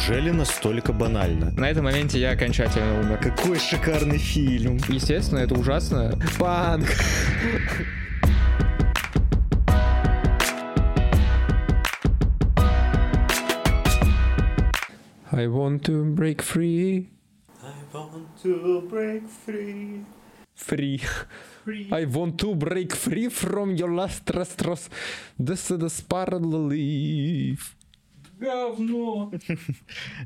Неужели 0.00 0.30
настолько 0.30 0.94
банально? 0.94 1.52
На 1.58 1.68
этом 1.70 1.84
моменте 1.84 2.18
я 2.18 2.30
окончательно 2.30 3.00
умер. 3.00 3.18
Какой 3.18 3.58
шикарный 3.58 4.16
фильм. 4.16 4.78
Естественно, 4.88 5.40
это 5.40 5.54
ужасно. 5.54 6.18
Панк! 6.38 6.88
I 15.30 15.46
want 15.46 15.82
to 15.82 16.14
break 16.14 16.40
free. 16.40 17.10
I 17.62 17.74
want 17.92 18.26
to 18.42 18.88
break 18.88 19.24
free. 19.44 20.06
Free. 20.56 21.02
I 21.92 22.06
want 22.06 22.38
to 22.38 22.54
break 22.54 22.94
free 22.94 23.28
from 23.28 23.76
your 23.76 23.94
last 23.94 24.24
trust. 24.24 24.88
This 25.38 25.70
is 25.70 26.02
life. 26.10 27.76
Говно 28.40 29.32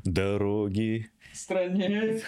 Дороги 0.05 1.09
в 1.33 1.37
стране, 1.37 2.21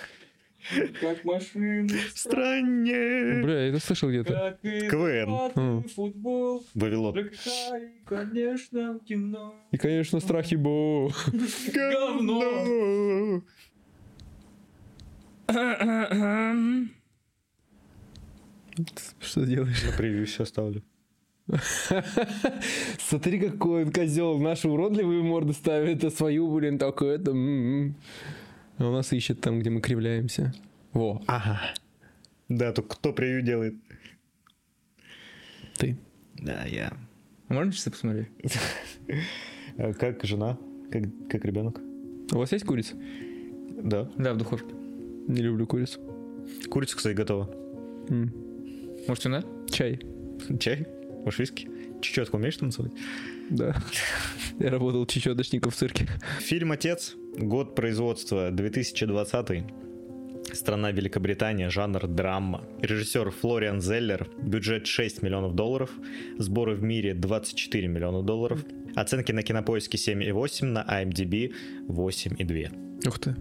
как 0.99 1.23
машины 1.23 1.87
в 1.87 2.17
стране. 2.17 3.41
Бля, 3.41 3.61
я 3.61 3.69
это 3.69 3.79
слышал 3.79 4.09
где-то. 4.09 4.33
Как 4.33 4.65
и 4.65 4.89
КВН. 4.89 5.83
Футбол. 5.87 6.65
Вавилон. 6.73 7.29
конечно, 8.05 8.99
кино. 9.07 9.55
И, 9.71 9.77
конечно, 9.77 10.19
страхи 10.19 10.55
бо. 10.55 11.09
Говно. 11.73 13.41
Что 19.21 19.45
делаешь? 19.45 19.83
На 19.85 19.97
превью 19.97 20.27
все 20.27 20.43
оставлю. 20.43 20.83
Смотри, 22.99 23.39
какой 23.39 23.83
он 23.85 23.91
козел. 23.91 24.37
Наши 24.39 24.67
уродливые 24.67 25.21
морды 25.23 25.53
ставят, 25.53 26.03
а 26.03 26.11
свою, 26.11 26.53
блин, 26.53 26.77
такой 26.77 27.15
это. 27.15 27.31
м-м. 27.31 27.95
А 28.77 28.87
у 28.89 28.91
нас 28.91 29.11
ищет 29.13 29.41
там, 29.41 29.59
где 29.59 29.69
мы 29.69 29.81
кривляемся. 29.81 30.53
Во, 30.93 31.21
Ага. 31.27 31.59
Да, 32.49 32.71
только 32.71 32.95
кто 32.95 33.13
превью 33.13 33.41
делает? 33.41 33.75
ты. 35.77 35.97
Да, 36.35 36.63
я. 36.65 36.91
Можно 37.49 37.71
часы 37.71 37.91
посмотреть? 37.91 38.27
А 39.77 39.93
Как 39.93 40.23
жена? 40.23 40.57
Как, 40.91 41.03
как 41.29 41.45
ребенок? 41.45 41.79
У 42.31 42.37
вас 42.37 42.51
есть 42.51 42.65
курица? 42.65 42.95
Да. 43.83 44.09
Да, 44.17 44.33
в 44.33 44.37
духовке. 44.37 44.73
Не 45.27 45.41
люблю 45.41 45.67
курицу. 45.67 45.99
Курица, 46.69 46.97
кстати, 46.97 47.15
готова. 47.15 47.49
Может, 49.07 49.25
вина? 49.25 49.43
Чай. 49.69 49.99
Чай? 50.59 50.87
Виски? 51.37 51.69
Чечетку 52.01 52.37
умеешь 52.37 52.57
танцевать? 52.57 52.91
Да. 53.49 53.75
Я 54.59 54.69
работал 54.69 55.05
чечеточником 55.05 55.71
в 55.71 55.75
цирке. 55.75 56.07
Фильм 56.39 56.71
«Отец». 56.71 57.15
Год 57.37 57.75
производства 57.75 58.51
2020. 58.51 59.63
Страна 60.53 60.91
Великобритания, 60.91 61.69
жанр 61.69 62.07
драма. 62.07 62.63
Режиссер 62.81 63.31
Флориан 63.31 63.81
Зеллер. 63.81 64.29
Бюджет 64.41 64.87
6 64.87 65.21
миллионов 65.21 65.55
долларов. 65.55 65.91
Сборы 66.37 66.75
в 66.75 66.83
мире 66.83 67.13
24 67.13 67.87
миллиона 67.87 68.23
долларов. 68.23 68.63
Оценки 68.95 69.31
на 69.31 69.43
кинопоиске 69.43 69.97
7,8, 69.97 70.65
на 70.65 70.83
IMDb 70.83 71.53
8,2. 71.87 73.07
Ух 73.07 73.19
ты. 73.19 73.35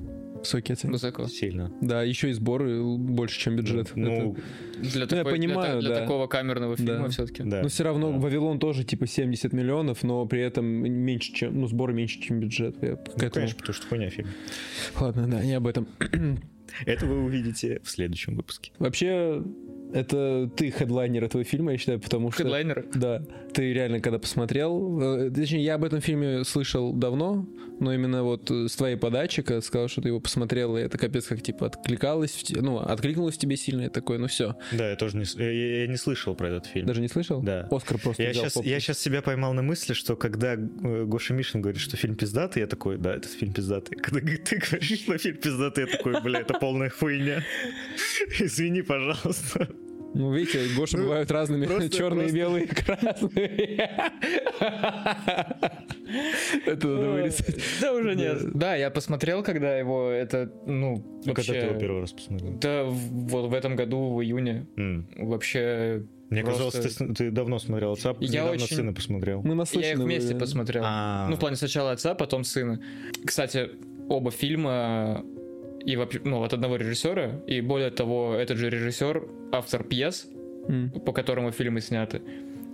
Высокие. 0.55 0.77
Высоко. 0.91 1.27
Сильно. 1.29 1.73
Да, 1.81 2.03
еще 2.03 2.31
и 2.31 2.33
сборы 2.33 2.83
больше, 2.83 3.39
чем 3.41 3.57
бюджет. 3.57 3.93
Ну, 3.95 4.37
Для, 4.81 5.01
я 5.03 5.07
такой- 5.07 5.33
понимаю, 5.33 5.81
для, 5.81 5.89
для 5.89 5.97
да. 5.97 6.01
такого 6.03 6.27
камерного 6.27 6.77
фильма 6.77 7.05
Да. 7.05 7.09
все-таки. 7.09 7.43
да. 7.43 7.63
Но 7.63 7.69
все 7.69 7.85
равно 7.85 8.13
Да. 8.13 8.19
Вавилон 8.19 8.59
тоже 8.59 8.85
типа 8.85 9.07
70 9.07 9.53
миллионов, 9.53 10.03
но 10.03 10.25
при 10.27 10.41
этом 10.41 10.65
меньше, 10.67 11.33
чем, 11.33 11.61
ну, 11.61 11.67
сборы 11.67 11.93
меньше, 11.95 12.21
чем 12.21 12.41
бюджет. 12.41 12.77
Я 12.83 12.91
Ну, 12.91 12.97
этому- 13.17 13.31
конечно, 13.31 13.57
потому 13.59 13.75
что 13.75 13.87
хуйня 13.89 14.11
фильм. 14.11 14.29
Ладно, 15.01 15.29
да, 15.29 15.43
не 15.45 15.55
об 15.55 15.67
этом. 15.67 15.87
Это 16.85 17.07
вы 17.07 17.25
увидите 17.25 17.81
в 17.85 17.91
следующем 17.91 18.37
выпуске. 18.37 18.73
Вообще, 18.79 19.43
это 19.95 20.51
ты 20.57 20.71
хедлайнер 20.73 21.23
этого 21.25 21.45
фильма, 21.45 21.73
я 21.73 21.79
считаю, 21.79 22.01
потому 22.01 22.33
что... 22.33 22.43
Хедлайнер. 22.43 22.87
Да, 22.95 23.23
ты 23.55 23.73
реально 23.73 24.01
когда 24.01 24.19
посмотрел, 24.19 25.01
э, 25.01 25.31
точнее, 25.31 25.63
я 25.65 25.77
об 25.77 25.85
этом 25.85 26.01
фильме 26.01 26.45
слышал 26.45 26.93
давно, 26.93 27.47
но 27.81 27.93
именно 27.93 28.23
вот 28.23 28.51
э, 28.51 28.69
с 28.69 28.77
твоей 28.77 28.97
подачи, 28.97 29.43
когда 29.43 29.61
сказал, 29.61 29.89
что 29.89 30.01
ты 30.01 30.09
его 30.09 30.21
посмотрел, 30.21 30.77
и 30.77 30.81
это 30.81 30.99
капец 30.99 31.27
как 31.27 31.43
типа 31.43 31.67
откликалось, 31.67 32.45
ну, 32.51 32.79
откликнулось 32.79 33.37
тебе 33.37 33.57
сильно, 33.57 33.83
я 33.83 33.91
такой, 33.91 34.19
ну 34.19 34.27
все. 34.27 34.57
Да, 34.73 34.91
я 34.91 34.97
тоже 34.97 35.17
не, 35.17 35.25
я, 35.43 35.81
я 35.83 35.87
не 35.87 35.97
слышал 35.97 36.35
про 36.35 36.49
этот 36.49 36.67
фильм. 36.67 36.87
Даже 36.87 37.01
не 37.01 37.09
слышал? 37.09 37.43
Да. 37.43 37.69
Оскар 37.71 37.99
просто 37.99 38.23
Я 38.23 38.33
сейчас, 38.33 38.57
я 38.57 38.81
сейчас 38.81 38.99
себя 38.99 39.23
поймал 39.23 39.53
на 39.53 39.63
мысли, 39.63 39.93
что 39.93 40.17
когда 40.17 40.55
э, 40.55 41.05
Гоша 41.05 41.35
Мишин 41.35 41.61
говорит, 41.61 41.81
что 41.81 41.97
фильм 41.97 42.17
пиздатый, 42.17 42.61
я 42.61 42.67
такой, 42.67 42.99
да, 42.99 43.15
это 43.15 43.29
фильм 43.29 43.53
пиздатый. 43.53 43.99
Когда 43.99 44.21
ты 44.21 44.57
говоришь, 44.57 45.01
что 45.01 45.19
фильм 45.19 45.37
пиздатый, 45.37 45.85
я 45.85 45.97
такой, 45.97 46.21
бля, 46.23 46.41
это 46.41 46.55
полная 46.55 46.91
хуйня. 46.91 47.45
Извини, 48.39 48.83
пожалуйста. 48.83 49.69
Ну, 50.19 50.33
видите, 50.33 50.61
Гоши 50.77 50.97
Ну, 50.97 51.05
бывают 51.05 51.31
разными, 51.31 51.67
просто- 51.67 51.91
черные, 51.91 52.23
просто- 52.23 52.37
белые, 52.37 52.67
красные. 52.85 53.91
Это 56.67 56.87
надо 56.89 57.11
вырезать. 57.11 57.57
Да 57.81 57.93
уже 57.93 58.15
нет. 58.15 58.39
Да, 58.55 58.75
я 58.77 58.91
посмотрел, 58.91 59.43
когда 59.43 59.77
его 59.77 60.11
это, 60.11 60.51
ну, 60.67 61.21
Ну, 61.25 61.35
когда 61.35 61.53
ты 61.53 61.59
его 61.59 61.67
вообще... 61.69 61.81
первый 61.81 62.01
раз 62.01 62.13
посмотрел? 62.13 62.53
Да, 62.59 62.85
вот 62.85 63.51
в 63.51 63.55
этом 63.55 63.77
году, 63.77 64.15
в 64.15 64.23
июне, 64.23 64.67
вообще... 65.17 66.05
Мне 66.31 66.43
Просто- 66.43 66.65
казалось, 66.73 67.17
ты, 67.17 67.31
давно 67.31 67.59
смотрел 67.61 67.93
отца, 67.93 68.15
Я 68.21 68.29
недавно 68.29 68.53
очень- 68.65 68.77
сына 68.77 68.93
посмотрел. 68.93 69.43
Мы 69.43 69.49
Я 69.49 69.53
их 69.53 69.59
наслышаны. 69.59 70.05
вместе 70.05 70.31
были. 70.33 70.41
посмотрел. 70.41 70.83
А. 70.85 71.29
Ну, 71.29 71.37
в 71.37 71.39
плане 71.39 71.55
сначала 71.57 71.93
отца, 71.93 72.15
потом 72.15 72.43
сына. 72.43 72.81
Кстати, 73.25 73.71
оба 74.09 74.33
фильма 74.33 75.25
и 75.87 75.97
вообще, 75.97 76.21
ну, 76.25 76.43
от 76.43 76.53
одного 76.53 76.77
режиссера, 76.77 77.41
и 77.47 77.61
более 77.61 77.91
того, 77.91 78.35
этот 78.35 78.59
же 78.59 78.69
режиссер 78.71 79.23
автор 79.53 79.85
пьес, 79.85 80.29
М. 80.69 80.91
по 80.91 81.13
которому 81.13 81.53
фильмы 81.53 81.81
сняты. 81.81 82.21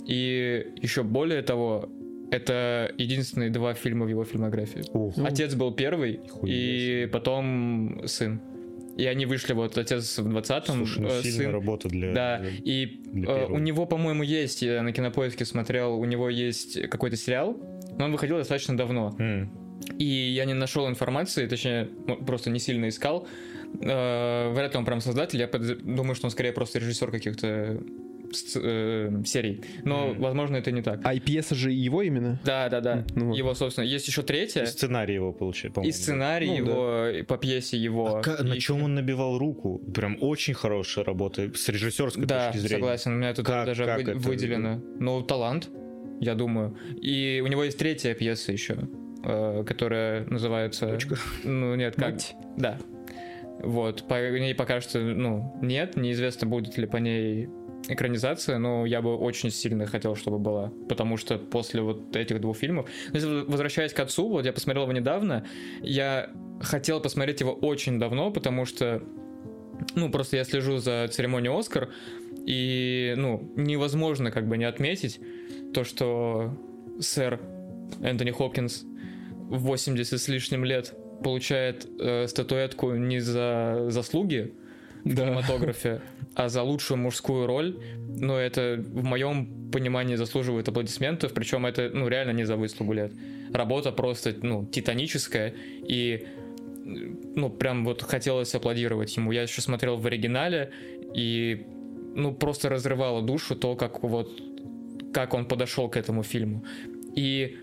И 0.06 0.67
еще 0.81 1.03
более 1.03 1.43
того, 1.43 1.89
это 2.31 2.91
единственные 2.99 3.50
два 3.50 3.75
фильма 3.75 4.06
в 4.06 4.09
его 4.09 4.25
фильмографии. 4.25 4.83
Ух. 4.95 5.17
Ну, 5.17 5.27
Отец 5.27 5.55
был 5.55 5.73
первый, 5.73 6.21
Хуя 6.31 6.53
и 6.53 7.06
потом 7.06 8.03
сын. 8.06 8.41
И 8.97 9.06
они 9.06 9.25
вышли, 9.27 9.55
вот 9.55 9.79
отец 9.79 10.19
в 10.19 10.27
20-м, 10.29 10.77
Слушай, 10.87 11.00
ну 11.03 11.09
э, 11.09 11.23
сильная 11.23 11.44
сын. 11.47 11.50
работа 11.53 11.89
для... 11.89 12.12
Да, 12.12 12.39
для- 12.41 12.50
и 12.50 12.87
для 13.12 13.23
э, 13.23 13.37
первого. 13.37 13.55
у 13.55 13.59
него, 13.59 13.87
по-моему, 13.87 14.23
есть, 14.23 14.61
я 14.62 14.83
на 14.83 14.93
кинопоиске 14.93 15.44
смотрел, 15.47 15.99
у 15.99 16.05
него 16.05 16.29
есть 16.29 16.81
какой-то 16.91 17.17
сериал, 17.17 17.56
но 17.99 18.05
он 18.06 18.12
выходил 18.12 18.37
достаточно 18.37 18.77
давно. 18.77 19.15
М. 19.19 19.50
И 19.98 20.04
я 20.04 20.44
не 20.44 20.54
нашел 20.54 20.88
информации, 20.88 21.47
точнее, 21.47 21.88
просто 22.26 22.50
не 22.50 22.59
сильно 22.59 22.88
искал. 22.88 23.26
Э, 23.81 24.53
Вряд 24.53 24.72
ли 24.75 24.78
он 24.78 24.84
прям 24.84 25.00
создатель, 25.00 25.38
я 25.41 25.47
думаю, 25.48 26.15
что 26.15 26.26
он 26.26 26.31
скорее 26.31 26.53
просто 26.53 26.78
режиссер 26.78 27.10
каких-то 27.10 27.81
э, 28.56 29.22
серий. 29.26 29.60
Но, 29.84 30.09
Мгм. 30.09 30.20
возможно, 30.22 30.56
это 30.56 30.70
не 30.72 30.81
так. 30.82 31.00
А 31.04 31.12
и 31.15 31.20
пьеса 31.20 31.54
же 31.54 31.70
его 31.70 32.00
именно? 32.03 32.41
Да, 32.44 32.69
да, 32.70 32.81
да. 32.81 33.04
Ну 33.15 33.28
вот. 33.28 33.37
Его, 33.37 33.54
собственно, 33.54 33.84
есть 33.84 34.09
еще 34.09 34.22
третья. 34.22 34.62
И 34.62 34.66
сценарий 34.66 35.15
его 35.15 35.32
получается, 35.32 35.69
И 35.69 35.75
по-моему. 35.75 35.93
сценарий 35.93 36.47
Ну, 36.49 36.54
его, 36.56 37.06
и 37.09 37.22
по 37.22 37.37
пьесе 37.37 37.76
его. 37.76 38.22
А 38.25 38.43
и 38.43 38.43
на 38.43 38.59
чем 38.59 38.82
он 38.84 38.94
набивал 38.94 39.37
руку? 39.38 39.82
Прям 39.94 40.16
очень 40.20 40.54
хорошая 40.54 41.04
работа 41.04 41.50
с 41.54 41.69
режиссерской 41.69 42.25
Да, 42.25 42.47
точки 42.47 42.59
зрения. 42.60 42.76
согласен, 42.76 43.12
у 43.12 43.16
меня 43.16 43.34
тут 43.34 43.44
Как- 43.47 43.66
даже 43.66 43.84
как 43.84 43.97
вы- 44.03 44.10
это? 44.12 44.19
выделено. 44.19 44.82
Ну, 44.99 45.20
талант, 45.22 45.69
я 46.20 46.34
думаю. 46.34 46.75
И 47.03 47.43
у 47.44 47.49
него 47.49 47.64
есть 47.64 47.76
третья 47.76 48.14
пьеса 48.14 48.50
еще, 48.53 48.76
которая 49.22 50.25
называется... 50.27 50.87
Дочка. 50.87 51.16
Ну, 51.44 51.75
нет, 51.75 51.94
как... 51.97 52.12
Мать. 52.12 52.37
Да. 52.56 52.78
Вот, 53.60 54.05
по 54.09 54.15
ней 54.15 54.55
пока 54.55 54.81
что, 54.81 54.99
ну, 54.99 55.56
нет, 55.62 55.97
неизвестно, 55.97 56.49
будет 56.49 56.77
ли 56.78 56.87
по 56.87 56.97
ней 56.97 57.49
экранизация, 57.88 58.59
но 58.59 58.87
я 58.87 59.03
бы 59.03 59.16
очень 59.16 59.50
сильно 59.50 59.87
хотел, 59.87 60.17
чтобы 60.17 60.38
была, 60.38 60.73
потому 60.88 61.17
что 61.17 61.38
после 61.38 61.82
вот 61.82 62.14
этих 62.17 62.41
двух 62.41 62.56
фильмов, 62.56 62.88
ну, 63.12 63.44
возвращаясь 63.46 63.93
к 63.93 64.00
отцу, 64.00 64.29
вот 64.29 64.46
я 64.46 64.52
посмотрел 64.52 64.85
его 64.85 64.93
недавно, 64.93 65.46
я 65.81 66.31
хотел 66.61 67.00
посмотреть 67.00 67.41
его 67.41 67.52
очень 67.52 67.99
давно, 67.99 68.31
потому 68.31 68.64
что, 68.64 69.02
ну, 69.94 70.11
просто 70.11 70.37
я 70.37 70.44
слежу 70.44 70.79
за 70.79 71.08
церемонией 71.11 71.56
Оскар, 71.56 71.91
и, 72.46 73.14
ну, 73.17 73.52
невозможно 73.56 74.31
как 74.31 74.49
бы 74.49 74.58
не 74.58 74.64
отметить 74.64 75.20
то, 75.75 75.85
что 75.85 76.56
сэр 77.00 77.41
Энтони 78.02 78.31
Хопкинс 78.31 78.85
80 79.50 80.21
с 80.21 80.29
лишним 80.29 80.65
лет 80.65 80.94
получает 81.23 81.87
э, 82.00 82.27
статуэтку 82.27 82.93
не 82.94 83.21
за 83.21 83.87
заслуги 83.89 84.53
в 85.05 85.15
Да. 85.15 85.25
кинематографе, 85.25 86.00
а 86.35 86.49
за 86.49 86.62
лучшую 86.62 86.99
мужскую 86.99 87.47
роль. 87.47 87.79
Но 88.09 88.39
это 88.39 88.77
в 88.79 89.05
моем 89.05 89.71
понимании 89.71 90.17
заслуживает 90.17 90.69
аплодисментов, 90.69 91.33
причем 91.33 91.67
это 91.67 91.91
ну 91.93 92.09
реально 92.09 92.33
не 92.33 92.44
за 92.44 92.56
выслугу 92.56 92.93
лет. 92.93 93.12
Работа 93.53 93.93
просто 93.93 94.35
ну 94.43 94.67
титаническая 94.67 95.55
и 95.89 96.27
ну 96.85 97.50
прям 97.50 97.85
вот 97.85 98.03
хотелось 98.03 98.55
аплодировать 98.55 99.17
ему. 99.17 99.33
Я 99.33 99.43
еще 99.43 99.61
смотрел 99.61 99.97
в 99.97 100.06
оригинале 100.06 100.71
и 101.15 101.67
ну 102.15 102.35
просто 102.35 102.69
разрывало 102.69 103.23
душу 103.23 103.56
то, 103.56 103.77
как 103.77 104.03
вот 104.03 104.43
как 105.12 105.35
он 105.35 105.44
подошел 105.47 105.89
к 105.89 105.97
этому 105.97 106.23
фильму. 106.23 106.65
И 107.15 107.59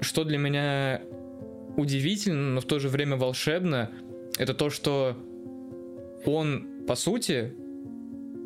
что 0.00 0.24
для 0.24 0.38
меня 0.38 1.00
удивительно, 1.78 2.54
но 2.54 2.60
в 2.60 2.64
то 2.64 2.78
же 2.78 2.88
время 2.88 3.16
волшебно, 3.16 3.90
это 4.36 4.52
то, 4.52 4.68
что 4.68 5.16
он, 6.26 6.66
по 6.86 6.96
сути, 6.96 7.54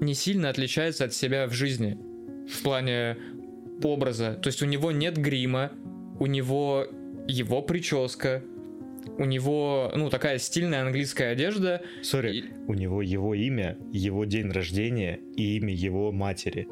не 0.00 0.14
сильно 0.14 0.50
отличается 0.50 1.04
от 1.04 1.14
себя 1.14 1.46
в 1.46 1.52
жизни. 1.52 1.98
В 2.48 2.62
плане 2.62 3.16
образа. 3.82 4.34
То 4.34 4.48
есть 4.48 4.62
у 4.62 4.66
него 4.66 4.92
нет 4.92 5.16
грима, 5.16 5.72
у 6.20 6.26
него 6.26 6.86
его 7.26 7.62
прическа, 7.62 8.44
у 9.18 9.24
него, 9.24 9.90
ну, 9.96 10.10
такая 10.10 10.38
стильная 10.38 10.82
английская 10.82 11.32
одежда. 11.32 11.82
Сори, 12.02 12.36
И- 12.36 12.44
у 12.68 12.74
него 12.74 13.02
его 13.02 13.34
имя, 13.34 13.78
его 13.92 14.24
день 14.24 14.50
рождения 14.50 15.20
и 15.36 15.56
имя 15.56 15.72
его 15.72 16.12
матери. 16.12 16.68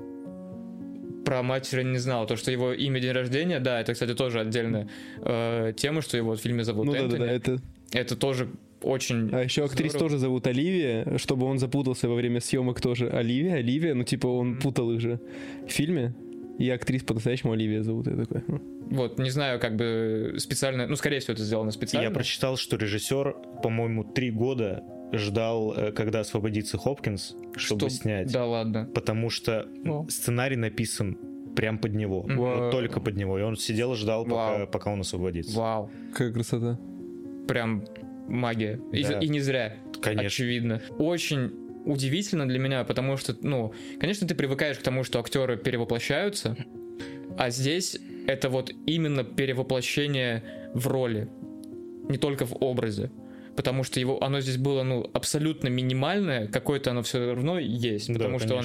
Про 1.30 1.44
матери 1.44 1.84
не 1.84 1.98
знал. 1.98 2.26
То, 2.26 2.34
что 2.34 2.50
его 2.50 2.72
имя, 2.72 2.98
день 2.98 3.12
рождения, 3.12 3.60
да, 3.60 3.80
это, 3.80 3.92
кстати, 3.92 4.14
тоже 4.14 4.40
отдельная 4.40 4.88
э, 5.22 5.72
тема, 5.76 6.02
что 6.02 6.16
его 6.16 6.34
в 6.34 6.40
фильме 6.40 6.64
зовут 6.64 6.86
Ну 6.86 6.92
да, 6.92 6.98
да, 6.98 7.04
Энтони. 7.04 7.20
да, 7.20 7.32
это... 7.32 7.58
Это 7.92 8.16
тоже 8.16 8.48
очень... 8.82 9.30
А 9.32 9.44
еще 9.44 9.64
актрис 9.64 9.92
здорово. 9.92 10.08
тоже 10.08 10.18
зовут 10.18 10.48
Оливия, 10.48 11.18
чтобы 11.18 11.46
он 11.46 11.60
запутался 11.60 12.08
во 12.08 12.16
время 12.16 12.40
съемок 12.40 12.80
тоже. 12.80 13.08
Оливия, 13.08 13.54
Оливия, 13.54 13.94
ну 13.94 14.02
типа 14.02 14.26
он 14.26 14.48
Мгм. 14.54 14.60
путал 14.60 14.90
их 14.90 15.00
же 15.00 15.20
в 15.68 15.70
фильме. 15.70 16.14
И 16.58 16.68
актрис 16.68 17.04
по-настоящему 17.04 17.52
Оливия 17.52 17.84
зовут. 17.84 18.08
Я 18.08 18.16
такой, 18.16 18.40
«Хм». 18.40 18.60
Вот, 18.90 19.20
не 19.20 19.30
знаю, 19.30 19.60
как 19.60 19.76
бы 19.76 20.34
специально... 20.38 20.88
Ну, 20.88 20.96
скорее 20.96 21.20
всего, 21.20 21.34
это 21.34 21.44
сделано 21.44 21.70
специально. 21.70 22.08
Я 22.08 22.10
прочитал, 22.12 22.56
что 22.56 22.76
режиссер, 22.76 23.36
по-моему, 23.62 24.02
три 24.02 24.32
года 24.32 24.82
ждал, 25.12 25.72
э, 25.76 25.92
когда 25.92 26.20
освободится 26.20 26.78
Хопкинс, 26.78 27.34
чтобы 27.56 27.88
Чтоб- 27.88 27.90
снять. 27.90 28.32
Да 28.32 28.46
ладно. 28.46 28.88
Потому 28.94 29.30
что 29.30 29.68
Вау. 29.84 30.08
сценарий 30.08 30.56
написан 30.56 31.18
прям 31.56 31.78
под 31.78 31.94
него. 31.94 32.22
Мгм. 32.22 32.36
Вот 32.36 32.58
Вау. 32.60 32.70
только 32.70 33.00
под 33.00 33.16
него. 33.16 33.38
И 33.38 33.42
он 33.42 33.56
сидел 33.56 33.92
и 33.92 33.96
ждал, 33.96 34.24
пока, 34.24 34.58
Вау. 34.58 34.66
пока 34.68 34.90
он 34.92 35.00
освободится. 35.00 35.58
Вау. 35.58 35.90
какая 36.12 36.32
красота. 36.32 36.78
Прям 37.48 37.84
магия. 38.28 38.80
И, 38.92 39.02
Да. 39.02 39.18
и 39.18 39.28
не 39.28 39.40
зря. 39.40 39.76
Конечно. 40.00 40.26
очевидно. 40.26 40.80
Очень 40.98 41.50
удивительно 41.84 42.46
для 42.46 42.58
меня, 42.58 42.84
потому 42.84 43.16
что, 43.16 43.34
ну, 43.42 43.72
конечно, 43.98 44.26
ты 44.28 44.34
привыкаешь 44.34 44.78
к 44.78 44.82
тому, 44.82 45.02
что 45.02 45.18
актеры 45.18 45.56
перевоплощаются, 45.56 46.56
а 47.36 47.50
здесь 47.50 47.98
это 48.26 48.48
вот 48.48 48.72
именно 48.86 49.24
перевоплощение 49.24 50.42
в 50.74 50.86
роли, 50.86 51.28
не 52.08 52.18
только 52.18 52.44
в 52.46 52.54
образе. 52.62 53.10
Потому 53.56 53.82
что 53.84 54.00
его, 54.00 54.22
оно 54.22 54.40
здесь 54.40 54.56
было, 54.56 54.82
ну, 54.82 55.10
абсолютно 55.12 55.68
минимальное, 55.68 56.46
какое-то 56.46 56.90
оно 56.92 57.02
все 57.02 57.32
равно 57.34 57.58
есть. 57.58 58.08
Да, 58.08 58.14
Потому 58.14 58.38
что 58.38 58.54
он, 58.56 58.64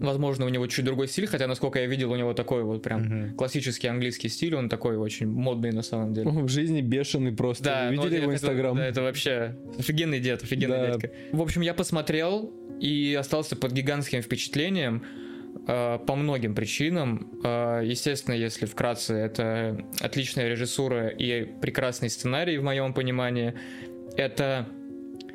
возможно, 0.00 0.44
у 0.44 0.48
него 0.48 0.66
чуть 0.66 0.84
другой 0.84 1.08
стиль, 1.08 1.26
хотя, 1.26 1.46
насколько 1.46 1.78
я 1.78 1.86
видел, 1.86 2.12
у 2.12 2.16
него 2.16 2.34
такой 2.34 2.62
вот 2.62 2.82
прям 2.82 3.02
Мгм. 3.02 3.34
классический 3.36 3.86
английский 3.88 4.28
стиль, 4.28 4.54
он 4.54 4.68
такой 4.68 4.96
очень 4.96 5.26
модный 5.28 5.72
на 5.72 5.82
самом 5.82 6.12
деле. 6.12 6.28
В 6.30 6.48
жизни 6.48 6.80
бешеный 6.82 7.32
просто. 7.32 7.64
Да, 7.64 7.90
ну, 7.92 8.02
Видели 8.02 8.20
его 8.22 8.32
инстаграм? 8.34 8.76
Да, 8.76 8.86
это 8.86 9.02
вообще 9.02 9.56
офигенный 9.78 10.20
дед, 10.20 10.42
офигенный 10.42 10.76
Да. 10.76 10.86
дядька. 10.92 11.10
В 11.32 11.40
общем, 11.40 11.62
я 11.62 11.74
посмотрел 11.74 12.52
и 12.80 13.16
остался 13.18 13.56
под 13.56 13.72
гигантским 13.72 14.20
впечатлением 14.20 15.04
по 15.66 16.14
многим 16.14 16.54
причинам. 16.54 17.30
Э, 17.42 17.80
естественно, 17.84 18.34
если 18.34 18.66
вкратце, 18.66 19.14
это 19.14 19.84
отличная 20.00 20.48
режиссура 20.48 21.08
и 21.08 21.44
прекрасный 21.44 22.10
сценарий, 22.10 22.58
в 22.58 22.62
моем 22.62 22.92
понимании. 22.92 23.54
Это 24.16 24.68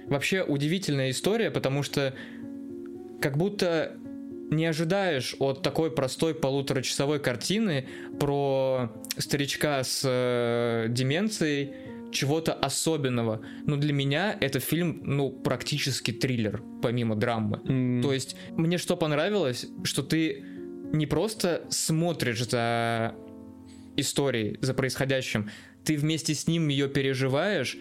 вообще 0.07 0.43
удивительная 0.43 1.09
история, 1.09 1.51
потому 1.51 1.83
что 1.83 2.13
как 3.21 3.37
будто 3.37 3.97
не 4.51 4.65
ожидаешь 4.65 5.35
от 5.39 5.61
такой 5.61 5.91
простой 5.91 6.33
полуторачасовой 6.33 7.19
картины 7.19 7.87
про 8.19 8.91
старичка 9.17 9.83
с 9.83 10.01
э, 10.05 10.87
деменцией 10.89 11.73
чего-то 12.11 12.53
особенного. 12.53 13.41
Но 13.65 13.75
для 13.77 13.93
меня 13.93 14.35
это 14.39 14.59
фильм, 14.59 15.01
ну, 15.03 15.29
практически 15.31 16.11
триллер, 16.11 16.63
помимо 16.81 17.15
драмы. 17.15 17.61
М, 17.65 18.01
То 18.01 18.13
есть 18.13 18.35
мне 18.51 18.77
что 18.77 18.95
понравилось, 18.97 19.67
что 19.83 20.01
ты 20.03 20.43
не 20.93 21.05
просто 21.05 21.65
смотришь 21.69 22.43
за 22.49 23.13
историей, 23.95 24.57
за 24.61 24.73
происходящим, 24.73 25.49
ты 25.83 25.97
вместе 25.97 26.33
с 26.33 26.47
ним 26.47 26.67
ее 26.69 26.87
переживаешь 26.87 27.77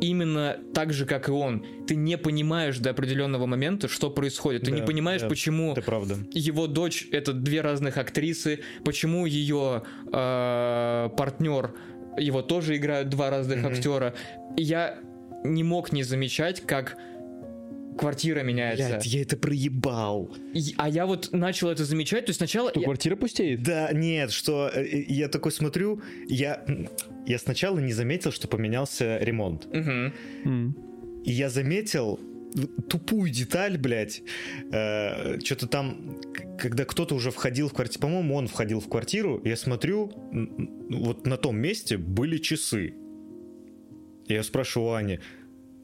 именно 0.00 0.58
так 0.74 0.92
же, 0.92 1.06
как 1.06 1.28
и 1.28 1.32
он. 1.32 1.64
Ты 1.86 1.94
не 1.94 2.18
понимаешь 2.18 2.78
до 2.78 2.90
определенного 2.90 3.46
момента, 3.46 3.86
что 3.88 4.10
происходит. 4.10 4.62
Ты 4.64 4.70
Да, 4.72 4.76
не 4.76 4.82
понимаешь, 4.82 5.22
да, 5.22 5.28
почему 5.28 5.72
Это 5.72 5.82
правда. 5.82 6.16
его 6.32 6.66
дочь 6.66 7.06
это 7.12 7.32
две 7.32 7.60
разных 7.60 7.96
актрисы, 7.96 8.60
почему 8.84 9.24
ее 9.24 9.82
партнер 10.10 11.74
его 12.18 12.42
тоже 12.42 12.76
играют 12.76 13.08
два 13.08 13.30
разных 13.30 13.58
Мгм. 13.58 13.72
актера. 13.72 14.14
И 14.56 14.62
я 14.62 14.98
не 15.44 15.62
мог 15.62 15.92
не 15.92 16.02
замечать, 16.02 16.60
как 16.62 16.96
квартира 17.98 18.40
меняется. 18.42 18.88
Блядь, 18.88 19.06
я 19.06 19.22
это 19.22 19.36
проебал. 19.36 20.34
И- 20.52 20.74
а 20.78 20.88
я 20.88 21.06
вот 21.06 21.30
начал 21.32 21.68
это 21.70 21.84
замечать, 21.84 22.26
то 22.26 22.30
есть 22.30 22.38
сначала... 22.38 22.70
Что, 22.70 22.80
я- 22.80 22.84
квартира 22.84 23.14
пустеет? 23.16 23.62
Да, 23.62 23.90
нет, 23.92 24.32
что 24.32 24.68
э, 24.74 24.82
э, 24.84 25.04
я 25.08 25.28
такой 25.28 25.52
смотрю, 25.52 26.02
я, 26.28 26.64
я 27.26 27.38
сначала 27.38 27.78
не 27.78 27.92
заметил, 27.92 28.32
что 28.32 28.48
поменялся 28.48 29.18
ремонт. 29.18 29.66
Мгм. 29.72 30.12
М. 30.44 30.76
И 31.24 31.30
я 31.32 31.48
заметил 31.50 32.18
тупую 32.88 33.30
деталь, 33.30 33.78
блядь. 33.78 34.22
что-то 34.68 35.66
там, 35.66 36.20
когда 36.58 36.84
кто-то 36.84 37.14
уже 37.14 37.30
входил 37.30 37.68
в 37.68 37.74
квартиру, 37.74 38.02
по-моему, 38.02 38.34
он 38.36 38.48
входил 38.48 38.80
в 38.80 38.88
квартиру, 38.88 39.40
я 39.44 39.56
смотрю, 39.56 40.12
вот 40.90 41.26
на 41.26 41.36
том 41.36 41.56
месте 41.56 41.96
были 41.96 42.38
часы. 42.38 42.94
Я 44.26 44.42
спрашиваю 44.42 44.94
Ани, 44.94 45.20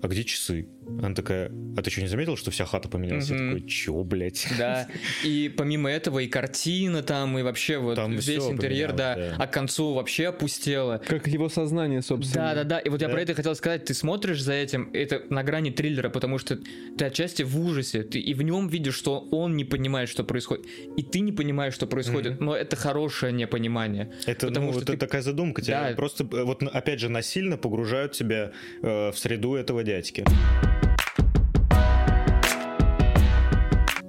а 0.02 0.08
где 0.08 0.24
часы? 0.24 0.66
Она 1.02 1.14
такая, 1.14 1.52
а 1.76 1.82
ты 1.82 1.90
что, 1.90 2.00
не 2.00 2.08
заметил, 2.08 2.36
что 2.36 2.50
вся 2.50 2.64
хата 2.64 2.88
поменялась? 2.88 3.28
Я 3.30 3.36
Мгм. 3.36 3.54
такой, 3.54 3.68
чё, 3.68 4.02
блядь? 4.02 4.46
Да, 4.58 4.88
и 5.24 5.52
помимо 5.56 5.88
этого 5.90 6.18
и 6.18 6.26
картина 6.26 7.02
там, 7.02 7.38
и 7.38 7.42
вообще 7.42 7.78
вот 7.78 7.94
Там 7.96 8.12
весь 8.12 8.28
интерьер, 8.48 8.92
да, 8.92 9.14
да. 9.14 9.36
а 9.38 9.46
к 9.46 9.52
концу 9.52 9.94
вообще 9.94 10.28
опустело. 10.28 11.00
Как 11.06 11.28
его 11.28 11.48
сознание, 11.48 12.02
собственно. 12.02 12.46
Да, 12.46 12.54
да, 12.54 12.64
да. 12.64 12.78
И 12.80 12.88
вот 12.88 13.00
я 13.02 13.06
Да. 13.08 13.14
про 13.14 13.22
это 13.22 13.34
хотел 13.34 13.54
сказать. 13.54 13.84
Ты 13.84 13.94
смотришь 13.94 14.42
за 14.42 14.52
этим, 14.54 14.90
это 14.92 15.22
на 15.30 15.42
грани 15.44 15.70
триллера, 15.70 16.08
потому 16.08 16.38
что 16.38 16.58
ты 16.98 17.04
отчасти 17.04 17.42
в 17.44 17.58
ужасе. 17.60 18.02
Ты 18.02 18.18
и 18.18 18.34
в 18.34 18.42
нем 18.42 18.68
видишь, 18.68 18.94
что 18.96 19.20
он 19.30 19.56
не 19.56 19.64
понимает, 19.64 20.08
что 20.08 20.24
происходит. 20.24 20.66
И 20.96 21.02
ты 21.02 21.20
не 21.20 21.32
понимаешь, 21.32 21.74
что 21.74 21.86
происходит. 21.86 22.40
Но 22.40 22.56
это 22.56 22.74
хорошее 22.76 23.32
непонимание. 23.32 24.10
Это, 24.26 24.48
Потому 24.48 24.66
ну, 24.66 24.72
что 24.72 24.82
это 24.82 24.92
ты- 24.92 24.98
такая 24.98 25.22
задумка. 25.22 25.62
Тебя 25.62 25.90
Да. 25.90 25.94
просто, 25.96 26.24
э, 26.24 26.42
вот 26.44 26.62
опять 26.62 26.98
же, 27.00 27.08
насильно 27.08 27.56
погружают 27.56 28.12
тебя 28.12 28.52
э, 28.82 29.10
в 29.12 29.18
среду 29.18 29.54
этого 29.54 29.82
дядьки. 29.90 30.24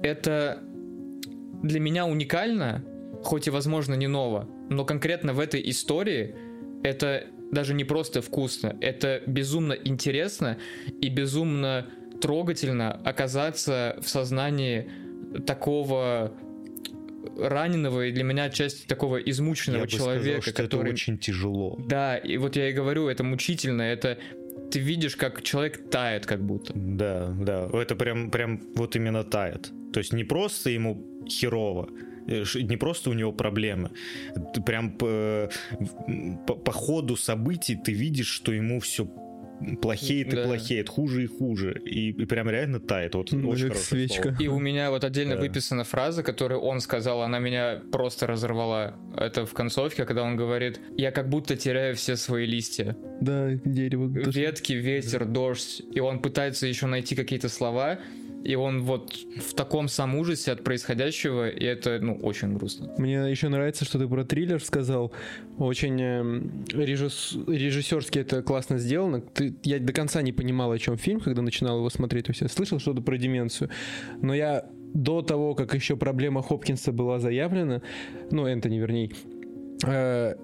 Это 0.02 0.62
для 1.62 1.80
меня 1.80 2.06
уникально, 2.06 2.84
хоть 3.22 3.46
и, 3.48 3.50
возможно, 3.50 3.94
не 3.94 4.06
ново, 4.06 4.48
но 4.70 4.84
конкретно 4.84 5.32
в 5.32 5.40
этой 5.40 5.60
истории 5.70 6.34
это 6.84 7.24
даже 7.52 7.74
не 7.74 7.84
просто 7.84 8.22
вкусно, 8.22 8.76
это 8.80 9.22
безумно 9.26 9.72
интересно 9.72 10.56
и 11.00 11.08
безумно 11.08 11.86
трогательно 12.20 12.92
оказаться 13.04 13.96
в 14.00 14.08
сознании 14.08 14.88
такого 15.46 16.32
раненого 17.36 18.06
и 18.06 18.12
для 18.12 18.24
меня 18.24 18.50
часть 18.50 18.86
такого 18.86 19.16
измученного 19.16 19.80
Я 19.80 19.84
бы 19.84 19.90
человека, 19.90 20.24
сказал, 20.24 20.42
что 20.42 20.62
который... 20.62 20.82
это 20.82 20.92
очень 20.92 21.18
тяжело. 21.18 21.78
Да, 21.86 22.16
и 22.16 22.36
вот 22.36 22.56
я 22.56 22.68
и 22.68 22.72
говорю, 22.72 23.08
это 23.08 23.24
мучительно, 23.24 23.82
это 23.82 24.18
ты 24.72 24.78
видишь, 24.80 25.16
как 25.16 25.42
человек 25.42 25.90
тает 25.90 26.26
как 26.26 26.42
будто. 26.42 26.72
Да, 26.74 27.34
да. 27.38 27.68
Это 27.72 27.94
прям, 27.94 28.30
прям 28.30 28.60
вот 28.74 28.96
именно 28.96 29.22
тает. 29.22 29.70
То 29.92 30.00
есть 30.00 30.12
не 30.14 30.24
просто 30.24 30.70
ему 30.70 31.04
херово, 31.28 31.88
э, 32.26 32.44
не 32.54 32.76
просто 32.76 33.10
у 33.10 33.12
него 33.12 33.32
проблемы. 33.32 33.90
Ты 34.54 34.62
прям 34.62 34.92
по, 34.92 35.50
по, 36.46 36.54
по 36.54 36.72
ходу 36.72 37.16
событий 37.16 37.76
ты 37.76 37.92
видишь, 37.92 38.28
что 38.28 38.52
ему 38.52 38.80
все 38.80 39.04
плохеет 39.80 40.32
и 40.32 40.36
Да. 40.36 40.44
плохеет, 40.44 40.88
хуже 40.88 41.24
и 41.24 41.26
хуже. 41.26 41.80
И, 41.84 42.10
и 42.10 42.24
прям 42.26 42.48
реально 42.50 42.80
тает. 42.80 43.14
Вот 43.14 43.32
Ну, 43.32 43.48
очень 43.50 43.68
как 43.68 43.76
хорошее 43.78 44.08
свечка. 44.08 44.22
слово. 44.30 44.36
И 44.42 44.48
у 44.48 44.58
меня 44.68 44.90
вот 44.90 45.04
отдельно 45.04 45.34
Да. 45.36 45.40
выписана 45.40 45.84
фраза, 45.84 46.22
которую 46.22 46.60
он 46.60 46.80
сказал, 46.80 47.22
она 47.22 47.38
меня 47.38 47.80
просто 47.92 48.26
разорвала. 48.26 48.96
Это 49.16 49.46
в 49.46 49.52
концовке, 49.52 50.04
когда 50.04 50.22
он 50.22 50.36
говорит, 50.36 50.80
я 50.96 51.10
как 51.10 51.28
будто 51.28 51.56
теряю 51.56 51.94
все 51.96 52.16
свои 52.16 52.46
листья. 52.46 52.96
Да, 53.20 53.50
дерево. 53.64 54.08
Ветки, 54.08 54.72
ветер, 54.72 55.24
дождь. 55.24 55.82
И 55.94 56.00
он 56.00 56.20
пытается 56.20 56.66
еще 56.66 56.86
найти 56.86 57.14
какие-то 57.14 57.48
слова, 57.48 57.98
и 58.44 58.54
он 58.54 58.82
вот 58.82 59.14
в 59.14 59.54
таком 59.54 59.88
сам 59.88 60.16
ужасе 60.16 60.52
от 60.52 60.64
происходящего, 60.64 61.48
и 61.48 61.64
это, 61.64 61.98
ну, 62.00 62.16
очень 62.16 62.54
грустно. 62.54 62.92
Мне 62.98 63.30
еще 63.30 63.48
нравится, 63.48 63.84
что 63.84 63.98
ты 63.98 64.08
про 64.08 64.24
триллер 64.24 64.62
сказал. 64.62 65.12
Очень 65.58 66.00
эм, 66.00 66.64
режисс- 66.72 67.36
режиссерски 67.50 68.18
это 68.18 68.42
классно 68.42 68.78
сделано. 68.78 69.20
Ты, 69.20 69.54
я 69.62 69.78
до 69.78 69.92
конца 69.92 70.22
не 70.22 70.32
понимал, 70.32 70.72
о 70.72 70.78
чем 70.78 70.96
фильм, 70.96 71.20
когда 71.20 71.42
начинал 71.42 71.78
его 71.78 71.90
смотреть. 71.90 72.26
То 72.26 72.30
есть 72.30 72.40
я 72.40 72.48
слышал 72.48 72.78
что-то 72.78 73.00
про 73.00 73.16
деменцию. 73.16 73.70
Но 74.20 74.34
я 74.34 74.66
до 74.94 75.22
того, 75.22 75.54
как 75.54 75.74
еще 75.74 75.96
проблема 75.96 76.42
Хопкинса 76.42 76.92
была 76.92 77.18
заявлена, 77.18 77.82
ну, 78.30 78.46
Энтони, 78.46 78.78
вернее, 78.78 79.10
э, 79.86 80.34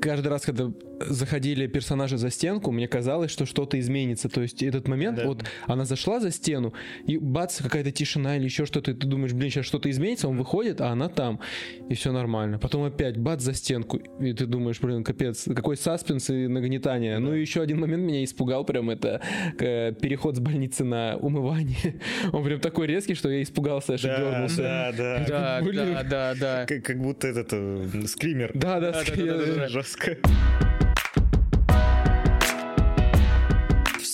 каждый 0.00 0.28
раз, 0.28 0.42
когда 0.42 0.72
заходили 1.08 1.66
персонажи 1.66 2.16
за 2.18 2.30
стенку, 2.30 2.70
мне 2.72 2.88
казалось, 2.88 3.30
что 3.30 3.46
что-то 3.46 3.78
изменится. 3.78 4.28
То 4.28 4.42
есть 4.42 4.62
этот 4.62 4.88
момент, 4.88 5.18
Да. 5.18 5.26
вот 5.26 5.44
она 5.66 5.84
зашла 5.84 6.20
за 6.20 6.30
стену, 6.30 6.72
и 7.06 7.18
бац, 7.18 7.60
какая-то 7.60 7.90
тишина 7.90 8.36
или 8.36 8.44
еще 8.44 8.66
что-то, 8.66 8.90
и 8.90 8.94
ты 8.94 9.06
думаешь, 9.06 9.32
блин, 9.32 9.50
сейчас 9.50 9.66
что-то 9.66 9.90
изменится, 9.90 10.28
он 10.28 10.36
выходит, 10.36 10.80
а 10.80 10.88
она 10.88 11.08
там, 11.08 11.40
и 11.88 11.94
все 11.94 12.12
нормально. 12.12 12.58
Потом 12.58 12.84
опять 12.84 13.16
бац 13.16 13.42
за 13.42 13.54
стенку, 13.54 13.98
и 14.20 14.32
ты 14.32 14.46
думаешь, 14.46 14.80
блин, 14.80 15.04
капец, 15.04 15.44
какой 15.54 15.76
саспенс 15.76 16.30
и 16.30 16.46
нагнетание. 16.48 17.18
Ну 17.18 17.34
и 17.34 17.40
еще 17.40 17.62
один 17.62 17.80
момент 17.80 18.02
меня 18.02 18.24
испугал, 18.24 18.64
прям 18.64 18.90
это 18.90 19.20
э, 19.58 19.92
переход 19.92 20.36
с 20.36 20.40
больницы 20.40 20.84
на 20.84 21.16
умывание. 21.16 22.00
Он 22.32 22.44
прям 22.44 22.60
такой 22.60 22.86
резкий, 22.86 23.14
что 23.14 23.30
я 23.30 23.42
испугался, 23.42 23.94
аж 23.94 24.04
и 24.04 24.08
Да, 24.08 24.16
дернулся. 24.18 24.62
да, 24.62 24.92
да. 24.92 25.24
Да, 25.28 25.60
да, 25.62 26.02
да, 26.02 26.34
да. 26.38 26.66
Как, 26.66 26.84
как 26.84 26.98
будто 27.00 27.26
этот 27.28 27.48
э, 27.52 28.06
скример. 28.06 28.50
Да, 28.54 28.80
да, 28.80 28.92
Да, 28.92 29.02
да, 29.04 29.24
да, 29.24 29.46
да, 29.46 29.54
да. 29.54 29.68
Жестко. 29.68 30.16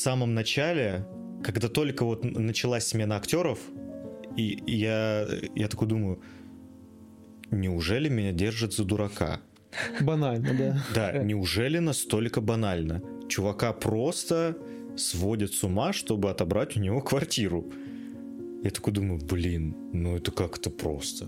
Самом 0.08 0.32
начале, 0.32 1.06
когда 1.44 1.68
только 1.68 2.02
вот 2.06 2.24
началась 2.24 2.86
смена 2.86 3.16
актеров, 3.16 3.58
и 4.38 4.54
и 4.66 4.76
я, 4.76 5.28
я 5.54 5.68
такой 5.68 5.86
думаю, 5.86 6.22
неужели 7.50 8.08
меня 8.08 8.32
держат 8.32 8.72
за 8.72 8.84
дурака? 8.84 9.40
банально, 10.00 10.54
да. 10.58 10.84
Да, 10.94 11.22
неужели 11.22 11.78
настолько 11.78 12.40
банально? 12.40 13.02
Чувака 13.28 13.74
просто 13.74 14.56
сводят 14.96 15.52
с 15.52 15.62
ума, 15.62 15.92
чтобы 15.92 16.30
отобрать 16.30 16.74
у 16.78 16.80
него 16.80 17.02
квартиру. 17.02 17.70
Я 18.64 18.70
такой 18.70 18.94
думаю, 18.94 19.20
блин, 19.20 19.76
ну 19.92 20.16
это 20.16 20.32
как-то 20.32 20.70
просто. 20.70 21.26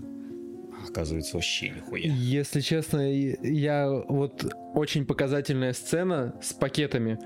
А 0.82 0.88
оказывается, 0.88 1.36
вообще 1.36 1.68
нихуя. 1.68 2.10
Если 2.14 2.60
честно, 2.60 3.12
я 3.12 3.90
вот 4.08 4.50
очень 4.74 5.04
показательная 5.04 5.74
сцена 5.74 6.34
с 6.40 6.54
пакетами, 6.54 7.18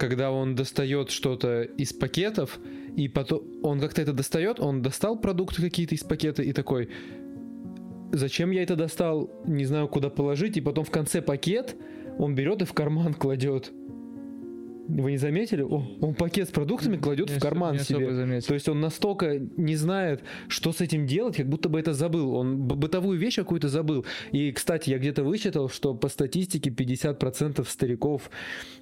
когда 0.00 0.32
он 0.32 0.54
достает 0.54 1.10
что-то 1.10 1.60
из 1.62 1.92
пакетов, 1.92 2.58
и 2.96 3.06
потом 3.06 3.42
он 3.62 3.78
как-то 3.80 4.00
это 4.00 4.14
достает, 4.14 4.58
он 4.58 4.80
достал 4.80 5.20
продукты 5.20 5.60
какие-то 5.60 5.94
из 5.94 6.02
пакета 6.02 6.42
и 6.42 6.54
такой, 6.54 6.88
зачем 8.10 8.50
я 8.50 8.62
это 8.62 8.76
достал, 8.76 9.30
не 9.44 9.66
знаю 9.66 9.88
куда 9.88 10.08
положить, 10.08 10.56
и 10.56 10.62
потом 10.62 10.86
в 10.86 10.90
конце 10.90 11.20
пакет 11.20 11.76
он 12.18 12.34
берет 12.34 12.62
и 12.62 12.64
в 12.64 12.72
карман 12.72 13.12
кладет. 13.12 13.72
Вы 14.90 15.12
не 15.12 15.18
заметили? 15.18 15.62
О, 15.62 15.84
он 16.00 16.14
пакет 16.14 16.48
с 16.48 16.52
продуктами 16.52 16.96
кладет 16.96 17.30
Не 17.30 17.36
в 17.36 17.40
карман 17.40 17.78
себе. 17.78 18.40
То 18.40 18.54
есть 18.54 18.68
он 18.68 18.80
настолько 18.80 19.38
не 19.56 19.76
знает, 19.76 20.22
что 20.48 20.72
с 20.72 20.80
этим 20.80 21.06
делать, 21.06 21.36
как 21.36 21.48
будто 21.48 21.68
бы 21.68 21.78
это 21.78 21.94
забыл. 21.94 22.34
Он 22.34 22.56
бытовую 22.56 23.18
вещь 23.18 23.36
какую-то 23.36 23.68
забыл. 23.68 24.04
И, 24.32 24.52
кстати, 24.52 24.90
я 24.90 24.98
где-то 24.98 25.22
вычитал, 25.22 25.68
что 25.68 25.94
по 25.94 26.08
статистике 26.08 26.70
50% 26.70 27.66
стариков 27.68 28.30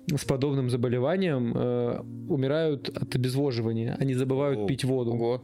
с 0.06 0.24
подобным 0.24 0.70
заболеванием 0.70 1.52
э, 1.54 2.00
умирают 2.28 2.88
от 2.88 3.14
обезвоживания. 3.14 3.96
Они 4.00 4.14
забывают 4.14 4.60
О, 4.60 4.66
пить 4.66 4.84
воду. 4.84 5.12
Ого. 5.12 5.42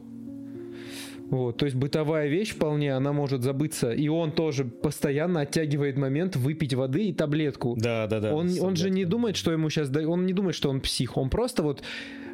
Вот, 1.29 1.57
то 1.57 1.65
есть 1.65 1.75
бытовая 1.75 2.27
вещь 2.27 2.51
вполне, 2.53 2.93
она 2.93 3.11
может 3.11 3.41
забыться. 3.41 3.91
И 3.91 4.07
он 4.07 4.31
тоже 4.31 4.63
постоянно 4.65 5.41
оттягивает 5.41 5.97
момент 5.97 6.35
выпить 6.35 6.73
воды 6.73 7.05
и 7.05 7.13
таблетку. 7.13 7.75
Да, 7.77 8.07
да, 8.07 8.19
да. 8.19 8.33
Он, 8.33 8.49
он 8.61 8.75
же 8.75 8.89
не 8.89 9.05
думает, 9.05 9.35
что 9.35 9.51
ему 9.51 9.69
сейчас... 9.69 9.89
Он 9.95 10.25
не 10.25 10.33
думает, 10.33 10.55
что 10.55 10.69
он 10.69 10.81
псих. 10.81 11.17
Он 11.17 11.29
просто 11.29 11.63
вот 11.63 11.81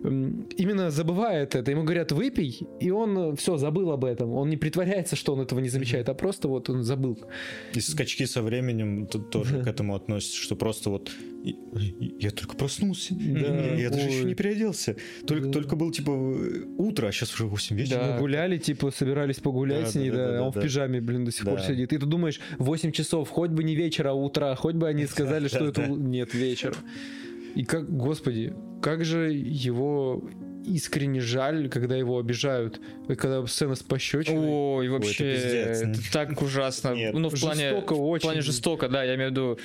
именно 0.03 0.89
забывает 0.89 1.55
это. 1.55 1.71
Ему 1.71 1.83
говорят, 1.83 2.11
выпей, 2.11 2.67
и 2.79 2.91
он 2.91 3.35
все, 3.35 3.57
забыл 3.57 3.91
об 3.91 4.05
этом. 4.05 4.31
Он 4.33 4.49
не 4.49 4.57
притворяется, 4.57 5.15
что 5.15 5.33
он 5.33 5.41
этого 5.41 5.59
не 5.59 5.69
замечает, 5.69 6.09
а 6.09 6.13
просто 6.13 6.47
вот 6.47 6.69
он 6.69 6.83
забыл. 6.83 7.19
И 7.73 7.79
скачки 7.79 8.25
со 8.25 8.41
временем 8.41 9.07
тоже 9.07 9.61
к 9.63 9.67
этому 9.67 9.95
относятся, 9.95 10.37
что 10.37 10.55
просто 10.55 10.89
вот 10.89 11.11
я 11.43 12.29
только 12.31 12.55
проснулся, 12.55 13.15
я 13.15 13.89
даже 13.89 14.07
еще 14.07 14.23
не 14.25 14.35
переоделся. 14.35 14.95
Только, 15.25 15.49
только 15.49 15.75
был 15.75 15.91
типа 15.91 16.11
утро, 16.77 17.07
а 17.07 17.11
сейчас 17.11 17.33
уже 17.33 17.45
8 17.45 17.75
вечера. 17.75 17.99
Да. 17.99 18.19
Гуляли, 18.19 18.57
типа, 18.57 18.91
собирались 18.91 19.37
погулять 19.37 19.85
Да, 19.85 19.91
с 19.91 19.95
ней, 19.95 20.11
да, 20.11 20.17
да, 20.17 20.31
да, 20.31 20.39
а 20.39 20.43
он 20.43 20.51
в 20.51 20.61
пижаме, 20.61 21.01
блин, 21.01 21.25
до 21.25 21.31
сих 21.31 21.45
пор 21.45 21.59
сидит. 21.61 21.93
И 21.93 21.97
ты 21.97 22.05
думаешь, 22.05 22.39
8 22.59 22.91
часов, 22.91 23.29
хоть 23.29 23.49
бы 23.49 23.63
не 23.63 23.75
вечер, 23.75 24.07
а 24.07 24.13
утро, 24.13 24.55
хоть 24.55 24.75
бы 24.75 24.87
они 24.87 25.05
сказали, 25.07 25.47
что 25.47 25.65
это... 25.65 25.87
Нет, 25.87 26.33
вечер. 26.33 26.75
И 27.55 27.65
как, 27.65 27.89
господи, 27.91 28.53
как 28.81 29.05
же 29.05 29.31
его 29.33 30.21
искренне 30.63 31.21
жаль, 31.21 31.69
когда 31.69 31.95
его 31.95 32.19
обижают. 32.19 32.79
И 33.09 33.15
когда 33.15 33.45
сцена 33.47 33.73
с 33.73 33.81
пощечиной. 33.81 34.47
Ой, 34.47 34.85
это 34.85 34.93
вообще, 34.93 35.33
пиздец. 35.33 35.81
это 35.81 36.13
так 36.13 36.39
ужасно. 36.39 36.93
Нет. 36.93 37.15
Ну, 37.15 37.29
в 37.29 37.39
плане, 37.41 37.69
Жестоко 37.71 37.93
в 37.95 38.07
очень. 38.07 38.21
плане 38.21 38.41
жестоко, 38.41 38.87
да, 38.87 39.03
я 39.03 39.15
имею 39.15 39.29
в 39.29 39.31
виду, 39.31 39.57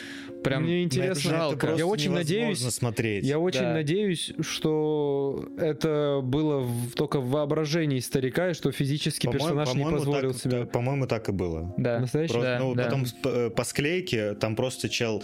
прям 0.42 0.62
Мне 0.64 0.82
интересно, 0.84 1.28
это 1.28 1.38
жалко. 1.38 1.74
Я 1.76 1.86
очень 1.86 2.12
надеюсь- 2.12 2.60
смотреть. 2.60 3.26
Я 3.26 3.38
очень 3.38 3.60
Да. 3.60 3.74
надеюсь, 3.74 4.32
что 4.40 5.46
это 5.58 6.20
было 6.22 6.60
в- 6.60 6.92
только 6.94 7.20
в 7.20 7.28
воображении 7.28 7.98
старика, 8.00 8.50
и 8.50 8.54
что 8.54 8.72
физически 8.72 9.26
По-моему- 9.26 9.44
персонаж 9.48 9.68
не 9.68 9.74
по-моему, 9.82 9.98
позволил 9.98 10.32
так- 10.32 10.40
себе. 10.42 10.58
да, 10.60 10.64
По-моему, 10.66 11.06
так 11.06 11.28
и 11.28 11.32
было. 11.32 11.74
Да. 11.76 12.00
Настоящий? 12.00 12.32
Просто, 12.32 12.50
Да, 12.52 12.58
ну, 12.58 12.74
да. 12.74 12.84
потом 12.84 13.04
по, 13.22 13.28
э, 13.28 13.50
по 13.50 13.64
склейке 13.64 14.32
там 14.34 14.56
просто 14.56 14.88
чел. 14.88 15.22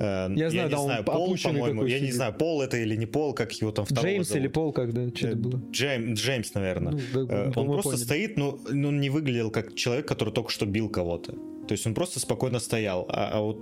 Э, 0.00 0.28
Я 0.36 0.50
знаю, 0.50 0.68
не 0.68 0.70
да, 0.74 0.78
он 0.80 0.84
знаю, 0.86 1.04
Пол, 1.04 1.36
по-моему. 1.42 1.84
Я 1.86 2.00
не 2.00 2.12
знаю, 2.12 2.32
Пол 2.34 2.62
это 2.62 2.76
или 2.76 2.96
не 2.96 3.06
Пол, 3.06 3.34
как 3.34 3.52
его 3.52 3.72
там 3.72 3.84
второго 3.84 4.06
Джеймс 4.06 4.28
зовут. 4.28 4.40
или 4.42 4.48
Пол, 4.48 4.72
когда 4.72 5.08
что 5.08 5.28
это 5.28 5.36
Э, 5.36 5.40
было? 5.40 5.62
Джейм- 5.72 6.14
Джеймс, 6.14 6.54
наверное. 6.54 6.92
Ну, 7.14 7.26
да, 7.26 7.34
Э, 7.34 7.52
Он 7.56 7.66
просто 7.66 7.90
поняли. 7.90 8.04
стоит, 8.04 8.36
ну, 8.36 8.58
ну, 8.70 8.88
он 8.88 9.00
не 9.00 9.10
выглядел 9.10 9.50
как 9.50 9.74
человек, 9.74 10.06
который 10.08 10.32
только 10.32 10.50
что 10.50 10.66
бил 10.66 10.88
кого-то. 10.88 11.32
То 11.32 11.72
есть 11.72 11.84
он 11.86 11.94
просто 11.94 12.20
спокойно 12.20 12.60
стоял. 12.60 13.06
А, 13.08 13.30
а 13.34 13.40
вот 13.40 13.58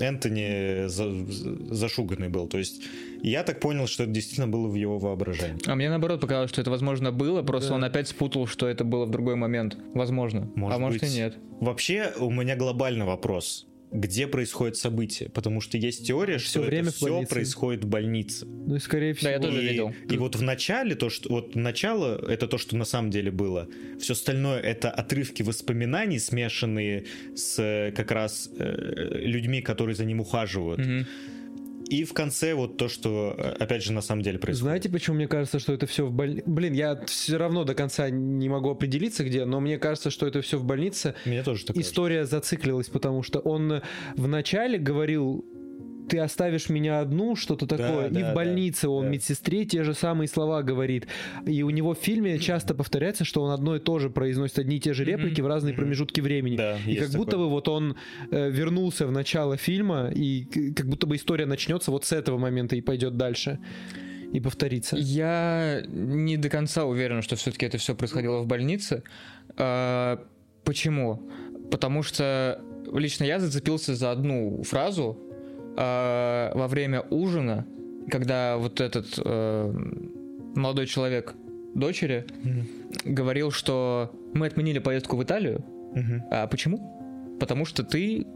Энтони 0.00 0.86
за- 0.88 1.74
зашуганный 1.74 2.28
был. 2.28 2.46
То 2.48 2.58
есть 2.58 2.82
я 3.22 3.42
так 3.42 3.60
понял, 3.60 3.86
что 3.86 4.04
это 4.04 4.12
действительно 4.12 4.48
было 4.48 4.68
в 4.68 4.74
его 4.74 4.98
воображении. 4.98 5.58
А 5.66 5.74
мне 5.74 5.88
наоборот 5.88 6.20
показалось, 6.20 6.50
что 6.50 6.60
это 6.60 6.70
возможно 6.70 7.12
было, 7.12 7.42
просто 7.42 7.70
Да. 7.70 7.74
он 7.76 7.84
опять 7.84 8.08
спутал, 8.08 8.46
что 8.46 8.66
это 8.68 8.84
было 8.84 9.06
в 9.06 9.10
другой 9.10 9.36
момент. 9.36 9.76
Возможно. 9.94 10.50
Может 10.54 10.76
а 10.76 10.80
может 10.80 11.00
быть. 11.00 11.12
и 11.12 11.16
нет. 11.16 11.36
Вообще, 11.60 12.12
у 12.18 12.30
меня 12.30 12.56
глобальный 12.56 13.06
вопрос. 13.06 13.66
Где 13.92 14.26
происходит 14.26 14.76
событие? 14.76 15.28
Потому 15.28 15.60
что 15.60 15.76
есть 15.76 16.06
теория, 16.06 16.38
что 16.38 16.60
время 16.62 16.88
это 16.88 16.92
в 16.92 16.94
все 16.96 17.26
происходит 17.26 17.84
в 17.84 17.88
больнице. 17.88 18.46
Ну 18.46 18.76
и 18.76 18.78
скорее 18.78 19.12
всего. 19.12 19.28
Да, 19.28 19.34
я 19.34 19.40
тоже 19.40 19.62
и, 19.62 19.68
видел. 19.68 19.94
и 20.10 20.16
вот 20.16 20.34
в 20.36 20.42
начале 20.42 20.94
то, 20.94 21.10
что 21.10 21.28
вот 21.28 21.54
начало 21.54 22.18
это 22.26 22.46
то, 22.46 22.56
что 22.56 22.76
на 22.76 22.84
самом 22.84 23.10
деле 23.10 23.30
было. 23.30 23.68
Все 24.00 24.14
остальное 24.14 24.60
это 24.60 24.90
отрывки 24.90 25.42
воспоминаний, 25.42 26.18
смешанные 26.18 27.04
с 27.34 27.58
э, 27.58 27.92
как 27.92 28.10
раз 28.10 28.50
э, 28.58 29.18
людьми, 29.24 29.60
которые 29.60 29.94
за 29.94 30.06
ним 30.06 30.20
ухаживают. 30.20 30.80
Мгм. 30.80 31.06
И 31.92 32.04
в 32.04 32.14
конце 32.14 32.54
вот 32.54 32.78
то, 32.78 32.88
что 32.88 33.34
э, 33.36 33.42
опять 33.62 33.82
же 33.82 33.92
на 33.92 34.00
самом 34.00 34.22
деле 34.22 34.38
происходит. 34.38 34.62
Знаете, 34.62 34.88
почему 34.88 35.16
мне 35.16 35.28
кажется, 35.28 35.58
что 35.58 35.74
это 35.74 35.86
все 35.86 36.06
в 36.06 36.10
больнице? 36.10 36.42
Блин, 36.46 36.72
я 36.72 36.98
все 37.04 37.36
равно 37.36 37.64
до 37.64 37.74
конца 37.74 38.08
не 38.08 38.48
могу 38.48 38.70
определиться, 38.70 39.24
где, 39.24 39.44
но 39.44 39.60
мне 39.60 39.76
кажется, 39.76 40.08
что 40.08 40.26
это 40.26 40.40
все 40.40 40.56
в 40.56 40.64
больнице. 40.64 41.14
Мне 41.26 41.42
тоже 41.42 41.66
так 41.66 41.76
кажется. 41.76 41.92
История 41.92 42.24
зациклилась, 42.24 42.88
потому 42.88 43.22
что 43.22 43.40
он 43.40 43.82
вначале 44.16 44.78
говорил 44.78 45.44
ты 46.08 46.18
оставишь 46.18 46.68
меня 46.68 47.00
одну, 47.00 47.36
что-то 47.36 47.66
такое. 47.66 48.08
Да, 48.10 48.20
и 48.20 48.22
да, 48.22 48.32
в 48.32 48.34
больнице 48.34 48.88
он 48.88 49.04
да. 49.04 49.10
медсестре 49.10 49.64
те 49.64 49.84
же 49.84 49.94
самые 49.94 50.28
слова 50.28 50.62
говорит. 50.62 51.06
И 51.46 51.62
у 51.62 51.70
него 51.70 51.94
в 51.94 51.98
фильме 51.98 52.38
часто 52.38 52.74
повторяется, 52.74 53.24
что 53.24 53.42
он 53.42 53.50
одно 53.50 53.76
и 53.76 53.78
то 53.78 53.98
же 53.98 54.10
произносит 54.10 54.58
одни 54.58 54.76
и 54.76 54.80
те 54.80 54.92
же 54.94 55.04
реплики 55.04 55.40
в 55.40 55.46
разные 55.46 55.72
Мгм. 55.72 55.82
промежутки 55.82 56.20
времени. 56.20 56.56
Да, 56.56 56.76
И 56.86 56.96
как 56.96 57.10
будто 57.10 57.32
такое. 57.32 57.46
бы 57.46 57.50
вот 57.50 57.68
он 57.68 57.96
э, 58.30 58.50
вернулся 58.50 59.06
в 59.06 59.12
начало 59.12 59.56
фильма, 59.56 60.10
и 60.14 60.44
как 60.74 60.86
будто 60.88 61.06
бы 61.06 61.16
история 61.16 61.46
начнется 61.46 61.90
вот 61.90 62.04
с 62.04 62.12
этого 62.12 62.38
момента 62.38 62.76
и 62.76 62.80
пойдет 62.80 63.16
дальше. 63.16 63.58
И 64.32 64.40
повторится. 64.40 64.96
Я 64.98 65.82
не 65.88 66.36
до 66.38 66.48
конца 66.48 66.84
уверен, 66.84 67.20
что 67.22 67.36
все-таки 67.36 67.66
это 67.66 67.76
все 67.78 67.94
происходило 67.94 68.40
в 68.40 68.46
больнице. 68.46 69.02
А, 69.56 70.24
Почему? 70.64 71.28
Потому 71.70 72.02
что 72.02 72.60
лично 72.92 73.24
я 73.24 73.40
зацепился 73.40 73.94
за 73.94 74.10
одну 74.12 74.62
фразу 74.62 75.18
а, 75.76 76.52
во 76.54 76.68
время 76.68 77.00
ужина, 77.10 77.66
когда 78.10 78.56
вот 78.58 78.80
этот 78.80 79.06
э, 79.24 79.72
молодой 80.54 80.86
человек 80.86 81.34
дочери 81.74 82.26
Мгм. 82.42 82.66
говорил, 83.14 83.50
что 83.50 84.10
мы 84.34 84.46
отменили 84.46 84.78
поездку 84.78 85.16
в 85.16 85.22
Италию. 85.22 85.64
Мгм. 85.94 86.22
А 86.30 86.46
почему? 86.46 87.36
Потому 87.40 87.64
что 87.64 87.82
ты 87.84 88.26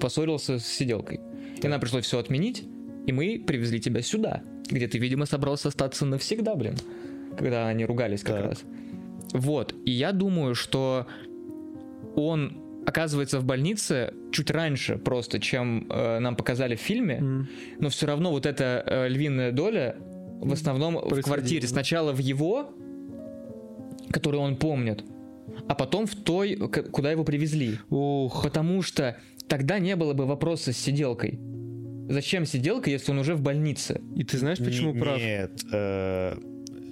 поссорился 0.00 0.58
с 0.58 0.66
сиделкой. 0.66 1.20
И 1.62 1.68
нам 1.68 1.80
пришлось 1.80 2.04
все 2.04 2.18
отменить, 2.18 2.64
и 3.06 3.12
мы 3.12 3.42
привезли 3.46 3.80
тебя 3.80 4.02
сюда, 4.02 4.42
где 4.70 4.86
ты, 4.88 4.98
видимо, 4.98 5.26
собрался 5.26 5.68
остаться 5.68 6.04
навсегда, 6.04 6.54
блин. 6.54 6.74
Когда 7.38 7.68
они 7.68 7.84
ругались 7.84 8.22
как 8.22 8.36
Так. 8.36 8.44
раз. 8.46 8.64
Вот. 9.32 9.74
И 9.84 9.90
я 9.90 10.12
думаю, 10.12 10.54
что 10.54 11.06
он 12.16 12.56
оказывается 12.86 13.40
в 13.40 13.44
больнице 13.44 14.12
чуть 14.32 14.50
раньше 14.50 14.96
просто, 14.98 15.40
чем 15.40 15.86
э, 15.90 16.18
нам 16.18 16.36
показали 16.36 16.76
в 16.76 16.80
фильме, 16.80 17.14
М. 17.16 17.48
но 17.80 17.88
все 17.88 18.06
равно 18.06 18.30
вот 18.30 18.46
эта 18.46 18.82
э, 18.86 19.08
львиная 19.08 19.52
доля 19.52 19.96
в 20.40 20.52
основном 20.52 20.96
в 20.96 21.20
квартире. 21.22 21.66
Сначала 21.66 22.12
в 22.12 22.18
его, 22.18 22.70
который 24.10 24.40
он 24.40 24.56
помнит, 24.56 25.04
а 25.68 25.74
потом 25.74 26.06
в 26.06 26.14
той, 26.14 26.56
к- 26.56 26.90
куда 26.90 27.10
его 27.10 27.24
привезли. 27.24 27.78
Ух. 27.90 28.42
Потому 28.42 28.82
что 28.82 29.16
тогда 29.48 29.78
не 29.78 29.96
было 29.96 30.12
бы 30.14 30.26
вопроса 30.26 30.72
с 30.72 30.76
сиделкой. 30.76 31.38
Зачем 32.08 32.44
сиделка, 32.44 32.90
если 32.90 33.12
он 33.12 33.18
уже 33.18 33.34
в 33.34 33.40
больнице? 33.40 34.02
И 34.14 34.24
ты 34.24 34.36
знаешь, 34.36 34.58
почему 34.58 34.92
Не- 34.92 35.00
прав? 35.00 35.18
Нет, 35.18 35.52
э, 35.72 36.36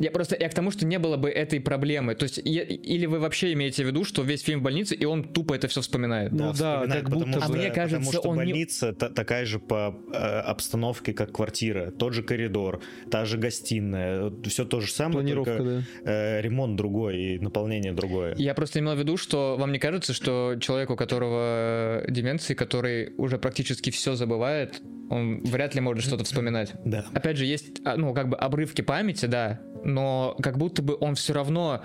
Я 0.02 0.10
просто 0.10 0.36
я 0.38 0.48
к 0.48 0.54
тому, 0.54 0.70
что 0.70 0.84
не 0.84 0.98
было 0.98 1.16
бы 1.16 1.30
этой 1.30 1.60
проблемы. 1.60 2.14
То 2.14 2.24
есть, 2.24 2.40
я- 2.44 2.62
или 2.64 3.06
вы 3.06 3.18
вообще 3.20 3.52
имеете 3.52 3.84
в 3.84 3.86
виду, 3.86 4.04
что 4.04 4.22
весь 4.22 4.42
фильм 4.42 4.60
в 4.60 4.62
больнице, 4.62 4.94
и 4.94 5.04
он 5.04 5.24
тупо 5.24 5.54
это 5.54 5.68
все 5.68 5.80
вспоминает. 5.80 6.32
Ну 6.32 6.38
да, 6.38 6.52
вспоминает, 6.52 6.92
как 7.04 7.10
будто 7.10 7.24
потому 7.26 7.34
бы. 7.36 7.40
что- 7.40 7.52
А 7.54 7.56
мне 7.56 7.70
кажется, 7.70 7.96
потому 7.98 8.12
что 8.12 8.28
он 8.28 8.36
не- 8.44 8.52
больница 8.52 8.92
та- 8.92 9.08
такая 9.10 9.44
же 9.46 9.58
по 9.60 9.96
э, 10.12 10.16
обстановке, 10.16 11.12
как 11.14 11.32
квартира, 11.32 11.90
тот 11.90 12.12
же 12.14 12.22
коридор, 12.22 12.80
та 13.10 13.24
же 13.24 13.38
гостиная, 13.38 14.32
все 14.44 14.64
то 14.64 14.80
же 14.80 14.90
самое, 14.90 15.20
Планировка, 15.20 15.56
только 15.56 15.84
да. 16.04 16.10
э, 16.12 16.40
ремонт 16.42 16.76
другой 16.76 17.16
и 17.18 17.38
наполнение 17.38 17.92
другое. 17.92 18.34
Я 18.36 18.54
просто 18.54 18.80
имел 18.80 18.94
в 18.94 18.98
виду, 18.98 19.16
что 19.16 19.56
вам 19.58 19.72
не 19.72 19.78
кажется, 19.78 20.12
что 20.12 20.56
человек, 20.60 20.90
у 20.90 20.96
которого 20.96 22.04
деменции, 22.08 22.54
который 22.54 23.12
уже 23.16 23.38
практически 23.38 23.90
все 23.90 24.14
забывает, 24.14 24.82
он 25.10 25.42
вряд 25.44 25.74
ли 25.74 25.80
может 25.80 26.04
что-то 26.04 26.24
вспоминать. 26.24 26.72
Да. 26.84 27.04
Опять 27.12 27.36
же, 27.36 27.44
есть, 27.44 27.80
а, 27.84 27.96
ну, 27.96 28.14
как 28.14 28.28
бы 28.28 28.36
обрывки 28.36 28.80
памяти, 28.82 29.26
да, 29.26 29.60
но 29.84 30.36
как 30.42 30.58
будто 30.58 30.82
бы 30.82 30.96
он 31.00 31.14
все 31.14 31.32
равно... 31.32 31.82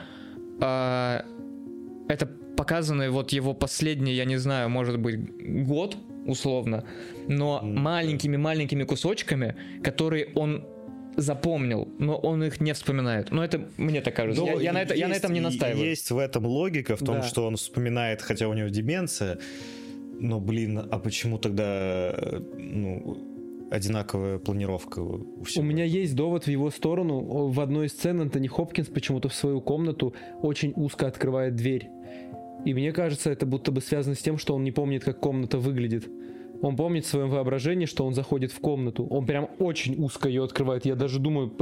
а, 0.61 1.23
это 2.09 2.25
показано 2.25 3.11
вот 3.11 3.31
его 3.33 3.53
последний, 3.53 4.13
я 4.13 4.25
не 4.25 4.37
знаю, 4.37 4.69
может 4.69 4.97
быть, 4.99 5.19
год, 5.67 5.97
условно, 6.25 6.83
но 7.27 7.61
маленькими-маленькими 7.61 8.83
кусочками, 8.83 9.55
которые 9.83 10.29
он 10.35 10.65
запомнил, 11.17 11.87
но 11.99 12.15
он 12.17 12.43
их 12.43 12.61
не 12.61 12.73
вспоминает. 12.73 13.31
Но 13.31 13.43
это 13.43 13.67
мне 13.77 14.01
так 14.01 14.15
кажется. 14.15 14.41
Ну, 14.41 14.47
я, 14.47 14.61
я 14.61 14.73
на 14.73 14.81
это, 14.81 14.93
я 14.95 15.07
на 15.07 15.11
есть- 15.13 15.23
этом 15.23 15.33
не 15.33 15.39
настаиваю. 15.41 15.85
Есть 15.89 16.11
в 16.11 16.17
этом 16.17 16.45
логика, 16.45 16.95
в 16.95 16.99
том, 16.99 17.15
Да. 17.17 17.23
что 17.23 17.45
он 17.47 17.55
вспоминает, 17.55 18.21
хотя 18.21 18.47
у 18.47 18.53
него 18.53 18.69
деменция, 18.69 19.37
но, 20.19 20.39
блин, 20.39 20.77
а 20.91 20.99
почему 20.99 21.37
тогда, 21.37 21.63
э, 22.15 22.39
ну, 22.57 23.17
одинаковая 23.71 24.39
планировка 24.39 24.99
у 24.99 25.43
всех? 25.43 25.63
У 25.63 25.65
меня 25.65 25.83
есть 25.83 26.15
довод 26.15 26.45
в 26.45 26.47
его 26.49 26.69
сторону. 26.69 27.47
В 27.49 27.59
одной 27.59 27.87
из 27.87 27.91
сцен 27.91 28.21
Антони 28.21 28.47
Хопкинс 28.47 28.87
почему-то 28.87 29.29
в 29.29 29.33
свою 29.33 29.61
комнату 29.61 30.13
очень 30.41 30.73
узко 30.75 31.07
открывает 31.07 31.55
дверь. 31.55 31.89
И 32.65 32.73
мне 32.73 32.91
кажется, 32.91 33.29
это 33.31 33.45
будто 33.45 33.71
бы 33.71 33.81
связано 33.81 34.15
с 34.15 34.19
тем, 34.19 34.37
что 34.37 34.55
он 34.55 34.63
не 34.63 34.71
помнит, 34.71 35.03
как 35.03 35.19
комната 35.19 35.57
выглядит. 35.57 36.09
Он 36.61 36.75
помнит 36.75 37.05
в 37.05 37.07
своем 37.07 37.29
воображении, 37.29 37.85
что 37.85 38.05
он 38.05 38.13
заходит 38.13 38.51
в 38.51 38.59
комнату. 38.59 39.05
Он 39.05 39.25
прям 39.25 39.49
очень 39.59 39.95
узко 40.03 40.27
ее 40.27 40.43
открывает. 40.43 40.85
Я 40.85 40.95
даже 40.95 41.19
думаю, 41.19 41.55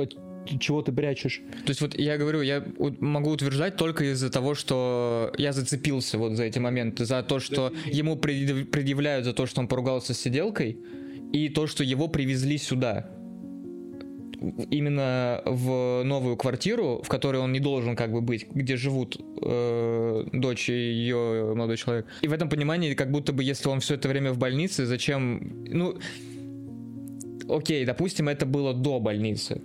чего 0.60 0.82
ты 0.82 0.92
прячешь? 0.92 1.42
То 1.66 1.72
есть 1.72 1.82
вот 1.82 1.98
я 1.98 2.18
говорю, 2.18 2.42
я 2.42 2.66
могу 3.00 3.32
утверждать 3.32 3.76
только 3.76 4.12
из-за 4.12 4.32
того, 4.32 4.56
что 4.56 5.34
я 5.38 5.52
зацепился 5.52 6.18
вот 6.18 6.34
за 6.38 6.44
эти 6.44 6.60
моменты, 6.60 7.06
за 7.06 7.24
то, 7.24 7.40
что 7.40 7.74
ему 7.86 8.16
предъяв- 8.16 8.66
предъявляют 8.66 9.26
за 9.26 9.34
то, 9.34 9.46
что 9.46 9.60
он 9.60 9.68
поругался 9.68 10.14
с 10.14 10.20
сиделкой, 10.20 10.78
и 11.36 11.50
то, 11.50 11.68
что 11.68 11.84
его 11.84 12.08
привезли 12.08 12.58
сюда. 12.58 13.06
Именно 14.70 15.42
в 15.46 16.04
новую 16.04 16.38
квартиру, 16.38 17.02
в 17.04 17.10
которой 17.10 17.42
он 17.42 17.52
не 17.52 17.60
должен 17.60 17.96
как 17.96 18.12
бы 18.12 18.22
быть, 18.22 18.48
где 18.54 18.78
живут 18.78 19.18
э, 19.42 20.26
дочь 20.32 20.70
и 20.70 20.74
ее 20.74 21.54
молодой 21.56 21.78
человек. 21.78 22.06
И 22.22 22.28
в 22.28 22.34
этом 22.34 22.50
понимании, 22.50 22.94
как 22.94 23.12
будто 23.12 23.34
бы, 23.34 23.44
если 23.44 23.70
он 23.70 23.80
все 23.80 23.96
это 23.96 24.08
время 24.08 24.32
в 24.32 24.38
больнице, 24.38 24.86
зачем... 24.86 25.66
Ну, 25.68 25.98
окей, 27.50 27.86
допустим, 27.86 28.30
это 28.30 28.46
было 28.46 28.74
до 28.74 29.00
больницы 29.00 29.62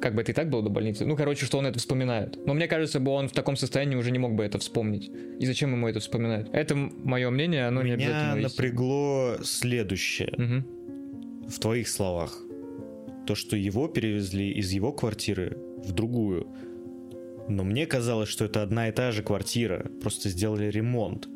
как 0.00 0.14
бы 0.14 0.22
это 0.22 0.32
и 0.32 0.34
так 0.34 0.50
было 0.50 0.62
до 0.62 0.70
больницы. 0.70 1.04
Ну, 1.06 1.16
короче, 1.16 1.46
что 1.46 1.58
он 1.58 1.66
это 1.66 1.78
вспоминает. 1.78 2.38
Но 2.46 2.54
мне 2.54 2.68
кажется, 2.68 3.00
бы 3.00 3.10
он 3.12 3.28
в 3.28 3.32
таком 3.32 3.56
состоянии 3.56 3.96
уже 3.96 4.10
не 4.10 4.18
мог 4.18 4.34
бы 4.34 4.44
это 4.44 4.58
вспомнить. 4.58 5.10
И 5.40 5.46
зачем 5.46 5.72
ему 5.72 5.88
это 5.88 6.00
вспоминать? 6.00 6.48
Это 6.52 6.74
мое 6.74 7.30
мнение, 7.30 7.66
оно 7.66 7.82
не 7.82 7.92
Меня 7.92 7.94
обязательно 7.94 8.36
истинно. 8.46 8.48
напрягло 8.48 9.36
следующее 9.42 10.32
Мгм. 10.36 10.66
в 11.48 11.58
твоих 11.58 11.88
словах. 11.88 12.38
То, 13.26 13.34
что 13.34 13.56
его 13.56 13.88
перевезли 13.88 14.50
из 14.52 14.70
его 14.72 14.92
квартиры 14.92 15.56
в 15.78 15.92
другую. 15.92 16.46
Но 17.48 17.64
мне 17.64 17.86
казалось, 17.86 18.28
что 18.28 18.44
это 18.44 18.62
одна 18.62 18.88
и 18.88 18.92
та 18.92 19.12
же 19.12 19.22
квартира, 19.22 19.86
просто 20.02 20.28
сделали 20.28 20.70
ремонт. 20.70 21.28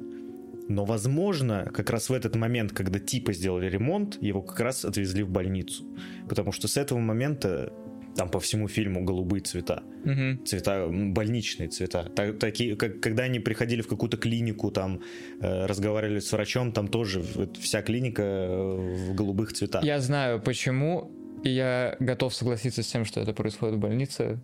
Но, 0.68 0.84
возможно, 0.84 1.68
как 1.74 1.90
раз 1.90 2.08
в 2.10 2.12
этот 2.12 2.36
момент, 2.36 2.72
когда 2.72 3.00
типа 3.00 3.32
сделали 3.32 3.68
ремонт, 3.68 4.22
его 4.22 4.40
как 4.42 4.60
раз 4.60 4.84
отвезли 4.84 5.22
в 5.24 5.30
больницу. 5.30 5.84
Потому 6.28 6.52
что 6.52 6.68
с 6.68 6.76
этого 6.76 6.98
момента 7.00 7.72
там 8.16 8.28
по 8.28 8.38
всему 8.40 8.68
фильму 8.68 9.04
голубые 9.04 9.40
цвета. 9.40 9.82
Мгм. 10.04 10.44
Цвета, 10.44 10.88
больничные 10.90 11.68
цвета. 11.68 12.04
Та- 12.14 12.32
такие, 12.32 12.76
как, 12.76 13.00
когда 13.00 13.24
они 13.24 13.38
приходили 13.40 13.82
в 13.82 13.88
какую-то 13.88 14.16
клинику, 14.16 14.70
там 14.70 15.00
э, 15.40 15.66
разговаривали 15.66 16.18
с 16.20 16.32
врачом, 16.32 16.72
там 16.72 16.88
тоже 16.88 17.22
вот 17.34 17.56
вся 17.56 17.82
клиника 17.82 18.22
э, 18.22 19.10
в 19.10 19.14
голубых 19.14 19.52
цветах. 19.52 19.84
Я 19.84 20.00
знаю 20.00 20.40
почему, 20.40 21.10
и 21.44 21.50
я 21.50 21.96
готов 22.00 22.34
согласиться 22.34 22.82
с 22.82 22.86
тем, 22.86 23.04
что 23.04 23.20
это 23.20 23.32
происходит 23.32 23.76
в 23.76 23.78
больнице, 23.78 24.38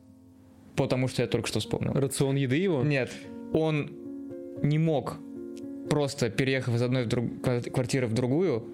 потому 0.76 1.08
что 1.08 1.22
я 1.22 1.28
только 1.28 1.48
что 1.48 1.60
вспомнил. 1.60 1.92
Рацион 1.92 2.36
еды 2.36 2.56
его? 2.56 2.82
Нет, 2.84 3.10
он 3.52 3.90
не 4.62 4.78
мог 4.78 5.18
просто 5.90 6.30
переехав 6.30 6.74
из 6.74 6.82
одной 6.82 7.04
в 7.04 7.08
друг- 7.08 7.40
ква- 7.42 7.70
квартиры 7.70 8.06
в 8.06 8.12
другую, 8.12 8.64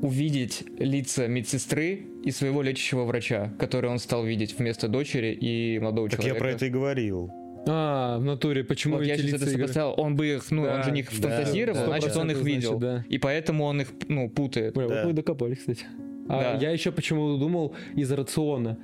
увидеть 0.00 0.64
лица 0.78 1.26
медсестры 1.28 2.06
и 2.24 2.30
своего 2.30 2.62
лечащего 2.62 3.04
врача, 3.04 3.52
который 3.58 3.90
он 3.90 3.98
стал 3.98 4.24
видеть 4.24 4.58
вместо 4.58 4.88
дочери 4.88 5.32
и 5.32 5.78
молодого 5.78 6.08
Так 6.08 6.20
человека. 6.20 6.36
я 6.36 6.40
про 6.40 6.50
это 6.52 6.66
и 6.66 6.70
говорил. 6.70 7.30
А, 7.66 8.18
в 8.18 8.24
натуре, 8.24 8.62
почему 8.62 8.96
Вот 8.96 9.06
я 9.06 9.14
эти 9.14 9.22
сейчас 9.22 9.40
это 9.42 9.50
сопоставил. 9.50 9.94
Он 9.96 10.16
бы 10.16 10.26
их, 10.34 10.50
ну, 10.50 10.64
Да, 10.64 10.74
он 10.76 10.82
же 10.82 10.90
них 10.90 11.08
да, 11.20 11.28
фантазировал, 11.30 11.80
да, 11.80 11.86
значит, 11.86 12.16
он 12.16 12.30
их 12.30 12.36
100% 12.38 12.42
видел. 12.44 12.78
значит, 12.78 12.80
да. 12.80 13.04
И 13.08 13.18
поэтому 13.18 13.64
он 13.64 13.80
их, 13.80 13.88
ну, 14.08 14.28
путает. 14.28 14.74
Бля, 14.74 14.86
Да. 14.88 14.94
вот 14.96 15.04
мы 15.06 15.12
докопались, 15.14 15.58
кстати. 15.58 15.86
А 16.28 16.54
Да. 16.54 16.58
я 16.60 16.70
еще 16.70 16.92
почему 16.92 17.36
думал 17.38 17.74
из-за 17.94 18.16
рациона. 18.16 18.76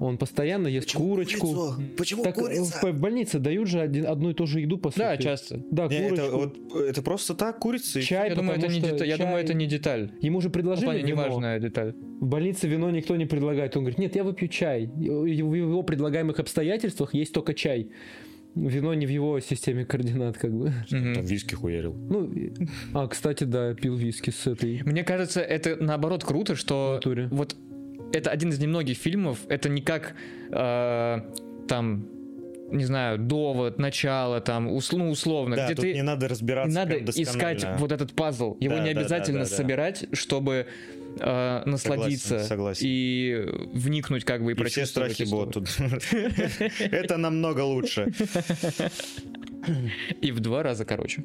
Он 0.00 0.18
постоянно 0.18 0.66
ест 0.68 0.92
курочку. 0.92 1.74
Почему 1.96 2.24
Так 2.24 2.36
э, 2.38 2.62
в, 2.62 3.00
больнице 3.00 3.38
дают 3.38 3.68
же 3.68 3.80
один- 3.80 4.06
одну 4.06 4.30
и 4.30 4.34
ту 4.34 4.46
же 4.46 4.60
еду 4.60 4.76
по 4.76 4.90
сути. 4.90 4.98
Да, 4.98 5.16
часто. 5.16 5.62
Да, 5.70 5.86
Не, 5.86 5.96
это, 5.98 6.08
курочку. 6.28 6.36
вот, 6.72 6.82
это 6.82 7.02
просто 7.02 7.34
так, 7.34 7.58
курица. 7.60 8.00
и 8.00 8.02
Чай, 8.02 8.30
Я 8.30 8.34
думаю, 8.34 8.58
это 8.58 8.68
не 8.68 8.80
деталь. 8.80 9.08
Я 9.08 9.16
думаю, 9.16 9.34
чай- 9.36 9.44
это 9.44 9.54
не 9.54 9.66
деталь. 9.66 10.10
Ему 10.20 10.40
же 10.40 10.48
В 10.48 10.52
предложили 10.52 10.84
плане 10.86 11.02
вино. 11.02 11.08
неважная 11.24 11.60
деталь. 11.60 11.94
В 12.20 12.26
больнице 12.26 12.66
вино 12.68 12.90
никто 12.90 13.16
не 13.16 13.26
предлагает. 13.26 13.76
Он 13.76 13.84
говорит, 13.84 13.98
нет, 13.98 14.16
я 14.16 14.24
выпью 14.24 14.48
чай. 14.48 14.86
В 14.96 15.24
его 15.26 15.82
предлагаемых 15.82 16.40
обстоятельствах 16.40 17.14
есть 17.14 17.32
только 17.32 17.54
чай. 17.54 17.90
Вино 18.56 18.94
не 18.94 19.04
в 19.06 19.10
его 19.10 19.40
системе 19.40 19.84
координат, 19.84 20.38
как 20.38 20.52
бы. 20.52 20.72
Там 20.88 21.24
виски 21.24 21.54
хуярил. 21.54 21.92
Ну, 21.94 22.32
а, 22.92 23.08
кстати, 23.08 23.42
да, 23.44 23.74
пил 23.74 23.96
виски 23.96 24.30
с 24.30 24.46
этой 24.46 24.80
Мне 24.84 25.02
кажется, 25.02 25.40
это 25.40 25.76
наоборот 25.82 26.22
круто, 26.24 26.54
что 26.54 27.00
вот 27.32 27.56
это 28.14 28.30
один 28.30 28.50
из 28.50 28.58
немногих 28.58 28.96
фильмов, 28.96 29.38
это 29.48 29.68
не 29.68 29.82
как 29.82 30.14
э, 30.50 31.20
там, 31.68 32.08
не 32.70 32.84
знаю, 32.84 33.18
довод, 33.18 33.78
начало, 33.78 34.40
там, 34.40 34.68
ус- 34.70 34.92
ну, 34.92 35.10
условно, 35.10 35.56
Да, 35.56 35.66
где 35.66 35.74
тут 35.74 35.84
ты 35.84 35.94
не 35.94 36.02
надо 36.02 36.28
разбираться 36.28 36.68
не 36.70 36.74
надо 36.74 36.96
искать 37.20 37.64
вот 37.78 37.92
этот 37.92 38.12
пазл. 38.14 38.56
Его 38.60 38.76
Да, 38.76 38.80
не 38.82 38.88
да, 38.88 38.94
да, 38.94 39.00
обязательно 39.00 39.44
да, 39.44 39.50
да. 39.50 39.56
собирать, 39.56 40.04
чтобы 40.12 40.66
э, 41.20 41.62
насладиться 41.66 42.40
согласен. 42.40 42.82
и 42.88 43.46
вникнуть 43.72 44.24
как 44.24 44.42
бы 44.42 44.52
и, 44.52 44.60
И 44.60 44.64
все 44.64 44.86
страхи 44.86 45.24
будут 45.24 45.54
тут. 45.54 45.68
Это 46.80 47.16
намного 47.18 47.60
лучше. 47.60 48.12
И 50.20 50.30
в 50.32 50.40
два 50.40 50.62
раза 50.62 50.84
короче. 50.84 51.24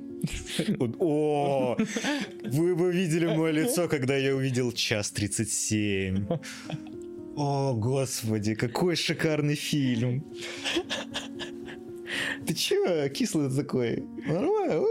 О, 0.99 1.75
вы 2.45 2.75
бы 2.75 2.91
видели 2.91 3.25
мое 3.25 3.51
лицо, 3.51 3.87
когда 3.87 4.15
я 4.15 4.35
увидел 4.35 4.71
час 4.71 5.11
37. 5.11 6.25
О, 7.41 7.73
господи, 7.73 8.53
какой 8.53 8.97
шикарный 8.97 9.55
фильм. 9.55 10.25
Ты 12.45 12.53
чё, 12.53 13.07
кислый 13.07 13.49
такой? 13.49 14.03
Нормально? 14.27 14.85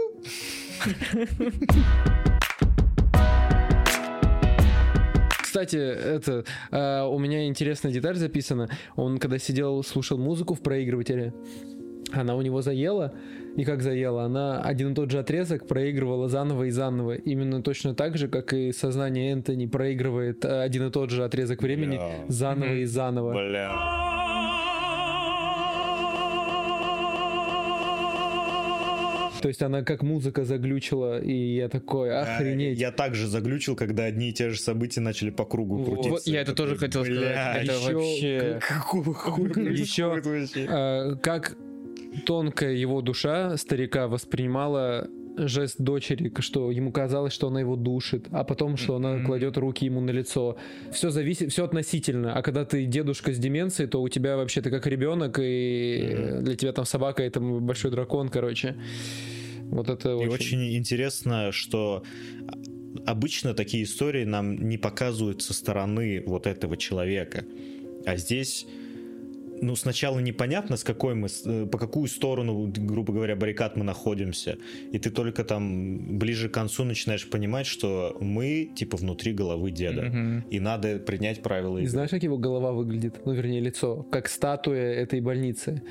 Кстати, 5.43 5.75
это 5.75 6.43
э, 6.71 7.03
у 7.03 7.19
меня 7.19 7.45
интересная 7.45 7.91
деталь 7.91 8.15
записана. 8.15 8.67
Он 8.95 9.19
когда 9.19 9.37
сидел, 9.37 9.83
слушал 9.83 10.17
музыку 10.17 10.55
в 10.55 10.61
проигрывателе, 10.63 11.35
она 12.13 12.35
у 12.35 12.41
него 12.41 12.61
заела, 12.61 13.13
и 13.55 13.63
как 13.65 13.81
заела, 13.81 14.23
она 14.23 14.61
один 14.61 14.91
и 14.91 14.95
тот 14.95 15.11
же 15.11 15.19
отрезок 15.19 15.67
проигрывала 15.67 16.29
заново 16.29 16.63
и 16.63 16.69
заново. 16.69 17.15
Именно 17.15 17.61
точно 17.61 17.93
так 17.95 18.17
же, 18.17 18.27
как 18.27 18.53
и 18.53 18.71
сознание 18.71 19.31
Энтони 19.31 19.65
проигрывает 19.65 20.45
э, 20.45 20.61
один 20.61 20.87
и 20.87 20.91
тот 20.91 21.09
же 21.09 21.23
отрезок 21.23 21.61
времени 21.61 21.97
Бля. 21.97 22.25
заново 22.27 22.73
и 22.75 22.85
заново. 22.85 23.33
Бля. 23.33 23.71
То 29.41 29.47
есть 29.47 29.61
она 29.61 29.83
как 29.83 30.03
музыка 30.03 30.43
заглючила, 30.43 31.21
и 31.21 31.55
я 31.55 31.69
такой, 31.69 32.13
охренеть. 32.17 32.77
Я 32.77 32.91
также 32.91 33.25
заглючил, 33.27 33.75
когда 33.75 34.03
одни 34.03 34.29
и 34.29 34.33
те 34.33 34.49
же 34.49 34.59
события 34.59 34.99
начали 34.99 35.29
по 35.29 35.45
кругу 35.45 35.83
крутиться. 35.85 36.09
Вот 36.09 36.27
я 36.27 36.41
это 36.41 36.53
тоже 36.53 36.73
Такой, 36.75 36.87
хотел 36.87 37.05
сказать. 37.05 37.21
бля, 37.21 37.55
Это 37.55 37.71
ещё 37.73 37.93
вообще... 37.93 38.59
Какого 38.61 39.13
хуя 39.13 39.49
вообще? 39.53 40.67
Э, 40.69 41.15
как 41.21 41.55
тонкая 42.19 42.73
его 42.73 43.01
душа 43.01 43.57
старика 43.57 44.07
воспринимала 44.07 45.07
жест 45.37 45.75
дочери, 45.79 46.31
что 46.39 46.71
ему 46.71 46.91
казалось, 46.91 47.33
что 47.33 47.47
она 47.47 47.61
его 47.61 47.75
душит, 47.75 48.27
а 48.31 48.43
потом, 48.43 48.77
что 48.77 48.95
она 48.95 49.23
кладет 49.23 49.57
руки 49.57 49.85
ему 49.85 50.01
на 50.01 50.11
лицо. 50.11 50.57
Все 50.91 51.09
зависит, 51.09 51.51
все 51.51 51.65
относительно. 51.65 52.33
А 52.33 52.41
когда 52.41 52.65
ты 52.65 52.85
дедушка 52.85 53.33
с 53.33 53.37
деменцией, 53.37 53.89
то 53.89 54.01
у 54.01 54.09
тебя 54.09 54.35
вообще 54.35 54.61
ты 54.61 54.69
как 54.69 54.85
ребенок, 54.87 55.39
и 55.41 56.39
для 56.41 56.55
тебя 56.55 56.73
там 56.73 56.85
собака 56.85 57.23
это 57.23 57.39
большой 57.39 57.91
дракон, 57.91 58.29
короче. 58.29 58.75
Вот 59.69 59.89
это 59.89 60.09
И 60.09 60.13
очень... 60.13 60.33
очень 60.33 60.77
интересно, 60.77 61.51
что 61.51 62.03
обычно 63.05 63.53
такие 63.53 63.83
истории 63.83 64.25
нам 64.25 64.67
не 64.67 64.77
показывают 64.77 65.41
со 65.41 65.53
стороны 65.53 66.23
вот 66.25 66.47
этого 66.47 66.75
человека. 66.75 67.45
А 68.05 68.17
здесь 68.17 68.65
ну, 69.61 69.75
сначала 69.75 70.19
непонятно, 70.19 70.77
с 70.77 70.83
какой 70.83 71.15
мы, 71.15 71.27
э, 71.45 71.65
по 71.65 71.77
какую 71.77 72.07
сторону, 72.07 72.71
грубо 72.75 73.13
говоря, 73.13 73.35
баррикад 73.35 73.75
мы 73.77 73.83
находимся. 73.83 74.57
И 74.91 74.99
ты 74.99 75.09
только 75.09 75.43
там 75.43 76.17
ближе 76.17 76.49
к 76.49 76.53
концу 76.53 76.83
начинаешь 76.83 77.29
понимать, 77.29 77.65
что 77.67 78.17
мы, 78.21 78.71
типа, 78.75 78.97
внутри 78.97 79.33
головы 79.33 79.71
деда. 79.71 80.03
Мгм. 80.03 80.43
И 80.49 80.59
надо 80.59 80.97
принять 80.99 81.41
правила 81.41 81.77
И 81.77 81.81
игры. 81.81 81.91
знаешь, 81.91 82.09
как 82.09 82.23
его 82.23 82.37
голова 82.37 82.71
выглядит? 82.71 83.21
Ну, 83.25 83.33
вернее, 83.33 83.59
лицо. 83.61 84.03
Как 84.11 84.27
статуя 84.27 84.93
этой 84.93 85.21
больницы. 85.21 85.81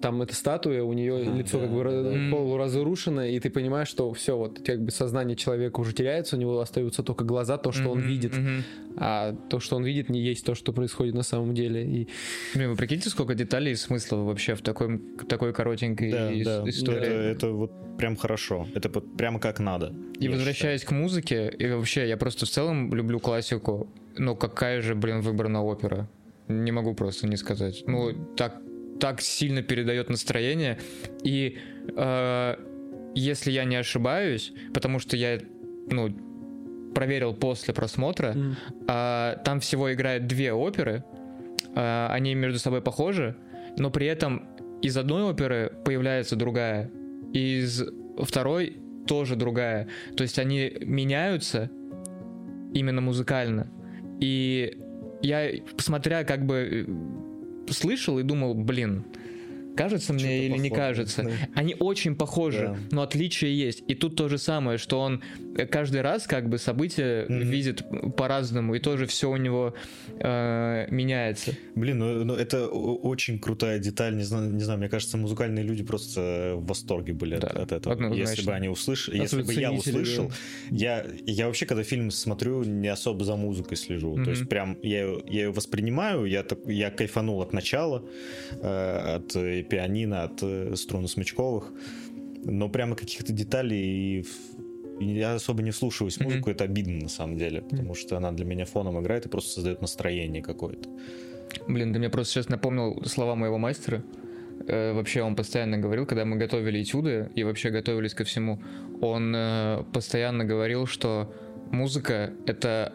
Там 0.00 0.22
эта 0.22 0.34
статуя, 0.34 0.82
у 0.84 0.92
нее 0.92 1.16
А, 1.16 1.36
лицо 1.36 1.58
да, 1.58 1.66
как 1.66 1.74
бы 1.74 1.84
да. 1.84 2.36
полуразрушено, 2.36 3.24
и 3.24 3.38
ты 3.40 3.50
понимаешь, 3.50 3.88
что 3.88 4.12
все, 4.12 4.36
вот 4.36 4.60
как 4.60 4.82
бы 4.84 4.90
сознание 4.90 5.36
человека 5.36 5.80
уже 5.80 5.92
теряется, 5.92 6.36
у 6.36 6.38
него 6.38 6.60
остаются 6.60 7.02
только 7.02 7.24
глаза, 7.24 7.58
то, 7.58 7.72
что 7.72 7.90
он 7.90 7.98
Мгм, 7.98 8.08
видит. 8.08 8.36
мгм. 8.36 8.64
А 8.96 9.32
то, 9.48 9.58
что 9.58 9.76
он 9.76 9.84
видит, 9.84 10.10
не 10.10 10.20
есть 10.20 10.44
то, 10.44 10.54
что 10.54 10.72
происходит 10.72 11.14
на 11.14 11.22
самом 11.22 11.54
деле. 11.54 11.82
И 11.86 12.08
Блин, 12.54 12.70
вы 12.70 12.76
прикиньте, 12.76 13.08
сколько 13.12 13.34
деталей 13.34 13.72
и 13.72 13.76
смысла 13.76 14.16
вообще 14.16 14.54
в 14.54 14.62
такой, 14.62 14.98
такой 15.28 15.52
коротенькой 15.52 16.10
Да, 16.10 16.32
ис- 16.32 16.44
да, 16.44 16.68
истории. 16.68 16.98
это, 16.98 17.10
это 17.46 17.52
вот 17.52 17.72
прям 17.98 18.16
хорошо. 18.16 18.66
Это 18.74 18.88
вот 18.88 19.16
прямо 19.16 19.38
как 19.38 19.60
надо. 19.60 19.94
И 20.20 20.28
возвращаясь 20.28 20.84
к 20.84 20.90
музыке, 20.92 21.48
и 21.60 21.66
вообще, 21.70 22.08
я 22.08 22.16
просто 22.16 22.46
в 22.46 22.48
целом 22.50 22.92
люблю 22.94 23.20
классику, 23.20 23.88
но 24.18 24.34
какая 24.34 24.80
же, 24.82 24.94
блин, 24.94 25.20
выбрана 25.20 25.62
опера. 25.62 26.08
Не 26.48 26.72
могу 26.72 26.94
просто 26.94 27.26
не 27.28 27.36
сказать. 27.36 27.84
Ну, 27.86 28.12
так, 28.36 28.60
так 29.00 29.20
сильно 29.20 29.62
передает 29.62 30.10
настроение. 30.10 30.78
И 31.22 31.58
э, 31.96 32.56
если 33.14 33.50
я 33.52 33.64
не 33.64 33.76
ошибаюсь, 33.76 34.52
потому 34.74 34.98
что 34.98 35.16
я, 35.16 35.38
ну, 35.90 36.10
проверил 36.94 37.34
после 37.34 37.72
просмотра, 37.74 38.32
М. 38.34 38.56
а, 38.88 39.36
там 39.44 39.60
всего 39.60 39.92
играет 39.92 40.26
две 40.26 40.52
оперы, 40.52 41.04
они 41.74 42.34
между 42.34 42.58
собой 42.58 42.82
похожи, 42.82 43.36
но 43.78 43.90
при 43.90 44.06
этом 44.06 44.46
из 44.82 44.96
одной 44.96 45.22
оперы 45.22 45.72
появляется 45.84 46.36
другая, 46.36 46.90
из 47.32 47.82
второй 48.18 48.78
тоже 49.06 49.36
другая. 49.36 49.88
То 50.16 50.22
есть 50.22 50.38
они 50.38 50.72
меняются 50.80 51.70
именно 52.72 53.00
музыкально. 53.00 53.70
И 54.20 54.78
я, 55.22 55.50
смотря 55.78 56.24
как 56.24 56.46
бы 56.46 56.86
э, 57.68 57.72
слышал 57.72 58.18
и 58.18 58.22
думал, 58.22 58.54
блин, 58.54 59.04
кажется 59.76 60.12
мне 60.12 60.46
или 60.46 60.58
не 60.58 60.70
кажется. 60.70 61.22
да. 61.22 61.30
Они 61.54 61.74
очень 61.78 62.14
похожи, 62.16 62.58
Да. 62.68 62.76
но 62.90 63.02
отличия 63.02 63.48
есть. 63.50 63.82
И 63.88 63.94
тут 63.94 64.16
то 64.16 64.28
же 64.28 64.38
самое, 64.38 64.78
что 64.78 65.00
он 65.00 65.22
э, 65.56 65.66
каждый 65.66 66.00
раз 66.02 66.26
как 66.26 66.48
бы 66.48 66.58
события 66.58 67.26
Мгм. 67.28 67.50
видит 67.50 67.84
по-разному, 68.16 68.74
и 68.74 68.78
тоже 68.78 69.06
все 69.06 69.30
у 69.30 69.36
него 69.36 69.74
э, 70.18 70.86
меняется. 70.90 71.52
Блин, 71.74 71.98
ну, 71.98 72.24
ну 72.24 72.34
это 72.34 72.68
очень 72.68 73.38
крутая 73.38 73.78
деталь. 73.78 74.16
Не 74.16 74.24
знаю, 74.24 74.50
не 74.52 74.62
знаю, 74.62 74.78
мне 74.78 74.88
кажется, 74.88 75.16
музыкальные 75.16 75.64
люди 75.64 75.82
просто 75.82 76.54
в 76.56 76.66
восторге 76.66 77.12
были 77.12 77.34
от- 77.34 77.40
Да, 77.42 77.48
от, 77.48 77.72
этого. 77.72 77.94
однозначно. 77.94 78.30
Если 78.30 78.46
бы 78.46 78.52
они 78.52 78.68
услышали, 78.68 79.18
если 79.18 79.42
бы 79.42 79.52
я 79.54 79.72
услышал, 79.72 80.30
я, 80.70 81.04
я 81.26 81.46
вообще, 81.46 81.66
когда 81.66 81.82
фильм 81.82 82.10
смотрю, 82.10 82.64
не 82.64 82.88
особо 82.88 83.24
за 83.24 83.36
музыкой 83.36 83.76
слежу. 83.76 84.14
Мгм. 84.14 84.24
То 84.24 84.30
есть 84.30 84.48
прям 84.48 84.78
я, 84.82 84.98
я 85.26 85.42
ее 85.44 85.50
воспринимаю, 85.50 86.24
я, 86.26 86.42
так, 86.42 86.58
я 86.66 86.90
кайфанул 86.90 87.40
от 87.42 87.52
начала, 87.52 88.04
э, 88.60 89.16
от 89.16 89.34
пианино, 89.62 90.24
от 90.24 90.42
э, 90.42 90.74
струн 90.76 91.08
смычковых, 91.08 91.72
но 92.44 92.68
прямо 92.68 92.96
каких-то 92.96 93.32
деталей 93.32 94.20
и 94.20 94.24
я 95.00 95.34
особо 95.34 95.62
не 95.62 95.70
вслушиваюсь 95.70 96.18
в 96.18 96.20
музыку, 96.20 96.50
это 96.50 96.64
обидно 96.64 97.02
на 97.02 97.08
самом 97.08 97.36
деле, 97.36 97.62
потому 97.62 97.94
что 97.94 98.16
она 98.16 98.30
для 98.32 98.44
меня 98.44 98.64
фоном 98.66 99.00
играет 99.00 99.26
и 99.26 99.28
просто 99.28 99.50
создает 99.50 99.80
настроение 99.80 100.42
какое-то. 100.42 100.88
Блин, 101.68 101.92
ты 101.92 101.98
мне 101.98 102.08
просто 102.08 102.34
сейчас 102.34 102.48
напомнил 102.48 103.02
слова 103.04 103.34
моего 103.34 103.58
мастера. 103.58 104.02
Э, 104.68 104.92
вообще 104.92 105.22
он 105.22 105.34
постоянно 105.34 105.78
говорил, 105.78 106.06
когда 106.06 106.24
мы 106.24 106.36
готовили 106.36 106.82
этюды 106.82 107.30
и 107.34 107.42
вообще 107.44 107.70
готовились 107.70 108.14
ко 108.14 108.24
всему, 108.24 108.60
он 109.00 109.34
э, 109.34 109.84
постоянно 109.92 110.44
говорил, 110.44 110.86
что 110.86 111.32
музыка— 111.70 112.32
это 112.46 112.92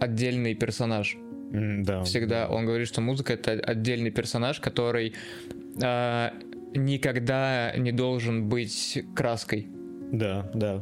отдельный 0.00 0.54
персонаж. 0.54 1.16
М, 1.52 1.82
Да. 1.82 2.02
Всегда 2.04 2.48
он 2.48 2.66
говорит, 2.66 2.86
что 2.88 3.00
музыка— 3.00 3.32
это 3.34 3.52
отдельный 3.52 4.10
персонаж, 4.10 4.60
который 4.60 5.14
э, 5.82 6.30
никогда 6.74 7.72
не 7.76 7.92
должен 7.92 8.48
быть 8.48 9.02
краской. 9.14 9.66
Да, 10.12 10.50
да. 10.54 10.80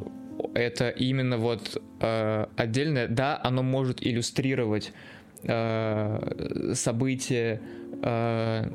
это 0.53 0.89
именно 0.89 1.37
вот 1.37 1.81
э, 1.99 2.45
отдельное, 2.55 3.07
да, 3.07 3.39
оно 3.43 3.63
может 3.63 4.05
иллюстрировать 4.05 4.93
э, 5.43 6.73
события, 6.73 7.61
э, 8.01 8.71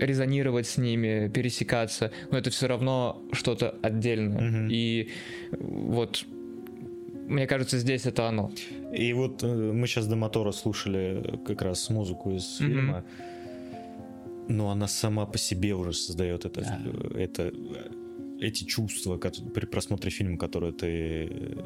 резонировать 0.00 0.66
с 0.66 0.78
ними, 0.78 1.28
пересекаться, 1.28 2.10
но 2.30 2.38
это 2.38 2.50
все 2.50 2.66
равно 2.66 3.22
что-то 3.32 3.76
отдельное. 3.82 4.40
Мгм. 4.40 4.68
И 4.70 5.10
вот 5.60 6.24
мне 7.28 7.46
кажется, 7.46 7.78
здесь 7.78 8.06
это 8.06 8.28
оно. 8.28 8.50
И 8.92 9.12
вот 9.12 9.42
э, 9.42 9.46
мы 9.72 9.86
сейчас 9.86 10.06
до 10.06 10.16
мотора 10.16 10.52
слушали 10.52 11.38
как 11.46 11.62
раз 11.62 11.88
музыку 11.90 12.32
из 12.32 12.60
Мгм. 12.60 12.68
фильма. 12.68 13.04
Но 14.48 14.70
она 14.70 14.88
сама 14.88 15.26
по 15.26 15.38
себе 15.38 15.74
уже 15.74 15.92
создает 15.92 16.44
это, 16.44 16.60
Да. 16.60 17.18
это 17.18 17.52
эти 18.40 18.64
чувства 18.64 19.16
кот- 19.18 19.52
при 19.54 19.66
просмотре 19.66 20.10
фильма, 20.10 20.36
которые 20.38 20.72
ты 20.72 20.86
э, 20.86 21.56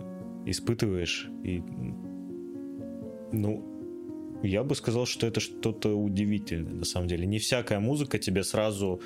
испытываешь. 0.46 1.28
И, 1.42 1.62
ну, 3.32 3.64
я 4.42 4.62
бы 4.62 4.74
сказал, 4.74 5.06
что 5.06 5.26
это 5.26 5.40
что-то 5.40 5.94
удивительное, 5.98 6.72
на 6.74 6.84
самом 6.84 7.08
деле. 7.08 7.26
Не 7.26 7.38
всякая 7.38 7.80
музыка 7.80 8.18
тебя 8.18 8.44
сразу 8.44 9.00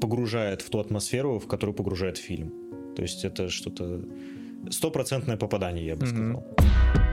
погружает 0.00 0.62
в 0.62 0.70
ту 0.70 0.78
атмосферу, 0.78 1.38
в 1.38 1.46
которую 1.46 1.74
погружает 1.76 2.16
фильм. 2.16 2.52
То 2.96 3.02
есть 3.02 3.24
это 3.24 3.48
что-то 3.50 4.02
стопроцентное 4.70 5.36
попадание, 5.36 5.86
я 5.86 5.96
бы 5.96 6.06
Мгм. 6.06 6.16
сказал. 6.16 7.09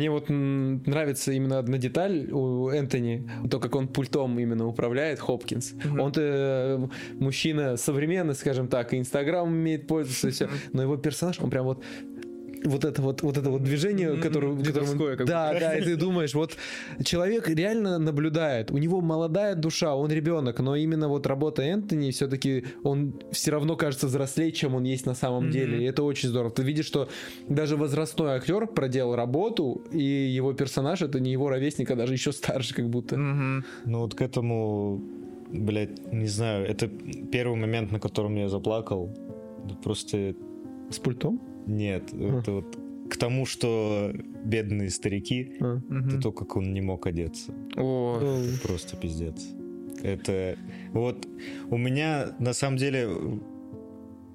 Мне 0.00 0.10
вот 0.10 0.30
нравится 0.30 1.30
именно 1.30 1.58
одна 1.58 1.76
деталь 1.76 2.30
у 2.32 2.70
Энтони, 2.70 3.28
то, 3.50 3.60
как 3.60 3.74
он 3.74 3.86
пультом 3.86 4.38
именно 4.38 4.66
управляет, 4.66 5.20
Хопкинс. 5.20 5.74
Мгм. 5.74 6.00
Он-то 6.00 6.20
э, 6.22 6.88
мужчина 7.22 7.76
современный, 7.76 8.34
скажем 8.34 8.68
так, 8.68 8.94
и 8.94 8.98
Инстаграм 8.98 9.46
умеет 9.46 9.86
пользоваться, 9.86 10.28
и 10.28 10.30
всё. 10.30 10.48
но 10.72 10.80
его 10.80 10.96
персонаж, 10.96 11.38
он 11.40 11.50
прям 11.50 11.66
вот 11.66 11.84
вот 12.64 12.84
это 12.84 13.00
вот, 13.02 13.22
вот 13.22 13.36
это 13.38 13.50
вот 13.50 13.62
движение, 13.62 14.12
Мгм. 14.12 14.20
которое, 14.20 14.56
которое- 14.62 15.16
как 15.16 15.26
да, 15.26 15.58
да, 15.58 15.78
и 15.78 15.82
ты 15.82 15.96
думаешь, 15.96 16.34
вот 16.34 16.56
человек 17.04 17.48
реально 17.48 17.98
наблюдает, 17.98 18.70
у 18.70 18.78
него 18.78 19.00
молодая 19.00 19.54
душа, 19.54 19.94
он 19.94 20.10
ребенок, 20.12 20.60
но 20.60 20.76
именно 20.76 21.08
вот 21.08 21.26
работа 21.26 21.62
Энтони 21.62 22.10
все-таки 22.10 22.64
он 22.82 23.14
все 23.32 23.50
равно 23.52 23.76
кажется 23.76 24.06
взрослее, 24.06 24.52
чем 24.52 24.74
он 24.74 24.84
есть 24.84 25.06
на 25.06 25.14
самом 25.14 25.44
Мгм. 25.44 25.52
деле, 25.52 25.78
и 25.78 25.84
это 25.84 26.02
очень 26.02 26.28
здорово. 26.28 26.50
Ты 26.50 26.62
видишь, 26.62 26.86
что 26.86 27.08
даже 27.48 27.76
возрастной 27.76 28.32
актер 28.32 28.66
проделал 28.66 29.16
работу, 29.16 29.82
и 29.92 30.02
его 30.36 30.52
персонаж 30.52 31.02
это 31.02 31.18
не 31.20 31.32
его 31.32 31.48
ровесник, 31.48 31.90
а 31.90 31.96
даже 31.96 32.12
еще 32.12 32.32
старше, 32.32 32.74
как 32.74 32.88
будто. 32.90 33.16
Мгм. 33.16 33.64
Ну 33.86 33.98
вот 34.00 34.14
к 34.14 34.20
этому, 34.22 35.00
блядь, 35.52 36.12
не 36.12 36.28
знаю, 36.28 36.66
это 36.66 36.88
первый 37.32 37.56
момент, 37.58 37.92
на 37.92 37.98
котором 38.00 38.36
я 38.36 38.48
заплакал. 38.48 39.08
Просто 39.82 40.34
С 40.90 40.98
пультом? 40.98 41.40
Нет, 41.66 42.12
это 42.12 42.52
вот 42.52 42.78
к 43.10 43.16
тому, 43.16 43.44
что 43.46 44.12
бедные 44.44 44.90
старики, 44.90 45.52
А. 45.60 45.80
Это 45.90 46.20
то, 46.20 46.32
как 46.32 46.56
он 46.56 46.72
не 46.72 46.80
мог 46.80 47.06
одеться. 47.06 47.52
О, 47.76 48.20
Просто 48.62 48.96
пиздец. 48.96 49.46
Это 50.02 50.56
вот 50.92 51.28
у 51.70 51.76
меня 51.76 52.34
на 52.38 52.52
самом 52.52 52.76
деле 52.78 53.08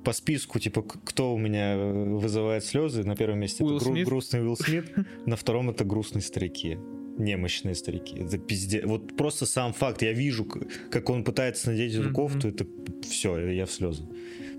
по 0.04 0.14
списку, 0.14 0.60
типа, 0.60 0.84
кто 0.84 1.34
у 1.34 1.38
меня 1.38 1.78
вызывает 1.78 2.64
слезы, 2.64 3.04
на 3.04 3.16
первом 3.16 3.40
месте 3.40 3.64
Уилл 3.64 3.78
это 3.78 3.86
гру- 3.86 3.94
Смит. 3.96 4.06
грустный 4.08 4.42
Уилл 4.42 4.56
Смит, 4.58 4.94
на 5.26 5.36
втором 5.36 5.70
это 5.72 5.84
грустные 5.84 6.22
старики. 6.22 6.78
Немощные 7.18 7.76
старики. 7.76 8.18
Это 8.20 8.38
пиздец. 8.38 8.84
Вот 8.86 9.16
просто 9.16 9.46
сам 9.46 9.72
факт, 9.74 10.02
я 10.04 10.12
вижу, 10.14 10.46
как 10.92 11.10
он 11.10 11.24
пытается 11.24 11.72
надеть 11.72 11.96
эту 11.96 12.12
кофту, 12.12 12.50
это 12.50 12.68
все, 13.04 13.38
я 13.52 13.66
в 13.66 13.72
слезы. 13.72 14.04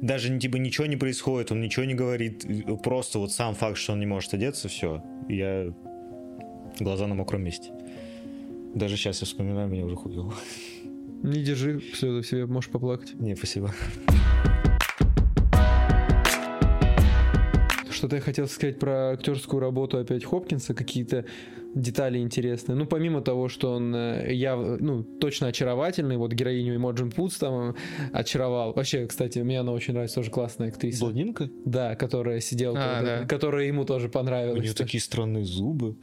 Даже 0.01 0.39
типа 0.39 0.57
ничего 0.57 0.87
не 0.87 0.97
происходит, 0.97 1.53
он 1.53 1.61
ничего 1.61 1.85
не 1.85 1.95
говорит, 1.95 2.45
просто 2.83 3.19
вот 3.19 3.33
сам 3.33 3.55
факт, 3.55 3.79
что 3.79 3.93
он 3.93 4.01
не 4.01 4.07
может 4.07 4.35
одеться, 4.35 4.69
все, 4.69 5.03
я 5.29 5.73
глаза 6.79 7.07
на 7.07 7.15
мокром 7.15 7.43
месте. 7.43 7.71
Даже 8.75 8.97
сейчас 8.97 9.21
я 9.23 9.27
вспоминаю, 9.27 9.69
меня 9.69 9.85
уже 9.85 9.97
хуево. 9.97 10.35
Не 11.23 11.43
держи 11.43 11.81
слезы 11.95 12.21
в 12.21 12.27
себе, 12.27 12.47
можешь 12.47 12.71
поплакать. 12.71 13.15
Не, 13.15 13.35
спасибо. 13.35 13.75
Что-то 18.07 18.17
я 18.17 18.23
хотел 18.23 18.47
сказать 18.47 18.79
про 18.79 19.11
актерскую 19.15 19.61
работу 19.61 19.99
опять 19.99 20.25
Хопкинса, 20.25 20.75
какие-то 20.75 21.25
детали 21.75 22.19
интересные. 22.19 22.77
Ну, 22.77 22.87
помимо 22.87 23.21
того, 23.21 23.49
что 23.49 23.73
он 23.73 23.93
э, 23.95 24.33
я, 24.33 24.55
ну, 24.57 25.03
точно 25.03 25.49
очаровательный, 25.49 26.17
вот 26.17 26.33
героиню 26.33 26.77
Эмоджин 26.77 27.11
Путс 27.11 27.37
там 27.39 27.71
э, 27.71 27.75
очаровал. 28.13 28.73
Вообще, 28.75 29.07
кстати, 29.07 29.41
мне 29.41 29.59
она 29.61 29.73
очень 29.73 29.93
нравится, 29.95 30.17
тоже 30.17 30.31
классная 30.31 30.69
актриса. 30.69 31.01
Блондинка? 31.05 31.51
Да, 31.65 31.97
которая 31.97 32.41
сидела, 32.41 32.79
А, 32.79 33.03
да. 33.03 33.27
которая 33.27 33.67
ему 33.67 33.85
тоже 33.85 34.07
У 34.07 34.11
понравилась. 34.11 34.63
нее 34.63 34.73
такие 34.73 35.01
странные 35.03 35.45
зубы. 35.45 35.97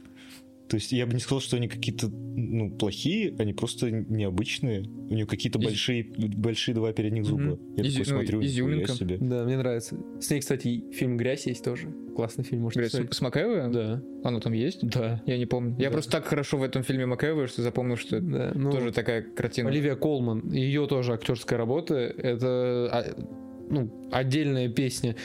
То 0.68 0.76
есть 0.76 0.92
я 0.92 1.06
бы 1.06 1.12
не 1.12 1.20
сказал, 1.20 1.40
что 1.40 1.56
они 1.56 1.68
какие-то 1.68 2.08
ну, 2.08 2.70
плохие, 2.70 3.34
они 3.38 3.52
просто 3.52 3.90
необычные. 3.90 4.82
У 4.82 5.14
нее 5.14 5.26
какие-то 5.26 5.58
Из- 5.58 5.64
большие, 5.66 6.04
большие 6.16 6.74
два 6.74 6.92
передних 6.92 7.26
зуба. 7.26 7.42
Мгм. 7.42 7.74
Я 7.76 7.84
Изю- 7.84 7.90
такой 7.90 7.98
ну, 7.98 8.04
смотрю, 8.04 8.38
нихуя 8.40 8.46
изюминка. 8.46 8.92
себе. 8.92 9.18
Да, 9.20 9.44
мне 9.44 9.56
нравится. 9.58 9.96
С 10.20 10.30
ней, 10.30 10.40
кстати, 10.40 10.84
фильм 10.92 11.16
«Грязь» 11.18 11.46
есть 11.46 11.62
тоже. 11.64 11.94
Классный 12.16 12.44
фильм, 12.44 12.62
может 12.62 12.82
посмотреть. 12.82 13.14
с 13.14 13.20
Макэвой? 13.20 13.70
Да, 13.72 14.02
Оно 14.24 14.40
там 14.40 14.52
есть? 14.52 14.86
да. 14.88 15.22
Я 15.26 15.36
не 15.38 15.46
помню. 15.46 15.76
Я 15.78 15.86
Да. 15.88 15.92
просто 15.92 16.12
так 16.12 16.24
хорошо 16.26 16.56
в 16.56 16.62
этом 16.62 16.82
фильме 16.82 17.06
Макэвой, 17.06 17.46
что 17.46 17.62
запомнил, 17.62 17.96
что 17.96 18.16
это 18.16 18.26
да. 18.26 18.52
Ну, 18.54 18.70
тоже 18.70 18.90
такая 18.92 19.22
картина. 19.22 19.68
Оливия 19.68 19.96
Колман, 19.96 20.50
ее 20.50 20.86
тоже 20.86 21.12
актерская 21.12 21.58
работа, 21.58 21.94
это 21.96 22.88
а, 22.90 23.04
ну, 23.74 24.08
отдельная 24.10 24.68
песня. 24.68 25.16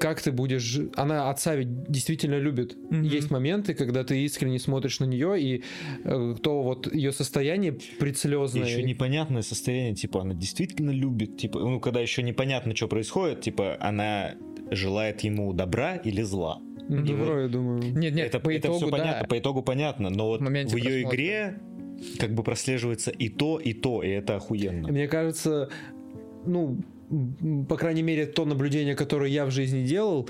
Как 0.00 0.20
ты 0.20 0.32
будешь... 0.32 0.78
Она 0.96 1.30
отца 1.30 1.54
ведь 1.54 1.84
действительно 1.90 2.38
любит. 2.38 2.76
Мгм. 2.90 3.02
Есть 3.02 3.30
моменты, 3.30 3.74
когда 3.74 4.04
ты 4.04 4.24
искренне 4.24 4.58
смотришь 4.58 5.00
на 5.00 5.04
нее, 5.04 5.40
и 5.40 5.62
э, 6.04 6.34
то 6.42 6.62
вот 6.62 6.92
ее 6.92 7.12
состояние 7.12 7.76
предслезное. 7.98 8.64
Еще 8.64 8.82
непонятное 8.82 9.42
состояние, 9.42 9.94
типа, 9.94 10.22
она 10.22 10.34
действительно 10.34 10.90
любит, 10.90 11.36
типа, 11.36 11.60
ну, 11.60 11.80
когда 11.80 12.00
еще 12.00 12.22
непонятно, 12.22 12.74
что 12.74 12.88
происходит, 12.88 13.42
типа, 13.42 13.76
она 13.80 14.34
желает 14.70 15.20
ему 15.20 15.52
добра 15.52 15.96
или 15.96 16.22
зла. 16.22 16.60
Ну, 16.88 17.04
добро, 17.04 17.34
вот- 17.34 17.42
я 17.42 17.48
думаю. 17.48 17.82
Нет, 17.82 18.14
нет, 18.14 18.26
это, 18.26 18.40
по 18.40 18.50
это 18.50 18.68
итогу, 18.68 18.76
все 18.78 18.90
да. 18.90 18.96
понятно, 18.96 19.28
по 19.28 19.38
итогу 19.38 19.62
понятно, 19.62 20.10
но 20.10 20.26
вот 20.28 20.40
В 20.40 20.44
в 20.44 20.50
ее 20.50 20.62
просмотра. 20.66 21.00
игре 21.02 21.60
как 22.18 22.34
бы 22.34 22.42
прослеживается 22.42 23.10
и 23.10 23.28
то, 23.28 23.58
и 23.58 23.72
то, 23.72 24.02
и 24.02 24.08
это 24.08 24.36
охуенно. 24.36 24.88
Мне 24.88 25.06
кажется, 25.06 25.68
ну, 26.44 26.78
по 27.68 27.76
крайней 27.76 28.02
мере, 28.02 28.26
то 28.26 28.44
наблюдение, 28.44 28.94
которое 28.94 29.30
я 29.30 29.44
в 29.44 29.50
жизни 29.50 29.84
делал, 29.84 30.28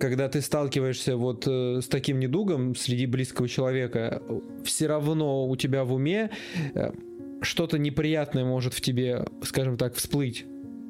когда 0.00 0.28
ты 0.28 0.40
сталкиваешься 0.40 1.16
вот 1.16 1.46
э, 1.46 1.80
с 1.80 1.86
таким 1.86 2.18
недугом 2.18 2.74
среди 2.74 3.06
близкого 3.06 3.48
человека, 3.48 4.22
все 4.64 4.86
равно 4.86 5.46
у 5.48 5.56
тебя 5.56 5.84
в 5.84 5.92
уме 5.92 6.30
э, 6.74 6.90
что-то 7.42 7.78
неприятное 7.78 8.44
может 8.44 8.74
в 8.74 8.80
тебе, 8.80 9.24
скажем 9.42 9.76
так, 9.76 9.94
всплыть 9.94 10.46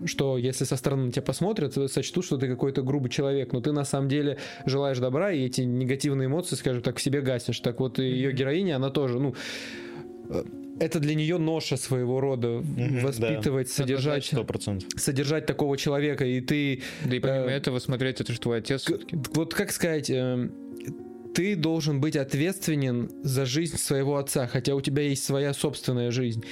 что 0.06 0.36
если 0.36 0.64
со 0.64 0.76
стороны 0.76 1.06
на 1.06 1.12
тебя 1.12 1.22
посмотрят, 1.22 1.74
сочтут, 1.90 2.24
что 2.24 2.36
ты 2.36 2.48
какой-то 2.48 2.82
грубый 2.82 3.10
человек, 3.10 3.52
но 3.52 3.60
ты 3.60 3.72
на 3.72 3.84
самом 3.84 4.08
деле 4.08 4.38
желаешь 4.66 4.98
добра, 4.98 5.32
и 5.32 5.46
эти 5.46 5.62
негативные 5.62 6.26
эмоции, 6.26 6.56
скажем 6.56 6.82
так, 6.82 6.98
в 6.98 7.02
себе 7.02 7.20
гаснешь. 7.22 7.60
Так 7.60 7.80
вот, 7.80 7.98
ее 7.98 8.32
героиня, 8.32 8.76
она 8.76 8.90
тоже, 8.90 9.18
ну, 9.18 9.34
э, 10.28 10.44
это 10.80 11.00
для 11.00 11.14
нее 11.14 11.38
ноша 11.38 11.76
своего 11.76 12.20
рода 12.20 12.62
воспитывать, 13.02 13.68
содержать, 13.70 14.24
Сто 14.26 14.44
процентов. 14.44 14.88
содержать 14.96 15.46
такого 15.46 15.76
человека, 15.76 16.24
и 16.24 16.40
ты 16.40 16.82
Да 17.04 17.16
и 17.16 17.20
помимо 17.20 17.46
Э, 17.46 17.56
этого 17.56 17.78
смотреть, 17.78 18.20
это 18.20 18.32
же 18.32 18.40
твой 18.40 18.58
отец 18.58 18.84
к- 18.84 18.98
вот 19.34 19.54
как 19.54 19.70
сказать, 19.72 20.10
э, 20.10 20.48
ты 21.34 21.56
должен 21.56 22.00
быть 22.00 22.16
ответственен 22.16 23.10
за 23.22 23.44
жизнь 23.44 23.76
своего 23.76 24.16
отца, 24.16 24.46
хотя 24.46 24.74
у 24.74 24.80
тебя 24.80 25.02
есть 25.02 25.24
своя 25.24 25.52
собственная 25.52 26.10
жизнь. 26.10 26.44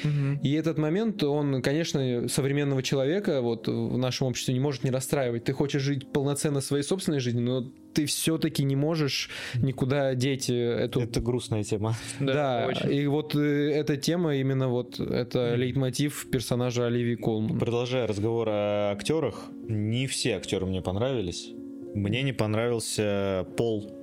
И 0.43 0.53
этот 0.53 0.79
момент, 0.79 1.23
он, 1.23 1.63
конечно, 1.63 2.29
современного 2.29 2.83
человека 2.83 3.41
вот 3.41 3.69
в 3.69 3.97
нашем 3.97 4.27
обществе 4.27 4.55
не 4.55 4.61
может 4.61 4.85
не 4.85 4.91
расстраивать. 4.91 5.45
Ты 5.45 5.53
хочешь 5.53 5.83
жить 5.83 6.13
полноценно 6.13 6.61
своей 6.61 6.83
собственной 6.83 7.21
жизнью, 7.21 7.45
но 7.45 7.73
ты 7.93 8.07
все-таки 8.07 8.65
не 8.65 8.75
можешь 8.75 9.31
никуда 9.57 10.15
деть 10.15 10.49
э, 10.49 10.55
эту 10.55 11.01
Это 11.01 11.21
грустная 11.21 11.63
тема. 11.63 11.95
Да, 12.21 12.67
очень. 12.69 12.91
и 12.91 13.07
вот 13.07 13.35
э, 13.35 13.71
эта 13.71 13.99
тема 13.99 14.37
именно 14.37 14.69
вот 14.69 14.99
это 14.99 15.55
лейтмотив 15.55 16.27
персонажа 16.31 16.87
Оливии 16.87 17.17
Колман. 17.17 17.59
Продолжая 17.59 18.07
разговор 18.07 18.49
о 18.51 18.93
актерах, 18.93 19.51
не 19.69 20.07
все 20.07 20.37
актеры 20.37 20.67
мне 20.67 20.81
понравились. 20.81 21.51
Мне 21.95 22.23
не 22.23 22.33
понравился 22.33 23.47
Пол, 23.57 24.02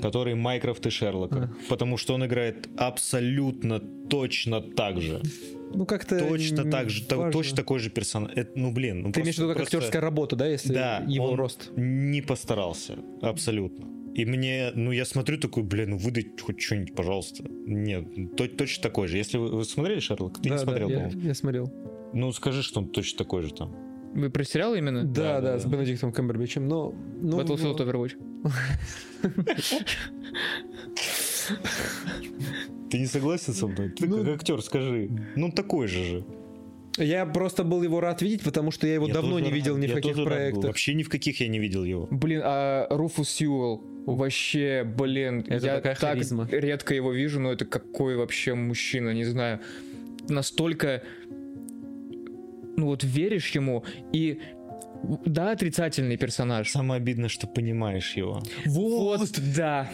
который 0.00 0.34
Майкрофт 0.34 0.86
и 0.86 0.90
Шерлока, 0.90 1.54
потому 1.68 1.96
что 1.96 2.14
он 2.14 2.24
играет 2.26 2.68
абсолютно 2.76 3.80
точно 3.80 4.60
так 4.60 5.00
же. 5.00 5.20
Ну 5.74 5.86
как-то 5.86 6.18
Точно 6.18 6.70
так 6.70 6.90
же, 6.90 7.02
важно. 7.08 7.32
точно 7.32 7.56
такой 7.56 7.78
же 7.78 7.88
персонаж. 7.88 8.32
Это, 8.36 8.50
ну 8.56 8.72
блин, 8.72 9.02
ну 9.02 9.12
Ты 9.12 9.20
имеешь 9.22 9.36
в 9.36 9.38
виду 9.38 9.48
как 9.48 9.56
просто- 9.58 9.78
актерская 9.78 10.02
работа, 10.02 10.36
да, 10.36 10.46
если 10.46 10.72
Да, 10.74 11.02
его 11.08 11.30
он 11.30 11.36
рост? 11.38 11.70
не 11.76 12.20
постарался, 12.20 12.98
абсолютно. 13.22 13.86
И 14.14 14.26
мне, 14.26 14.70
ну 14.74 14.92
я 14.92 15.06
смотрю 15.06 15.38
такой, 15.38 15.62
блин, 15.62 15.90
ну 15.92 15.96
выдай 15.96 16.26
хоть 16.42 16.60
что-нибудь, 16.60 16.94
пожалуйста. 16.94 17.44
Нет, 17.48 18.04
то- 18.36 18.46
точно 18.48 18.82
такой 18.82 19.08
же. 19.08 19.16
Если 19.16 19.38
вы, 19.38 19.48
вы 19.48 19.64
смотрели 19.64 20.00
Шерлок, 20.00 20.42
ты 20.42 20.50
да, 20.50 20.56
не 20.56 20.60
смотрел, 20.60 20.88
да, 20.88 20.94
я, 20.94 21.00
по-моему? 21.04 21.22
я 21.28 21.34
смотрел. 21.34 21.72
Ну 22.12 22.30
скажи, 22.32 22.62
что 22.62 22.80
он 22.80 22.88
точно 22.90 23.16
такой 23.16 23.42
же 23.42 23.54
там. 23.54 23.74
Вы 24.14 24.30
про 24.30 24.44
сериал 24.44 24.74
именно? 24.74 25.04
Да, 25.04 25.22
да, 25.22 25.40
да, 25.40 25.52
да. 25.54 25.58
с 25.58 25.64
Бенедиктом 25.66 26.12
Камбербэтчем, 26.12 26.68
но... 26.68 26.94
Ну, 27.20 27.40
Battlefield 27.40 27.78
Overwatch. 27.78 28.16
Ты 32.90 32.98
не 32.98 33.06
согласен 33.06 33.54
со 33.54 33.66
мной? 33.66 33.90
Ты 33.90 34.06
Ну- 34.06 34.18
как 34.24 34.34
актер 34.36 34.60
скажи. 34.62 35.10
Ну 35.36 35.50
такой 35.50 35.88
же 35.88 36.04
же. 36.04 36.24
Я 36.98 37.24
просто 37.24 37.64
был 37.64 37.82
его 37.82 38.00
рад 38.00 38.20
видеть, 38.20 38.42
потому 38.42 38.70
что 38.70 38.86
я 38.86 38.94
его 38.94 39.06
Я 39.08 39.14
давно 39.14 39.38
не 39.38 39.46
рад- 39.46 39.54
видел 39.54 39.78
ни 39.78 39.86
в 39.86 39.94
каких 39.94 40.22
проектах. 40.24 40.64
Вообще 40.64 40.92
ни 40.94 41.02
в 41.02 41.08
каких 41.08 41.40
я 41.40 41.48
не 41.48 41.58
видел 41.58 41.84
его. 41.84 42.06
Блин, 42.10 42.42
а 42.44 42.86
Руфус 42.90 43.30
Сьюэлл, 43.30 43.82
вообще, 44.04 44.84
блин, 44.84 45.40
Это 45.48 45.66
я 45.66 45.76
такая 45.76 45.94
так 45.94 46.10
харизма. 46.10 46.46
редко 46.52 46.94
его 46.94 47.10
вижу, 47.12 47.40
но 47.40 47.50
это 47.50 47.64
какой 47.64 48.16
вообще 48.16 48.52
мужчина, 48.54 49.14
не 49.14 49.24
знаю. 49.24 49.60
Настолько, 50.28 51.02
ну 52.82 52.88
вот 52.88 53.04
веришь 53.04 53.50
ему, 53.50 53.84
и 54.12 54.40
да, 55.24 55.52
отрицательный 55.52 56.16
персонаж. 56.16 56.68
Самое 56.70 57.00
обидное, 57.00 57.28
что 57.28 57.46
понимаешь 57.46 58.14
его. 58.14 58.42
Вот, 58.66 59.30
да. 59.56 59.88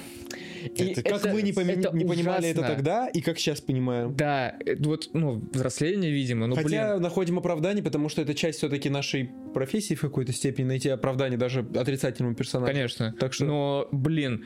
И 0.75 0.83
Это 0.83 1.03
Как 1.03 1.33
вы 1.33 1.43
не, 1.43 1.53
поми- 1.53 1.75
это 1.75 1.95
не 1.97 2.05
понимали 2.05 2.49
это 2.49 2.63
тогда, 2.63 3.09
и 3.09 3.21
как 3.21 3.39
сейчас 3.39 3.61
понимаем? 3.61 4.15
Да, 4.17 4.55
э, 4.67 4.75
вот, 4.79 5.11
ну, 5.13 5.43
взросление, 5.53 6.11
видимо, 6.11 6.47
ну, 6.47 6.57
Хотя 6.57 6.93
блин. 6.93 7.03
находим 7.03 7.39
оправдание, 7.39 7.83
потому 7.83 8.09
что 8.09 8.23
это 8.23 8.35
часть 8.35 8.59
все-таки 8.59 8.91
нашей 8.91 9.31
профессии 9.55 9.95
в 9.95 10.01
какой-то 10.01 10.33
степени, 10.33 10.67
найти 10.67 10.89
оправдание 10.89 11.39
даже 11.39 11.61
отрицательному 11.61 12.35
персонажу. 12.35 12.73
Конечно. 12.73 13.15
Так 13.21 13.33
что- 13.35 13.45
Но, 13.45 13.89
блин, 13.93 14.45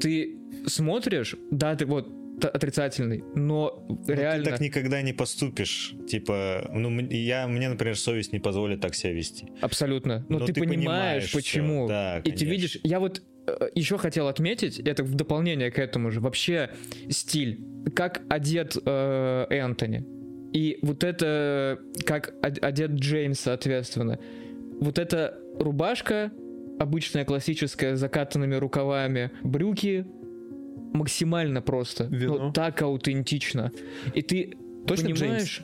ты 0.00 0.38
смотришь, 0.66 1.36
да, 1.50 1.74
ты 1.76 1.86
вот 1.86 2.08
отрицательный, 2.48 3.22
но 3.34 3.84
Ну, 3.88 4.04
реально... 4.06 4.44
Ты 4.44 4.50
так 4.50 4.60
никогда 4.60 5.02
не 5.02 5.12
поступишь. 5.12 5.94
Типа, 6.08 6.68
ну, 6.72 6.90
я, 7.10 7.46
мне, 7.46 7.68
например, 7.68 7.96
совесть 7.96 8.32
не 8.32 8.38
позволит 8.40 8.80
так 8.80 8.94
себя 8.94 9.12
вести. 9.12 9.48
Абсолютно. 9.60 10.24
Но, 10.28 10.38
Но 10.38 10.46
ты, 10.46 10.52
ты 10.52 10.60
понимаешь, 10.60 10.76
понимаешь 10.84 11.32
почему. 11.32 11.88
да, 11.88 12.18
И 12.20 12.32
ты 12.32 12.44
видишь, 12.44 12.78
я 12.82 13.00
вот 13.00 13.22
еще 13.74 13.98
хотел 13.98 14.28
отметить, 14.28 14.78
это 14.78 15.02
в 15.02 15.14
дополнение 15.14 15.70
к 15.70 15.78
этому 15.78 16.10
же, 16.10 16.20
вообще 16.20 16.70
стиль, 17.08 17.60
как 17.96 18.22
одет 18.28 18.76
э, 18.84 19.46
Энтони. 19.50 20.04
И 20.52 20.78
вот 20.82 21.04
это, 21.04 21.78
как 22.04 22.34
од- 22.44 22.62
одет 22.62 22.90
Джеймс, 22.92 23.40
соответственно. 23.40 24.18
Вот 24.80 24.98
эта 24.98 25.38
рубашка, 25.58 26.32
обычная 26.78 27.24
классическая, 27.24 27.96
с 27.96 28.00
закатанными 28.00 28.54
рукавами, 28.56 29.30
брюки, 29.42 30.06
максимально 30.92 31.62
просто. 31.62 32.04
Вино. 32.04 32.38
Ну, 32.38 32.52
так 32.52 32.80
аутентично. 32.82 33.72
И 34.14 34.22
ты 34.22 34.56
Точно 34.86 35.10
понимаешь... 35.10 35.62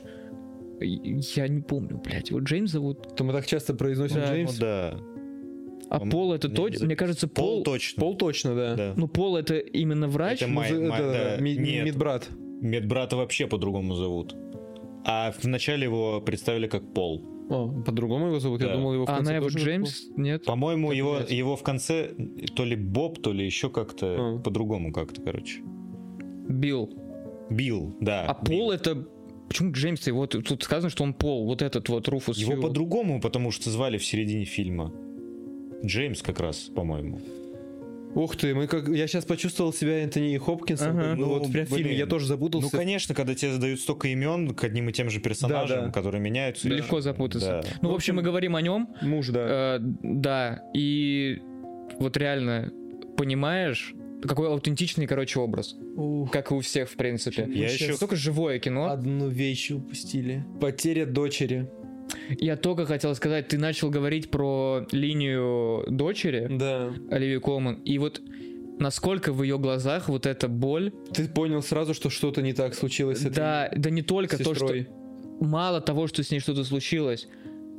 Я 0.79 1.47
не 1.47 1.61
помню, 1.61 1.99
блядь. 2.03 2.31
Вот 2.31 2.43
Джеймс 2.43 2.71
зовут. 2.71 3.15
То 3.15 3.23
мы 3.23 3.33
так 3.33 3.47
часто 3.47 3.73
произносим 3.73 4.17
Да, 4.17 4.27
Джеймс. 4.27 4.53
Ну 4.53 4.59
да. 4.59 4.99
А 5.89 5.99
Он- 5.99 6.09
Пол 6.09 6.33
это 6.33 6.49
точно. 6.49 6.85
Мне 6.85 6.95
кажется, 6.95 7.27
Пол, 7.27 7.45
Пол. 7.55 7.63
точно. 7.63 7.99
Пол 8.01 8.15
точно, 8.17 8.55
да. 8.55 8.75
Да. 8.75 8.93
Ну, 8.95 9.07
Пол 9.07 9.37
это 9.37 9.57
именно 9.57 10.07
врач. 10.07 10.41
Это 10.41 10.51
май- 10.51 10.71
май- 10.73 11.01
да, 11.01 11.35
да. 11.37 11.41
ми- 11.41 11.55
Нет. 11.57 11.85
Медбрат. 11.85 12.29
Медбрата 12.61 13.15
вообще 13.15 13.47
по-другому 13.47 13.95
зовут. 13.95 14.35
А 15.09 15.33
вначале 15.41 15.83
его 15.85 16.19
представили 16.21 16.67
как 16.67 16.93
Пол. 16.93 17.23
О, 17.49 17.69
по-другому 17.85 18.27
его 18.27 18.39
зовут. 18.39 18.59
Я 18.61 18.67
Да. 18.67 18.73
думал, 18.75 18.93
его 18.93 19.05
в 19.05 19.09
А 19.09 19.15
конце 19.15 19.29
она 19.31 19.37
его 19.37 19.47
Джеймс? 19.47 20.03
Нет? 20.17 20.43
По-моему, 20.43 20.91
его, 20.91 21.19
его 21.19 21.55
в 21.55 21.63
конце 21.63 22.11
то 22.55 22.65
ли 22.65 22.75
Боб, 22.75 23.21
то 23.21 23.31
ли 23.31 23.45
еще 23.45 23.69
как-то 23.69 24.35
А. 24.35 24.39
по-другому 24.39 24.91
как-то, 24.91 25.21
короче. 25.21 25.61
Билл. 26.49 26.89
Билл, 27.49 27.95
да. 28.01 28.25
А 28.25 28.33
Пол 28.33 28.71
это... 28.71 29.07
Почему 29.47 29.71
Джеймс? 29.71 30.05
Его 30.07 30.27
тут 30.27 30.45
тут 30.45 30.63
сказано, 30.63 30.89
что 30.89 31.03
он 31.05 31.13
Пол. 31.13 31.45
Вот 31.45 31.61
этот 31.61 31.87
вот 31.87 32.09
Руфус 32.09 32.37
Его 32.37 32.51
Сьюэлл. 32.51 32.67
по-другому, 32.67 33.21
потому 33.21 33.51
что 33.51 33.69
звали 33.69 33.97
в 33.97 34.03
середине 34.05 34.43
фильма. 34.43 34.91
Джеймс 35.85 36.21
как 36.21 36.41
раз, 36.41 36.69
по-моему. 36.75 37.21
Ух 38.17 38.35
ты, 38.35 38.55
мы 38.55 38.65
как... 38.65 38.87
я 38.89 39.05
сейчас 39.07 39.25
почувствовал 39.25 39.71
себя 39.71 40.03
Энтони 40.03 40.35
Хопкинсом. 40.37 40.97
Ага. 40.97 41.11
бы 41.11 41.15
Ну, 41.17 41.27
вот 41.27 41.51
прям 41.51 41.67
в 41.67 41.69
фильме 41.69 41.95
я 41.95 42.07
тоже 42.07 42.25
запутался. 42.25 42.67
Ну, 42.71 42.75
конечно, 42.75 43.13
когда 43.13 43.35
тебе 43.35 43.51
задают 43.51 43.79
столько 43.79 44.07
имен 44.07 44.55
к 44.55 44.63
одним 44.63 44.89
и 44.89 44.93
тем 44.93 45.11
же 45.11 45.19
персонажам, 45.19 45.79
Да, 45.81 45.85
да. 45.85 45.91
которые 45.91 46.19
меняются. 46.19 46.67
Легко 46.67 46.99
запутаться. 46.99 47.61
Да. 47.63 47.69
Ну, 47.83 47.91
в 47.91 47.93
общем, 47.95 48.15
мы 48.15 48.23
говорим 48.23 48.55
о 48.55 48.61
нем. 48.61 48.89
Муж, 49.03 49.27
да. 49.27 49.77
Э, 49.77 49.79
да, 49.79 50.63
и 50.73 51.37
вот 51.99 52.17
реально 52.17 52.73
понимаешь, 53.17 53.93
какой 54.23 54.47
аутентичный, 54.47 55.05
короче, 55.05 55.39
образ. 55.39 55.75
Ух, 55.95 56.31
Как 56.31 56.49
и 56.51 56.55
у 56.55 56.61
всех, 56.61 56.89
в 56.89 56.95
принципе. 56.95 57.47
Я 57.53 57.71
еще 57.71 57.97
Только 57.97 58.15
живое 58.15 58.57
кино. 58.57 58.89
одну 58.89 59.29
вещь 59.29 59.69
упустили. 59.69 60.43
Потеря 60.59 61.05
дочери. 61.05 61.69
Я 62.39 62.57
только 62.57 62.85
хотел 62.85 63.15
сказать, 63.15 63.47
ты 63.47 63.57
начал 63.57 63.89
говорить 63.89 64.29
про 64.29 64.85
линию 64.91 65.85
дочери 65.89 66.47
Да. 66.49 66.93
Оливии 67.09 67.39
Колман, 67.39 67.75
и 67.85 67.97
вот 67.97 68.21
насколько 68.79 69.33
в 69.33 69.43
ее 69.43 69.57
глазах 69.57 70.07
вот 70.09 70.25
эта 70.25 70.47
боль, 70.47 70.91
Ты 71.13 71.27
понял 71.27 71.61
сразу, 71.63 71.93
что 71.93 72.09
что-то 72.09 72.41
не 72.41 72.53
так 72.53 72.75
случилось 72.75 73.19
с 73.19 73.25
этой 73.25 73.35
да, 73.35 73.71
да 73.75 73.89
не 73.89 74.01
только 74.01 74.37
то, 74.37 74.53
что 74.53 74.67
сестрой. 74.67 74.87
мало 75.39 75.81
того, 75.81 76.07
что 76.07 76.23
с 76.23 76.31
ней 76.31 76.39
что-то 76.39 76.63
случилось, 76.63 77.27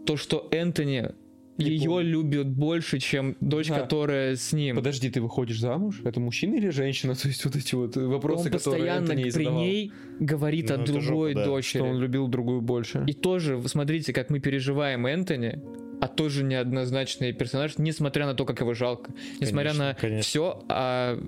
то, 0.06 0.16
что 0.16 0.48
Энтони 0.50 1.10
Не 1.58 1.70
ее 1.70 1.88
помню. 1.90 2.04
любит 2.08 2.46
больше, 2.48 2.98
чем 2.98 3.36
дочь, 3.40 3.68
Да. 3.68 3.80
которая 3.80 4.36
с 4.36 4.52
ним. 4.52 4.76
Подожди, 4.76 5.10
ты 5.10 5.20
выходишь 5.20 5.58
замуж? 5.60 6.00
Это 6.04 6.20
мужчина 6.20 6.54
или 6.54 6.68
женщина? 6.70 7.14
То 7.22 7.28
есть 7.28 7.44
вот 7.44 7.56
эти 7.56 7.74
вот 7.74 7.96
вопросы, 7.96 8.44
он 8.46 8.52
которые 8.52 8.76
постоянно 8.76 9.02
Энтони 9.12 9.22
при 9.24 9.30
задавал. 9.30 9.60
ней 9.60 9.92
говорит 10.20 10.68
Ну, 10.68 10.74
о 10.74 10.78
это 10.82 10.92
другой 10.92 11.32
жопа, 11.32 11.40
да. 11.40 11.44
дочери. 11.46 11.78
Что 11.82 11.84
он 11.90 11.98
любил 12.00 12.28
другую 12.28 12.60
больше. 12.60 13.04
И 13.06 13.12
тоже, 13.12 13.60
смотрите, 13.66 14.12
как 14.12 14.30
мы 14.30 14.38
переживаем 14.40 15.06
Энтони, 15.06 15.60
а 16.00 16.06
тоже 16.06 16.44
неоднозначный 16.44 17.32
персонаж, 17.32 17.76
несмотря 17.78 18.26
на 18.26 18.34
то, 18.34 18.44
как 18.44 18.60
его 18.60 18.72
жалко. 18.74 19.12
Несмотря 19.40 19.70
Конечно, 19.70 19.84
на 19.88 19.94
конечно. 19.94 20.22
все, 20.22 20.62
а 20.68 21.18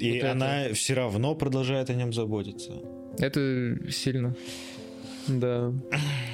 И 0.00 0.10
Вот 0.10 0.16
это. 0.18 0.32
она 0.32 0.64
все 0.74 0.94
равно 0.94 1.34
продолжает 1.36 1.90
о 1.90 1.94
нем 1.94 2.12
заботиться. 2.12 2.72
это 3.18 3.78
сильно. 3.90 4.34
Да. 5.28 5.72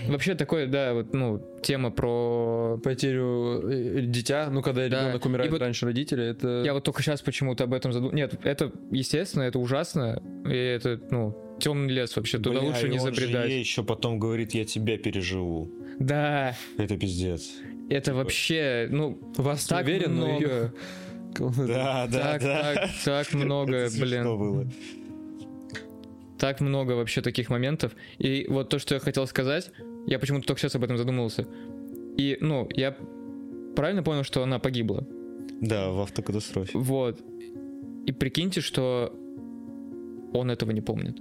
Вообще 0.09 0.35
такое, 0.35 0.67
да, 0.67 0.95
вот, 0.95 1.13
ну, 1.13 1.43
тема 1.63 1.91
про... 1.91 2.79
Потерю 2.83 3.61
э, 3.71 4.01
дитя, 4.03 4.49
ну 4.51 4.63
когда 4.63 4.89
Да. 4.89 5.03
ребенок 5.05 5.25
умирает 5.27 5.51
вот- 5.51 5.61
раньше 5.61 5.87
родителей, 5.87 6.27
это... 6.31 6.63
Я 6.65 6.73
вот 6.75 6.85
только 6.85 7.03
сейчас 7.03 7.21
почему-то 7.21 7.65
об 7.65 7.75
этом 7.75 7.93
задумал. 7.93 8.15
Нет, 8.15 8.35
это, 8.45 8.73
естественно, 8.91 9.43
это 9.43 9.59
ужасно, 9.59 10.23
и 10.47 10.55
это, 10.57 11.01
ну, 11.11 11.37
темный 11.61 11.93
лес 11.93 12.15
вообще, 12.17 12.39
туда 12.39 12.61
Бля, 12.61 12.69
лучше 12.69 12.89
не 12.89 12.99
забредать. 12.99 13.49
ей 13.51 13.61
еще 13.61 13.83
потом 13.83 14.19
говорит, 14.19 14.55
я 14.55 14.65
тебя 14.65 14.97
переживу. 14.97 15.71
Да, 15.99 16.55
Это 16.79 16.97
пиздец. 16.97 17.51
это 17.91 18.15
вообще, 18.15 18.87
ну, 18.91 19.19
Вас 19.37 19.67
так 19.67 19.85
уверен, 19.85 20.15
но 20.17 20.27
много. 20.27 20.45
её- 20.45 20.73
Да, 21.67 22.07
да, 22.11 22.19
так, 22.21 22.43
да. 22.43 22.75
так, 22.75 22.91
так 23.05 23.33
много, 23.35 23.89
блин. 24.01 24.25
было. 24.25 24.67
Так 26.39 26.61
много 26.61 26.93
вообще 26.93 27.21
таких 27.21 27.51
моментов. 27.51 27.95
И 28.19 28.47
вот 28.49 28.69
то, 28.69 28.79
что 28.79 28.95
я 28.95 29.01
хотел 29.01 29.27
сказать, 29.27 29.71
я 30.07 30.19
почему-то 30.19 30.47
только 30.47 30.61
сейчас 30.61 30.75
об 30.77 30.85
этом 30.85 30.97
задумался. 30.97 31.47
И, 32.17 32.39
ну, 32.41 32.69
я 32.75 32.97
правильно 33.77 34.03
понял, 34.03 34.23
что 34.23 34.43
она 34.43 34.59
погибла. 34.59 35.07
Да, 35.61 35.91
в 35.91 36.01
автокатастрофе. 36.01 36.79
Вот. 36.79 37.21
И 38.07 38.13
прикиньте, 38.13 38.61
что 38.61 39.13
он 40.33 40.51
этого 40.51 40.71
не 40.71 40.81
помнит. 40.81 41.19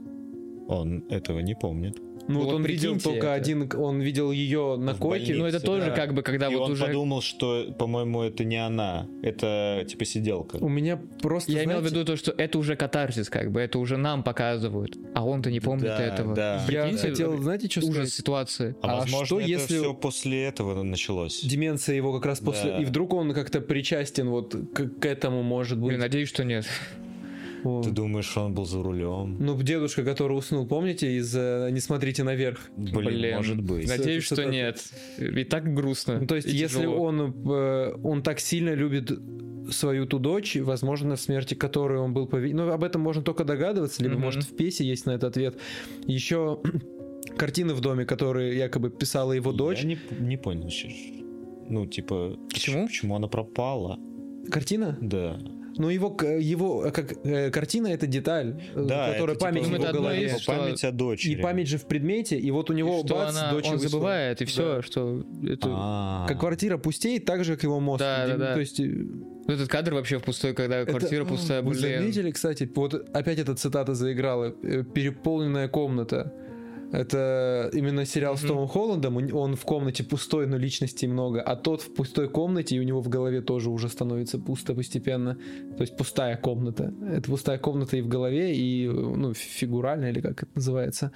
Он 0.67 1.03
этого 1.09 1.39
не 1.39 1.55
помнит. 1.55 1.99
Ну 2.27 2.39
вот 2.39 2.45
Вот 2.47 2.55
он 2.55 2.63
видел 2.65 2.99
только 2.99 3.27
это. 3.27 3.33
один, 3.33 3.69
он 3.77 4.01
видел 4.01 4.31
ее 4.31 4.75
на 4.77 4.93
В 4.93 4.99
койке. 4.99 5.27
больнице. 5.33 5.39
Ну, 5.39 5.45
это 5.45 5.59
тоже 5.59 5.87
да. 5.87 5.91
как 5.95 6.13
бы, 6.13 6.21
когда 6.23 6.47
И 6.49 6.55
вот 6.55 6.63
он 6.65 6.71
уже... 6.73 6.85
подумал, 6.85 7.21
что, 7.21 7.73
по-моему, 7.79 8.21
это 8.23 8.43
не 8.43 8.57
она. 8.57 9.07
Это, 9.23 9.85
типа, 9.87 10.03
сиделка. 10.05 10.57
У 10.57 10.67
меня 10.69 10.99
просто, 11.21 11.51
Я 11.51 11.63
имел 11.63 11.77
в 11.77 11.79
знаете, 11.81 11.95
виду 11.95 12.05
то, 12.05 12.15
что 12.17 12.31
это 12.31 12.57
уже 12.59 12.75
катарсис, 12.75 13.29
как 13.29 13.51
бы, 13.51 13.61
это 13.61 13.79
уже 13.79 13.97
нам 13.97 14.23
показывают, 14.23 14.97
а 15.15 15.25
он-то 15.25 15.49
не 15.51 15.59
помнит 15.59 15.85
Да, 15.85 15.99
этого. 16.01 16.35
да. 16.35 16.55
Я 16.69 16.83
Прикиньте, 16.83 17.09
хотел, 17.09 17.37
знаете, 17.41 17.69
что 17.69 17.79
ужас 17.81 17.91
сказать? 17.93 18.13
ситуации. 18.13 18.75
А, 18.81 18.91
А 18.91 18.95
возможно, 18.99 19.25
что, 19.25 19.39
это 19.39 19.49
если- 19.49 19.77
все 19.77 19.93
после 19.93 20.43
этого 20.43 20.83
началось. 20.83 21.41
Деменция 21.43 21.95
его 21.95 22.13
как 22.13 22.25
раз 22.25 22.39
после... 22.39 22.71
Да. 22.71 22.77
И 22.81 22.85
вдруг 22.85 23.13
он 23.13 23.33
как-то 23.33 23.61
причастен 23.61 24.29
вот 24.29 24.53
к, 24.73 24.99
к 24.99 25.05
этому, 25.05 25.43
может 25.43 25.77
быть. 25.77 25.87
Блин, 25.89 25.99
надеюсь, 26.01 26.29
что 26.29 26.43
нет. 26.43 26.65
О. 27.63 27.81
Ты 27.83 27.91
думаешь, 27.91 28.35
он 28.37 28.53
был 28.53 28.65
за 28.65 28.81
рулем? 28.83 29.37
Ну, 29.39 29.61
дедушка, 29.61 30.03
который 30.03 30.33
уснул, 30.37 30.67
помните, 30.67 31.17
из 31.17 31.35
э, 31.35 31.69
«Не 31.71 31.79
смотрите 31.79 32.23
наверх». 32.23 32.59
Блин, 32.77 33.35
может 33.35 33.61
быть. 33.61 33.87
Надеюсь, 33.87 34.23
что 34.23 34.35
что-то- 34.35 34.49
нет. 34.51 34.83
И 35.17 35.43
так 35.43 35.73
грустно. 35.73 36.19
Ну, 36.21 36.27
то 36.27 36.35
есть, 36.35 36.47
если 36.47 36.79
тяжело. 36.79 37.03
он, 37.03 37.33
э, 37.49 37.95
он 38.03 38.21
так 38.23 38.39
сильно 38.39 38.73
любит 38.73 39.11
свою 39.71 40.05
ту 40.05 40.19
дочь, 40.19 40.55
возможно, 40.55 41.15
в 41.15 41.21
смерти 41.21 41.53
которой 41.53 41.99
он 41.99 42.13
был 42.13 42.27
повинен. 42.27 42.57
Ну, 42.57 42.71
об 42.71 42.83
этом 42.83 43.01
можно 43.01 43.21
только 43.21 43.43
догадываться, 43.43 44.01
либо, 44.01 44.15
Мгм. 44.15 44.23
может, 44.23 44.43
в 44.45 44.55
пьесе 44.55 44.85
есть 44.85 45.05
на 45.05 45.11
этот 45.11 45.31
ответ. 45.31 45.57
Еще 46.05 46.61
картины 47.37 47.73
в 47.73 47.81
доме, 47.81 48.05
которые 48.05 48.57
якобы 48.57 48.89
писала 48.89 49.33
его 49.33 49.51
дочь. 49.51 49.81
Я 49.81 49.87
не, 49.89 49.97
не 50.19 50.37
понял 50.37 50.69
сейчас. 50.69 50.93
Ну, 51.69 51.85
типа, 51.85 52.37
Почему? 52.49 52.87
Почему 52.87 53.15
она 53.17 53.27
пропала? 53.27 53.99
Картина? 54.49 54.97
Да. 55.01 55.37
Ну, 55.77 55.89
его, 55.89 56.09
к- 56.11 56.25
его 56.25 56.85
э, 56.85 56.91
как, 56.91 57.13
э, 57.25 57.49
картина— 57.51 57.87
это 57.89 58.07
деталь, 58.07 58.59
э, 58.75 58.85
Да, 58.87 59.11
которая 59.11 59.35
это, 59.35 59.45
память 59.45 59.63
типа, 59.65 59.75
в 59.75 59.79
Ну, 59.79 59.85
его 59.85 59.93
голове. 59.93 60.25
из- 60.25 60.29
Типа, 60.31 60.41
что- 60.41 60.51
память 60.53 60.83
о 60.83 60.91
дочери. 60.91 61.31
И 61.33 61.35
память 61.35 61.67
же 61.67 61.77
в 61.77 61.85
предмете, 61.85 62.37
и 62.37 62.51
вот 62.51 62.69
у 62.69 62.73
него 62.73 63.03
что 63.05 63.15
бац, 63.15 63.29
она, 63.37 63.51
дочь 63.51 63.67
он 63.67 63.79
забывает, 63.79 64.41
и 64.41 64.45
все, 64.45 64.75
Да. 64.77 64.81
что 64.81 65.23
это... 65.43 65.69
А. 65.71 66.25
Как 66.27 66.39
квартира 66.39 66.77
пустеет, 66.77 67.25
так 67.25 67.43
же, 67.43 67.55
как 67.55 67.63
его 67.63 67.79
мозг. 67.79 67.99
Да, 67.99 68.27
да, 68.27 68.37
да. 68.37 68.53
То 68.53 68.59
есть 68.59 68.79
э, 68.79 68.91
Этот 69.47 69.69
кадр 69.69 69.93
вообще 69.93 70.17
в 70.19 70.23
пустой, 70.23 70.53
когда 70.53 70.77
Это- 70.79 70.91
квартира 70.91 71.23
пустая, 71.23 71.61
Вы 71.61 71.73
заметили, 71.75 72.31
кстати, 72.31 72.69
вот 72.75 72.93
опять 73.13 73.39
эта 73.39 73.55
цитата 73.55 73.93
заиграла. 73.93 74.53
э, 74.63 74.83
Переполненная 74.83 75.67
комната. 75.69 76.33
Это 76.91 77.69
именно 77.73 78.05
сериал 78.05 78.37
с 78.37 78.41
Мгм. 78.41 78.47
Томом 78.47 78.67
Холландом. 78.67 79.17
Он 79.33 79.55
в 79.55 79.61
комнате 79.63 80.03
пустой, 80.03 80.47
но 80.47 80.57
личностей 80.57 81.07
много. 81.07 81.41
А 81.41 81.55
тот 81.55 81.81
в 81.81 81.93
пустой 81.93 82.29
комнате, 82.29 82.75
и 82.75 82.79
у 82.79 82.83
него 82.83 83.01
в 83.01 83.09
голове 83.09 83.41
тоже 83.41 83.69
уже 83.69 83.89
становится 83.89 84.39
пусто 84.39 84.73
постепенно. 84.73 85.35
То 85.77 85.81
есть 85.81 85.97
пустая 85.97 86.37
комната. 86.37 86.93
Это 87.11 87.29
пустая 87.29 87.57
комната 87.57 87.97
и 87.97 88.01
в 88.01 88.07
голове, 88.07 88.55
и 88.55 88.87
ну, 88.87 89.33
фигурально, 89.33 90.05
или 90.05 90.21
как 90.21 90.43
это 90.43 90.51
называется. 90.55 91.11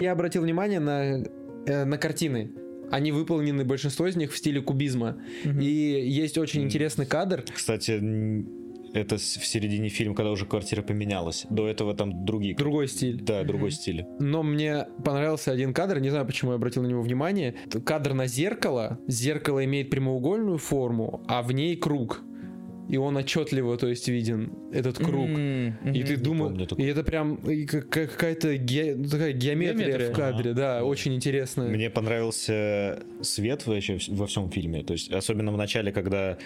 Я 0.00 0.12
обратил 0.12 0.42
внимание 0.42 0.80
на, 0.80 1.22
э, 1.66 1.84
на 1.84 1.98
картины. 1.98 2.52
Они 2.90 3.12
выполнены, 3.12 3.64
большинство 3.64 4.06
из 4.06 4.16
них, 4.16 4.32
в 4.32 4.36
стиле 4.36 4.60
кубизма. 4.60 5.18
Мгм. 5.44 5.60
И 5.60 5.66
есть 5.66 6.38
очень 6.38 6.60
Мгм. 6.60 6.68
интересный 6.68 7.06
кадр. 7.06 7.44
Кстати, 7.54 8.00
это 8.92 9.16
в 9.16 9.20
середине 9.20 9.88
фильма, 9.88 10.14
когда 10.14 10.30
уже 10.30 10.46
квартира 10.46 10.82
поменялась. 10.82 11.46
До 11.50 11.68
этого 11.68 11.94
там 11.94 12.24
другие. 12.24 12.54
Другой 12.54 12.88
стиль. 12.88 13.20
Да, 13.20 13.44
другой 13.44 13.70
стиль. 13.70 14.04
Но 14.18 14.42
мне 14.42 14.86
понравился 15.04 15.52
один 15.52 15.72
кадр, 15.72 16.00
не 16.00 16.10
знаю, 16.10 16.26
почему 16.26 16.52
я 16.52 16.56
обратил 16.56 16.82
на 16.82 16.86
него 16.88 17.02
внимание. 17.02 17.54
Кадр 17.84 18.14
на 18.14 18.26
зеркало. 18.26 18.98
Зеркало 19.06 19.64
имеет 19.64 19.90
прямоугольную 19.90 20.58
форму, 20.58 21.22
а 21.28 21.42
в 21.42 21.52
ней 21.52 21.76
круг. 21.76 22.22
И 22.90 22.96
он 22.96 23.16
отчетливо, 23.16 23.76
то 23.76 23.86
есть, 23.86 24.08
виден, 24.08 24.52
этот 24.72 24.98
круг. 24.98 25.28
М, 25.28 25.74
И 25.94 26.02
ты 26.02 26.16
думаешь, 26.16 26.68
и 26.76 26.82
это 26.84 27.04
прям 27.04 27.36
и 27.36 27.64
как- 27.64 27.88
как- 27.88 28.10
какая-то 28.10 28.56
ге- 28.56 28.96
такая 28.96 29.32
геометрия, 29.32 29.86
Геометрия. 29.86 30.12
в 30.12 30.16
кадре, 30.16 30.50
Ага. 30.50 30.60
да, 30.60 30.84
очень 30.84 31.14
интересная. 31.14 31.68
Мне 31.68 31.88
понравился 31.88 32.98
свет 33.22 33.66
вообще 33.66 33.98
во 34.08 34.26
всем 34.26 34.50
фильме. 34.50 34.82
То 34.82 34.94
есть, 34.94 35.12
особенно 35.12 35.52
в 35.52 35.56
начале, 35.56 35.92
когда 35.92 36.36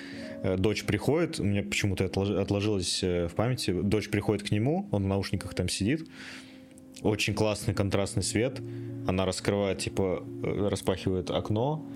э, 0.43 0.59
дочь 0.59 0.85
приходит, 0.85 1.41
у 1.41 1.45
меня 1.45 1.63
почему-то 1.63 2.05
отлож- 2.05 2.39
отложилось 2.39 3.03
э, 3.03 3.27
в 3.29 3.35
памяти, 3.35 3.71
дочь 3.83 4.11
приходит 4.11 4.47
к 4.47 4.53
нему, 4.53 4.87
он 4.91 5.05
в 5.05 5.07
наушниках 5.07 5.55
там 5.55 5.71
сидит. 5.71 6.07
Очень 7.03 7.33
классный 7.35 7.73
контрастный 7.75 8.23
свет. 8.23 8.61
Она 9.07 9.25
раскрывает, 9.25 9.79
типа, 9.79 10.23
э, 10.43 10.69
распахивает 10.69 11.31
окно, 11.31 11.87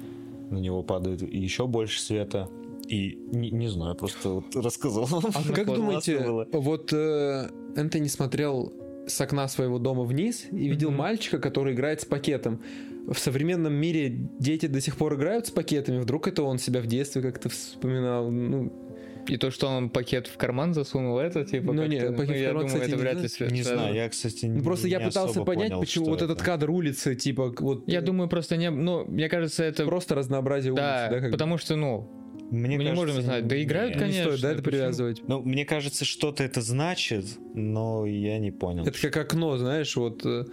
на 0.51 0.57
него 0.59 0.83
падает 0.83 1.21
еще 1.23 1.67
больше 1.67 2.01
света. 2.01 2.49
И 2.89 3.19
не, 3.33 3.51
не 3.51 3.69
знаю, 3.69 3.95
просто 3.97 4.29
вот 4.31 4.57
рассказал. 4.57 5.09
А 5.35 5.53
как 5.55 5.67
думаете, 5.67 6.19
было. 6.21 6.47
вот 6.53 6.93
э, 6.93 7.49
Энтони 7.77 8.09
смотрел 8.09 8.73
с 9.07 9.21
окна 9.21 9.47
своего 9.49 9.79
дома 9.79 10.05
вниз 10.05 10.47
и 10.51 10.69
видел 10.69 10.91
мальчика, 10.91 11.39
который 11.39 11.75
играет 11.75 12.01
с 12.01 12.05
пакетом. 12.05 12.63
В 13.07 13.19
современном 13.19 13.73
мире 13.73 14.09
дети 14.39 14.67
до 14.67 14.81
сих 14.81 14.97
пор 14.97 15.15
играют 15.15 15.47
с 15.47 15.51
пакетами. 15.51 15.99
Вдруг 15.99 16.29
это 16.29 16.43
он 16.43 16.59
себя 16.59 16.81
в 16.81 16.87
детстве 16.87 17.23
как-то 17.23 17.49
вспоминал. 17.49 18.31
Ну, 18.31 18.71
И 19.29 19.37
то, 19.39 19.51
что 19.51 19.69
он 19.69 19.89
пакет 19.91 20.27
в 20.27 20.37
карман 20.37 20.75
засунул, 20.75 21.19
это 21.19 21.45
типа. 21.45 21.73
Ну, 21.73 21.83
как-то- 21.83 21.95
не, 21.95 22.01
пакет 22.17 22.37
в 22.37 22.39
я 22.39 22.47
карман, 22.49 22.67
думаю, 22.67 22.67
кстати, 22.67 22.83
это 22.83 22.91
не 22.97 22.97
вряд 23.03 23.23
ли 23.23 23.29
связано. 23.29 23.57
Не 23.57 23.63
знаю, 23.63 23.95
я, 23.95 24.09
кстати, 24.09 24.47
ну, 24.47 24.63
просто 24.63 24.89
я 24.89 24.99
не 24.99 25.07
пытался 25.07 25.31
особо 25.33 25.47
понять, 25.47 25.69
понял, 25.71 25.81
почему 25.81 26.07
вот 26.07 26.23
это. 26.23 26.33
этот 26.33 26.43
кадр 26.43 26.71
улицы, 26.71 27.15
типа, 27.15 27.55
вот 27.59 27.85
Я 27.87 27.99
э, 27.99 28.03
думаю, 28.03 28.29
просто 28.29 28.57
не... 28.57 28.71
Ну, 28.71 29.05
мне 29.07 29.29
кажется, 29.29 29.65
это... 29.65 29.85
просто 29.87 30.15
разнообразие 30.15 30.75
Да, 30.75 31.09
улицы, 31.09 31.15
да, 31.15 31.21
как 31.21 31.31
бы? 31.31 31.33
потому 31.33 31.57
что, 31.59 31.77
ну, 31.77 32.11
Мне 32.51 32.77
мы 32.79 32.85
не 32.85 32.91
кажется, 32.91 32.95
можем 33.07 33.23
знать. 33.23 33.47
Да 33.47 33.63
играют, 33.63 33.95
не 33.95 34.01
конечно, 34.01 34.25
стоит, 34.25 34.41
да, 34.41 34.53
это 34.53 34.63
привязывать. 34.63 35.23
Ну, 35.29 35.43
мне 35.43 35.65
кажется, 35.65 36.05
что-то 36.05 36.43
это 36.45 36.63
значит, 36.63 37.27
но 37.55 38.07
я 38.07 38.39
не 38.39 38.51
понял. 38.51 38.87
Это 38.87 38.99
как 38.99 39.17
окно, 39.17 39.57
знаешь, 39.59 39.95
вот 39.97 40.25
э, 40.25 40.45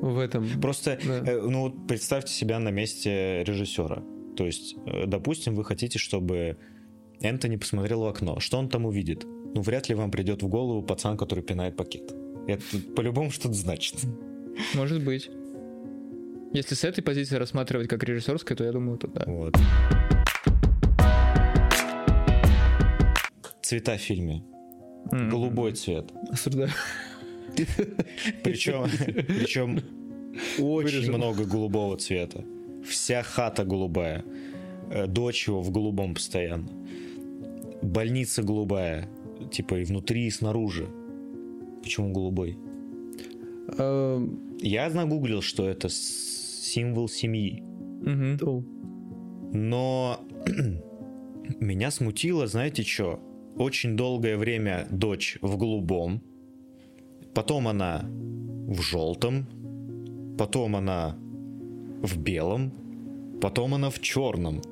в 0.00 0.18
этом. 0.18 0.48
Просто, 0.60 0.98
Да. 1.04 1.22
э, 1.24 1.40
ну, 1.40 1.70
представьте 1.70 2.32
себя 2.32 2.58
на 2.58 2.70
месте 2.70 3.44
режиссера. 3.44 4.02
То 4.36 4.46
есть, 4.46 4.76
э, 4.86 5.06
допустим, 5.06 5.54
вы 5.54 5.64
хотите, 5.64 5.98
чтобы 5.98 6.56
Энтони 7.20 7.56
посмотрел 7.56 8.00
в 8.02 8.06
окно. 8.06 8.40
Что 8.40 8.58
он 8.58 8.68
там 8.68 8.86
увидит? 8.86 9.24
Ну, 9.24 9.62
вряд 9.62 9.88
ли 9.88 9.94
вам 9.94 10.10
придет 10.10 10.42
в 10.42 10.48
голову 10.48 10.82
пацан, 10.82 11.16
который 11.16 11.44
пинает 11.44 11.76
пакет. 11.76 12.12
Это 12.46 12.62
по-любому 12.96 13.30
что-то 13.30 13.54
значит. 13.54 13.94
может 14.74 15.04
быть. 15.04 15.30
Если 16.52 16.74
с 16.74 16.82
этой 16.84 17.02
позиции 17.02 17.36
рассматривать 17.36 17.88
как 17.88 18.02
режиссерской, 18.04 18.56
то 18.56 18.64
я 18.64 18.72
думаю, 18.72 18.98
то 18.98 19.06
да. 19.06 19.24
Вот. 19.26 19.54
Цвета 23.68 23.96
в 23.98 24.00
фильме. 24.00 24.42
М. 25.12 25.28
Голубой 25.28 25.72
цвет. 25.72 26.10
Осуждаю. 26.30 26.70
Причем, 28.42 28.84
причем 29.26 29.82
очень 30.58 30.64
Вырежем. 30.64 31.14
много 31.16 31.44
голубого 31.44 31.98
цвета. 31.98 32.46
Вся 32.82 33.22
хата 33.22 33.64
голубая. 33.66 34.24
Э, 34.90 35.06
Дочь 35.06 35.48
его 35.48 35.60
в 35.60 35.70
голубом 35.70 36.14
постоянно. 36.14 36.70
Больница 37.82 38.42
голубая. 38.42 39.06
Типа 39.52 39.74
и 39.74 39.84
внутри, 39.84 40.28
и 40.28 40.30
снаружи. 40.30 40.88
Почему 41.82 42.10
голубой? 42.10 42.56
А, 43.78 44.18
Я 44.62 44.88
нагуглил, 44.88 45.42
что 45.42 45.68
это 45.68 45.90
символ 45.90 47.06
семьи. 47.06 47.62
Но 49.52 50.20
меня 51.60 51.90
смутило, 51.90 52.46
знаете 52.46 52.82
что? 52.82 53.20
Очень 53.58 53.96
долгое 53.96 54.36
время 54.36 54.86
дочь 54.90 55.38
в 55.42 55.56
голубом, 55.56 56.22
потом 57.34 57.66
она 57.66 58.04
в 58.04 58.80
желтом, 58.80 59.46
потом 60.38 60.76
она 60.76 61.16
в 62.02 62.16
белом, 62.18 62.72
потом 63.40 63.74
она 63.74 63.90
в 63.90 64.00
черном, 64.00 64.62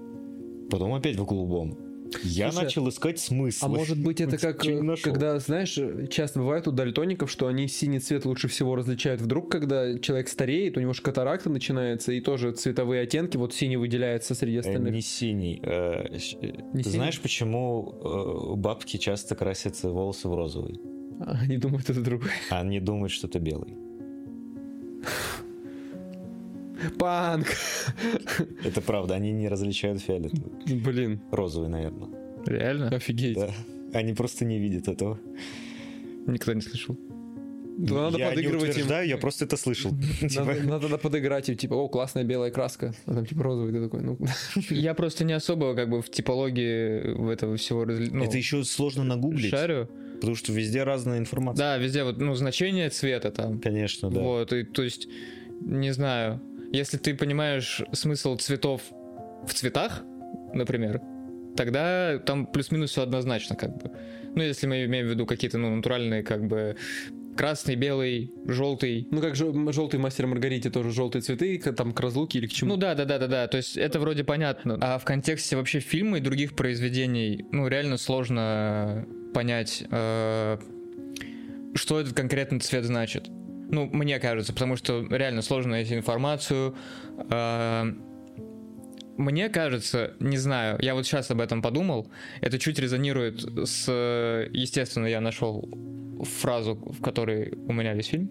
потом 0.70 0.94
опять 0.94 1.16
в 1.16 1.24
голубом. 1.24 1.85
Я 2.22 2.50
Слушай, 2.50 2.64
начал 2.64 2.88
искать 2.88 3.18
смысл. 3.18 3.64
А 3.64 3.68
может 3.68 3.98
быть 4.02 4.20
это 4.20 4.38
как, 4.38 4.58
когда, 5.02 5.38
знаешь, 5.38 5.78
часто 6.10 6.40
бывает 6.40 6.66
у 6.68 6.72
дальтоников, 6.72 7.30
что 7.30 7.46
они 7.46 7.68
синий 7.68 7.98
цвет 8.00 8.24
лучше 8.24 8.48
всего 8.48 8.76
различают. 8.76 9.20
Вдруг, 9.20 9.50
когда 9.50 9.98
человек 9.98 10.28
стареет, 10.28 10.76
у 10.76 10.80
него 10.80 10.92
же 10.92 11.02
катаракта 11.02 11.50
начинается, 11.50 12.12
и 12.12 12.20
тоже 12.20 12.52
цветовые 12.52 13.02
оттенки, 13.02 13.36
вот 13.36 13.54
синий 13.54 13.76
выделяется 13.76 14.34
среди 14.34 14.56
Э, 14.56 14.60
остальных. 14.60 14.92
Не 14.92 15.00
синий. 15.02 15.60
Э, 15.62 16.06
э, 16.08 16.08
Не 16.12 16.82
Ты 16.82 16.90
синий? 16.90 16.96
знаешь, 16.96 17.20
почему 17.20 18.54
бабки 18.56 18.96
часто 18.96 19.34
красятся 19.34 19.90
волосы 19.90 20.28
в 20.28 20.34
розовый? 20.34 20.80
А, 21.20 21.38
Они 21.42 21.56
думают, 21.56 21.88
это 21.90 22.00
другой. 22.00 22.30
А 22.50 22.60
они 22.60 22.80
думают, 22.80 23.12
что 23.12 23.26
это 23.26 23.38
белый. 23.38 23.74
Панк! 26.98 27.46
Это 28.64 28.80
правда, 28.80 29.14
они 29.14 29.32
не 29.32 29.48
различают 29.48 30.00
фиолетовый. 30.00 30.52
Блин, 30.66 31.20
Розовый, 31.30 31.68
наверное. 31.68 32.08
Реально? 32.46 32.88
офигеть. 32.88 33.36
Да. 33.36 33.50
Они 33.92 34.12
просто 34.14 34.44
не 34.44 34.58
видят 34.58 34.88
этого. 34.88 35.18
Никогда 36.26 36.54
не 36.54 36.60
слышал. 36.60 36.96
Да 37.78 37.94
надо 37.94 38.18
я 38.18 38.30
не 38.30 38.36
подыгрывать 38.36 38.64
им. 38.64 38.70
утверждаю, 38.70 39.06
я 39.06 39.18
просто 39.18 39.44
это 39.44 39.56
слышал. 39.58 39.90
Типа, 40.20 40.44
Надо, 40.44 40.88
надо 40.88 40.98
подыграть 40.98 41.48
им, 41.50 41.56
типа, 41.56 41.74
о, 41.74 41.88
классная 41.88 42.24
белая 42.24 42.50
краска, 42.50 42.94
а 43.04 43.14
там 43.14 43.26
типа 43.26 43.42
розовый, 43.42 43.72
ты 43.72 43.82
такой, 43.82 44.00
ну, 44.00 44.18
Я 44.70 44.94
просто 44.94 45.24
не 45.24 45.34
особо 45.34 45.74
как 45.74 45.90
бы 45.90 46.00
в 46.00 46.10
типологии 46.10 47.12
в 47.14 47.28
этого 47.28 47.56
всего 47.56 47.84
ну, 47.84 48.24
Это 48.24 48.38
еще 48.38 48.64
сложно 48.64 49.04
нагуглить, 49.04 49.50
шарю. 49.50 49.90
потому 50.14 50.36
что 50.36 50.52
везде 50.54 50.84
разная 50.84 51.18
информация. 51.18 51.58
Да, 51.58 51.76
везде 51.76 52.02
вот, 52.04 52.18
ну, 52.18 52.34
значение 52.34 52.88
цвета 52.88 53.30
там. 53.30 53.60
Конечно, 53.60 54.10
да. 54.10 54.20
Вот, 54.20 54.52
и, 54.54 54.64
то 54.64 54.82
есть, 54.82 55.06
не 55.60 55.92
знаю, 55.92 56.40
если 56.72 56.98
ты 56.98 57.14
понимаешь 57.14 57.82
смысл 57.92 58.36
цветов 58.36 58.82
в 59.46 59.52
цветах, 59.52 60.02
например, 60.52 61.00
тогда 61.56 62.18
там 62.18 62.46
плюс-минус 62.46 62.90
все 62.90 63.02
однозначно, 63.02 63.56
как 63.56 63.76
бы. 63.76 63.90
Ну, 64.34 64.42
если 64.42 64.66
мы 64.66 64.84
имеем 64.84 65.06
в 65.06 65.10
виду 65.10 65.26
какие-то, 65.26 65.58
ну, 65.58 65.74
натуральные, 65.74 66.22
как 66.22 66.46
бы, 66.46 66.76
красный, 67.36 67.76
белый, 67.76 68.32
желтый. 68.46 69.06
ну 69.10 69.20
как 69.20 69.36
желтый 69.36 70.00
мастер 70.00 70.26
Маргарите 70.26 70.70
тоже 70.70 70.90
желтые 70.90 71.22
цветы, 71.22 71.58
там 71.58 71.92
к 71.92 72.00
разлуке 72.00 72.38
или 72.38 72.46
к 72.46 72.52
чему. 72.52 72.72
Ну 72.72 72.76
да, 72.76 72.94
да, 72.94 73.04
да, 73.04 73.18
да, 73.18 73.26
да. 73.26 73.46
То 73.46 73.58
есть 73.58 73.76
это 73.76 74.00
вроде 74.00 74.24
понятно. 74.24 74.78
А 74.80 74.98
в 74.98 75.04
контексте 75.04 75.56
вообще 75.56 75.80
фильма 75.80 76.18
и 76.18 76.20
других 76.20 76.56
произведений, 76.56 77.44
ну, 77.52 77.68
реально 77.68 77.98
сложно 77.98 79.06
понять, 79.34 79.84
э, 79.90 80.58
что 81.74 82.00
этот 82.00 82.14
конкретный 82.14 82.60
цвет 82.60 82.84
значит. 82.84 83.28
Ну, 83.68 83.86
мне 83.92 84.18
кажется, 84.20 84.52
потому 84.52 84.76
что 84.76 85.04
реально 85.10 85.42
сложно 85.42 85.72
найти 85.72 85.94
информацию. 85.94 86.74
Э, 87.30 87.84
Мне 89.16 89.48
кажется, 89.48 90.12
не 90.20 90.36
знаю, 90.36 90.78
я 90.80 90.94
вот 90.94 91.06
сейчас 91.06 91.30
об 91.30 91.40
этом 91.40 91.62
подумал, 91.62 92.06
это 92.42 92.58
чуть 92.58 92.78
резонирует 92.78 93.40
с... 93.66 93.88
Естественно, 94.52 95.06
я 95.06 95.20
нашел 95.20 95.68
фразу, 96.40 96.74
в 96.74 97.00
которой 97.02 97.52
у 97.66 97.72
меня 97.72 97.94
весь 97.94 98.06
фильм. 98.08 98.30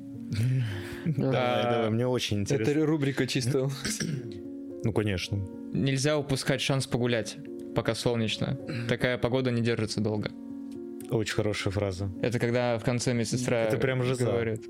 Давай, 1.06 1.36
А, 1.36 1.72
давай, 1.72 1.90
мне 1.90 2.08
очень 2.08 2.44
Это 2.44 2.56
интересно. 2.56 2.86
рубрика 2.86 3.28
чисто. 3.28 3.70
Ну, 4.84 4.94
конечно. 4.94 5.38
Нельзя 5.74 6.18
упускать 6.18 6.62
шанс 6.62 6.88
погулять, 6.88 7.38
пока 7.76 7.94
солнечно. 7.96 8.58
Такая 8.88 9.18
погода 9.18 9.52
не 9.52 9.62
держится 9.62 10.02
долго. 10.02 10.30
Очень 11.10 11.36
хорошая 11.36 11.72
фраза. 11.74 12.10
Это 12.22 12.40
когда 12.40 12.78
в 12.78 12.84
конце 12.84 13.14
медсестра 13.14 13.58
Это 13.64 13.78
прям 13.78 14.02
жиза. 14.04 14.26
говорит. 14.26 14.66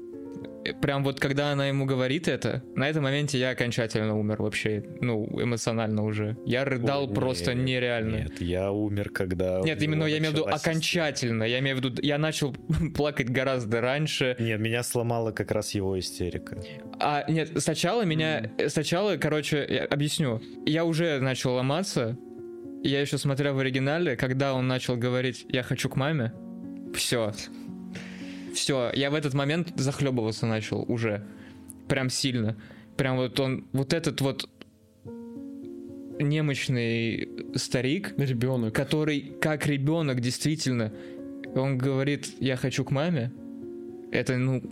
Э, 0.66 0.74
Прям 0.74 1.04
вот 1.04 1.20
когда 1.20 1.52
она 1.52 1.68
ему 1.68 1.86
говорит 1.86 2.28
это, 2.28 2.64
на 2.76 2.90
этом 2.90 3.04
моменте 3.04 3.40
я 3.40 3.52
окончательно 3.52 4.18
умер 4.18 4.42
вообще, 4.42 4.84
ну, 5.02 5.26
эмоционально 5.42 6.04
уже. 6.04 6.38
Я 6.46 6.66
рыдал 6.66 7.08
Ой, 7.08 7.14
просто 7.14 7.54
нет, 7.54 7.66
нереально. 7.66 8.16
Нет, 8.18 8.42
я 8.42 8.72
умер, 8.72 9.10
когда... 9.12 9.62
Нет, 9.62 9.82
именно 9.82 10.06
я 10.06 10.18
имею 10.18 10.32
в 10.32 10.36
виду 10.36 10.46
окончательно. 10.48 11.44
Я 11.44 11.60
имею 11.60 11.78
в 11.78 11.84
виду, 11.84 12.02
я 12.02 12.18
начал 12.18 12.54
плакать 12.96 13.30
гораздо 13.30 13.82
раньше. 13.82 14.36
Нет, 14.40 14.60
меня 14.60 14.84
сломала 14.84 15.32
как 15.32 15.52
раз 15.52 15.72
его 15.76 15.98
истерика. 16.00 16.62
А, 17.00 17.24
нет, 17.30 17.52
сначала 17.58 18.04
меня... 18.04 18.52
э, 18.58 18.70
Сначала, 18.70 19.18
короче, 19.18 19.66
я 19.70 19.86
объясню. 19.86 20.42
Я 20.66 20.86
уже 20.86 21.20
начал 21.20 21.54
ломаться. 21.54 22.18
Я 22.84 23.02
еще 23.02 23.18
смотрел 23.18 23.56
в 23.56 23.60
оригинале, 23.60 24.16
когда 24.16 24.54
он 24.54 24.68
начал 24.68 24.96
говорить 24.96 25.46
«я 25.50 25.64
хочу 25.64 25.90
к 25.90 25.96
маме», 25.96 26.34
все. 26.94 27.34
Все, 28.56 28.92
я 28.94 29.12
в 29.12 29.16
этот 29.16 29.34
момент 29.34 29.74
захлебываться 29.76 30.46
начал 30.46 30.86
уже. 30.88 31.26
Прям 31.88 32.10
сильно. 32.10 32.56
Прям 32.98 33.18
вот 33.18 33.40
он... 33.40 33.66
Вот 33.74 33.94
этот 33.94 34.22
вот 34.22 34.50
немощный 36.20 37.30
старик, 37.56 38.14
Ребенок. 38.18 38.74
который 38.74 39.34
как 39.42 39.68
ребенок 39.68 40.22
действительно, 40.22 40.94
он 41.54 41.78
говорит, 41.78 42.30
я 42.40 42.56
хочу 42.56 42.86
к 42.86 42.92
маме, 42.92 43.34
это, 44.12 44.38
ну, 44.38 44.64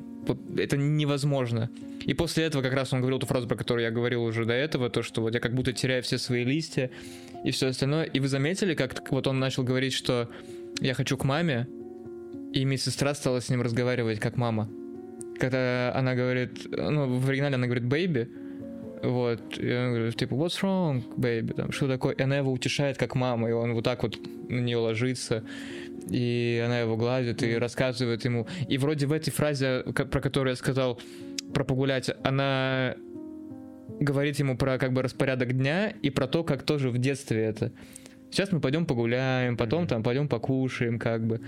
это 0.58 0.78
невозможно. 0.78 1.70
И 2.06 2.14
после 2.14 2.46
этого 2.46 2.64
как 2.64 2.74
раз 2.74 2.94
он 2.94 3.02
говорил 3.02 3.20
ту 3.20 3.26
фразу, 3.28 3.48
про 3.48 3.58
которую 3.58 3.84
я 3.84 3.92
говорил 3.92 4.24
уже 4.24 4.46
до 4.46 4.54
этого, 4.54 4.90
то, 4.90 5.04
что 5.04 5.22
вот 5.22 5.34
я 5.34 5.42
как 5.42 5.54
будто 5.54 5.74
теряю 5.74 6.02
все 6.04 6.18
свои 6.18 6.46
листья 6.46 6.90
и 7.44 7.52
все 7.52 7.68
остальное. 7.68 8.06
И 8.06 8.22
вы 8.22 8.30
заметили, 8.30 8.74
как 8.74 9.12
вот 9.12 9.28
он 9.28 9.40
начал 9.40 9.64
говорить, 9.64 9.94
что 9.94 10.30
я 10.80 10.94
хочу 10.94 11.18
к 11.18 11.26
маме, 11.26 11.68
и 12.54 12.66
медсестра 12.66 13.14
стала 13.14 13.42
с 13.42 13.50
ним 13.50 13.62
разговаривать 13.62 14.20
как 14.20 14.38
мама. 14.38 14.70
Когда 15.40 15.94
она 15.96 16.16
говорит, 16.16 16.68
ну, 16.70 17.18
в 17.18 17.30
оригинале 17.30 17.56
она 17.56 17.66
говорит 17.66 17.86
«baby», 17.86 18.30
вот, 19.04 19.58
и 19.58 19.74
он 19.74 19.94
говорит, 19.96 20.16
типа, 20.16 20.34
what's 20.34 20.62
wrong, 20.62 21.04
baby, 21.18 21.54
там, 21.54 21.74
что 21.74 21.90
такое, 21.90 22.14
и 22.14 22.22
она 22.22 22.38
его 22.38 22.52
утешает 22.54 22.98
как 22.98 23.16
мама, 23.16 23.50
и 23.50 23.52
он 23.52 23.74
вот 23.74 23.84
так 23.84 24.02
вот 24.04 24.18
на 24.48 24.60
нее 24.60 24.78
ложится, 24.78 25.44
и 26.10 26.64
она 26.66 26.80
его 26.80 26.96
гладит 26.96 27.44
и 27.44 27.58
рассказывает 27.58 28.24
ему. 28.24 28.48
И 28.70 28.78
вроде 28.78 29.08
в 29.08 29.12
этой 29.12 29.32
фразе, 29.32 29.84
про 29.84 30.22
которую 30.22 30.52
я 30.52 30.56
сказал, 30.56 31.02
про 31.54 31.66
погулять, 31.66 32.12
она 32.24 32.96
говорит 34.00 34.40
ему 34.40 34.56
про 34.58 34.78
как 34.78 34.94
бы 34.94 35.02
распорядок 35.02 35.52
дня 35.58 35.90
и 35.90 36.10
про 36.10 36.28
то, 36.28 36.44
как 36.44 36.64
тоже 36.64 36.90
в 36.90 36.98
детстве 36.98 37.44
это. 37.44 37.74
Сейчас 38.32 38.52
мы 38.52 38.62
пойдем 38.62 38.86
погуляем, 38.86 39.58
потом 39.58 39.82
Мгм. 39.82 39.88
там 39.90 40.04
пойдем 40.04 40.28
покушаем, 40.28 40.98
как 40.98 41.26
бы. 41.28 41.42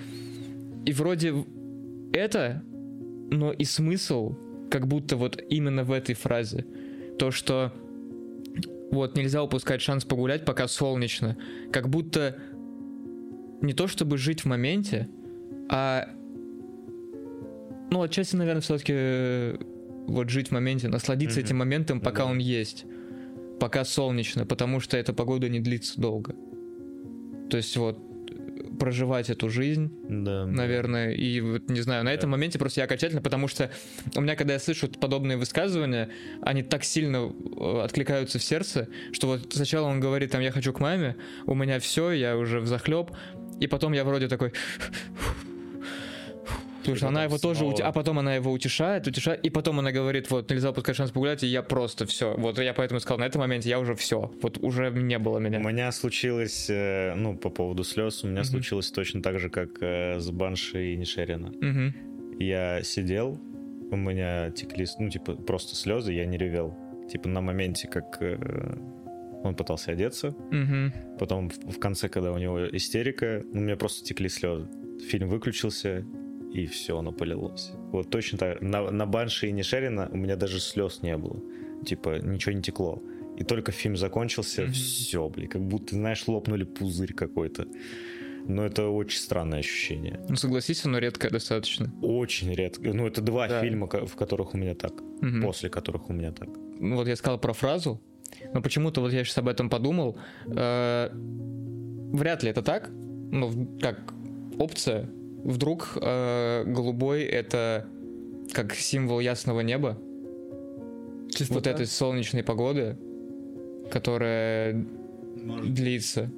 И 0.86 0.94
вроде 0.94 1.34
это, 2.14 2.64
но 3.32 3.52
и 3.52 3.64
смысл 3.64 4.36
как 4.70 4.88
будто 4.88 5.18
вот 5.18 5.42
именно 5.50 5.84
в 5.84 5.92
этой 5.92 6.16
фразе. 6.16 6.66
То, 7.18 7.32
что 7.32 7.74
вот 8.92 9.18
нельзя 9.18 9.44
упускать 9.44 9.82
шанс 9.82 10.06
погулять, 10.06 10.46
пока 10.46 10.68
солнечно. 10.68 11.38
Как 11.72 11.90
будто 11.90 12.38
не 13.62 13.74
то 13.74 13.88
чтобы 13.88 14.18
жить 14.18 14.42
в 14.42 14.46
моменте, 14.46 15.10
а 15.70 16.08
ну, 17.92 18.02
отчасти, 18.02 18.36
наверное, 18.36 18.62
все-таки 18.62 19.58
вот 20.08 20.30
жить 20.30 20.50
в 20.50 20.52
моменте, 20.52 20.88
насладиться 20.88 21.40
Мгм. 21.40 21.46
этим 21.46 21.58
моментом, 21.58 22.00
пока 22.02 22.24
Да. 22.26 22.32
он 22.32 22.38
есть, 22.38 22.86
пока 23.60 23.84
солнечно, 23.86 24.46
потому 24.46 24.80
что 24.80 24.98
эта 24.98 25.14
погода 25.14 25.50
не 25.50 25.60
длится 25.60 26.00
долго. 26.00 26.36
То 27.50 27.58
есть 27.58 27.76
вот 27.78 28.00
проживать 28.76 29.30
эту 29.30 29.50
жизнь, 29.50 29.92
Да. 30.10 30.46
наверное, 30.46 31.12
и 31.12 31.42
вот 31.42 31.70
не 31.70 31.82
знаю, 31.82 32.04
на 32.04 32.14
этом 32.14 32.30
моменте 32.30 32.60
просто 32.60 32.82
я 32.82 32.86
окончательно, 32.86 33.22
потому 33.22 33.48
что 33.48 33.72
у 34.16 34.22
меня, 34.22 34.36
когда 34.36 34.54
я 34.54 34.60
слышу 34.60 34.88
подобные 34.88 35.38
высказывания, 35.38 36.10
они 36.42 36.64
так 36.64 36.84
сильно 36.84 37.32
э, 37.58 37.82
откликаются 37.84 38.40
в 38.40 38.44
сердце, 38.44 38.88
что 39.12 39.28
вот 39.28 39.54
сначала 39.54 39.88
он 39.88 40.00
говорит, 40.00 40.32
там, 40.32 40.42
я 40.42 40.52
хочу 40.52 40.74
к 40.74 40.80
маме, 40.80 41.16
у 41.46 41.56
меня 41.56 41.80
все, 41.80 42.12
я 42.12 42.38
уже 42.38 42.60
в 42.60 42.68
захлеб, 42.68 43.12
и 43.60 43.68
потом 43.68 43.94
я 43.94 44.04
вроде 44.04 44.28
такой, 44.28 44.52
Потому 46.86 46.98
что 46.98 47.08
она 47.08 47.24
его 47.26 47.38
тоже, 47.38 47.60
снова- 47.60 47.74
ути- 47.74 47.82
а 47.82 47.92
потом 47.92 48.20
она 48.20 48.36
его 48.36 48.52
утешает, 48.52 49.08
утешает, 49.08 49.44
и 49.46 49.50
потом 49.50 49.80
она 49.80 49.92
говорит, 49.92 50.30
вот, 50.32 50.50
нельзя 50.50 50.70
упускать 50.72 50.96
шанс 50.96 51.12
погулять, 51.12 51.44
и 51.44 51.48
я 51.48 51.62
просто 51.64 52.06
все. 52.06 52.36
Вот 52.38 52.60
я 52.60 52.74
поэтому 52.74 53.00
сказал, 53.00 53.20
на 53.20 53.26
этом 53.26 53.42
моменте 53.42 53.70
я 53.70 53.80
уже 53.80 53.96
все. 53.96 54.32
Вот 54.42 54.58
уже 54.64 54.90
не 54.92 55.18
было 55.20 55.38
У 55.38 55.40
меня. 55.40 55.60
меня 55.60 55.92
случилось, 55.92 56.68
э, 56.70 57.14
ну, 57.16 57.36
по 57.38 57.50
поводу 57.50 57.84
слез, 57.84 58.24
у 58.24 58.28
меня 58.28 58.42
Мгм. 58.42 58.46
случилось 58.52 58.92
точно 58.92 59.22
так 59.22 59.40
же, 59.40 59.50
как 59.50 59.70
э, 59.82 60.20
с 60.20 60.30
Банши 60.32 60.94
и 60.94 60.96
Нишерина. 60.98 61.52
Мгм. 61.62 61.94
Я 62.40 62.82
сидел, 62.84 63.40
у 63.92 63.96
меня 63.98 64.52
текли, 64.52 64.86
ну, 65.00 65.10
типа, 65.10 65.34
просто 65.36 65.76
слезы, 65.76 66.12
я 66.14 66.26
не 66.26 66.38
ревел. 66.38 66.76
Типа, 67.12 67.30
на 67.30 67.42
моменте, 67.42 67.88
как 67.88 68.18
э, 68.22 68.38
он 69.44 69.56
пытался 69.56 69.92
одеться, 69.92 70.36
Мгм. 70.52 70.92
потом 71.20 71.50
в 71.50 71.78
конце, 71.80 72.10
когда 72.10 72.32
у 72.32 72.38
него 72.38 72.68
истерика, 72.76 73.44
у 73.54 73.58
меня 73.58 73.76
просто 73.78 74.04
текли 74.04 74.28
слезы. 74.28 74.68
Фильм 75.10 75.30
выключился, 75.30 76.04
и 76.64 76.66
все, 76.68 76.98
оно 76.98 77.12
полилось. 77.12 77.72
Вот 77.92 78.10
точно 78.10 78.38
так. 78.38 78.62
На, 78.62 78.90
на 78.92 79.06
Банши 79.06 79.48
и 79.48 79.52
Нишерина 79.52 80.10
у 80.12 80.18
меня 80.18 80.36
даже 80.36 80.60
слез 80.60 81.02
не 81.04 81.18
было. 81.18 81.40
Типа, 81.86 82.20
ничего 82.20 82.54
не 82.56 82.62
текло. 82.62 83.02
И 83.38 83.44
только 83.44 83.72
фильм 83.72 83.98
закончился, 83.98 84.62
Мгм. 84.64 84.72
все, 84.72 85.28
блин, 85.30 85.50
как 85.50 85.62
будто, 85.62 85.96
знаешь, 85.96 86.28
лопнули 86.28 86.64
пузырь 86.64 87.14
какой-то. 87.14 87.68
Но 88.48 88.64
это 88.66 88.88
очень 88.90 89.20
странное 89.20 89.60
ощущение. 89.60 90.20
Ну, 90.30 90.36
согласись, 90.36 90.86
оно 90.86 91.00
редкое 91.00 91.30
достаточно. 91.32 91.92
Очень 92.02 92.54
редко. 92.54 92.94
Ну, 92.94 93.08
это 93.08 93.22
два 93.22 93.48
Да. 93.48 93.62
фильма, 93.62 93.88
в 93.88 94.16
которых 94.16 94.54
у 94.54 94.58
меня 94.58 94.76
так. 94.76 94.94
Мгм. 95.22 95.42
После 95.42 95.70
которых 95.70 96.10
у 96.10 96.14
меня 96.14 96.32
так. 96.32 96.50
Ну, 96.80 96.96
вот 96.96 97.08
я 97.08 97.16
сказал 97.16 97.40
про 97.40 97.54
фразу, 97.54 98.00
но 98.54 98.62
почему-то 98.62 99.02
вот 99.02 99.12
я 99.14 99.24
сейчас 99.24 99.38
об 99.40 99.48
этом 99.48 99.70
подумал. 99.70 100.18
э, 100.46 101.10
вряд 102.14 102.44
ли 102.44 102.50
это 102.52 102.62
так, 102.62 102.90
но 103.32 103.52
как 103.82 104.14
опция. 104.60 105.10
Вдруг 105.46 105.96
э, 106.02 106.64
голубой 106.66 107.22
это 107.22 107.88
как 108.52 108.74
символ 108.74 109.20
ясного 109.20 109.62
неба, 109.62 109.96
Чистота. 111.30 111.54
вот 111.54 111.68
этой 111.68 111.86
солнечной 111.86 112.44
погоды, 112.44 112.98
которая 113.92 114.84
длится. 115.64 116.32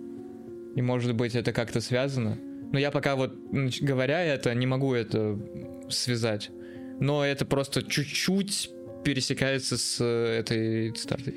И 0.75 0.81
может 0.81 1.15
быть 1.15 1.35
это 1.35 1.53
как-то 1.53 1.79
связано. 1.79 2.37
Но 2.73 2.79
я 2.79 2.91
пока 2.91 3.15
вот 3.15 3.33
говоря 3.79 4.21
это, 4.25 4.53
не 4.53 4.65
могу 4.65 4.93
это 4.93 5.39
связать. 5.87 6.51
Но 6.99 7.25
это 7.25 7.45
просто 7.45 7.83
чуть-чуть 7.83 8.71
пересекается 9.05 9.77
с 9.77 10.01
э, 10.01 10.39
этой 10.39 10.91
цитатой. 10.91 11.33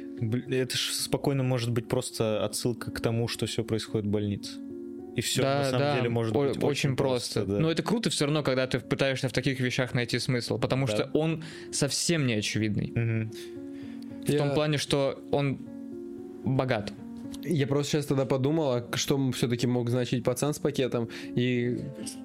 Это 0.50 0.76
же 0.76 0.92
спокойно 0.92 1.44
может 1.44 1.70
быть 1.70 1.86
просто 1.86 2.44
отсылка 2.44 2.90
к 2.90 3.00
тому, 3.00 3.28
что 3.28 3.46
все 3.46 3.62
происходит 3.62 4.08
в 4.08 4.10
больнице. 4.10 4.58
И 5.16 5.20
все 5.22 5.42
да, 5.42 5.58
на 5.58 5.64
самом 5.64 5.78
да, 5.80 5.96
деле 5.96 6.08
может 6.08 6.34
о- 6.36 6.40
быть 6.48 6.62
очень 6.62 6.96
просто. 6.96 7.44
да. 7.44 7.58
Но 7.58 7.70
это 7.70 7.82
круто 7.82 8.11
все 8.11 8.26
равно, 8.26 8.42
когда 8.42 8.66
ты 8.66 8.78
пытаешься 8.80 9.28
в 9.28 9.32
таких 9.32 9.58
вещах 9.61 9.92
найти 9.94 10.18
смысл, 10.18 10.58
потому 10.58 10.86
Да. 10.86 10.92
что 10.92 11.11
он 11.14 11.42
совсем 11.72 12.26
не 12.26 12.34
очевидный. 12.34 12.92
Мгм. 12.94 13.32
В 14.26 14.36
том 14.36 14.54
плане, 14.54 14.78
что 14.78 15.22
он 15.32 15.58
богат. 16.44 16.92
Я 17.43 17.66
просто 17.66 17.93
сейчас 17.93 18.07
тогда 18.07 18.26
подумал, 18.26 18.72
а 18.72 18.97
что 18.97 19.30
все-таки 19.32 19.66
мог 19.66 19.88
значить 19.91 20.24
пацан 20.24 20.53
с 20.55 20.59
пакетом. 20.59 21.09
И, 21.34 21.78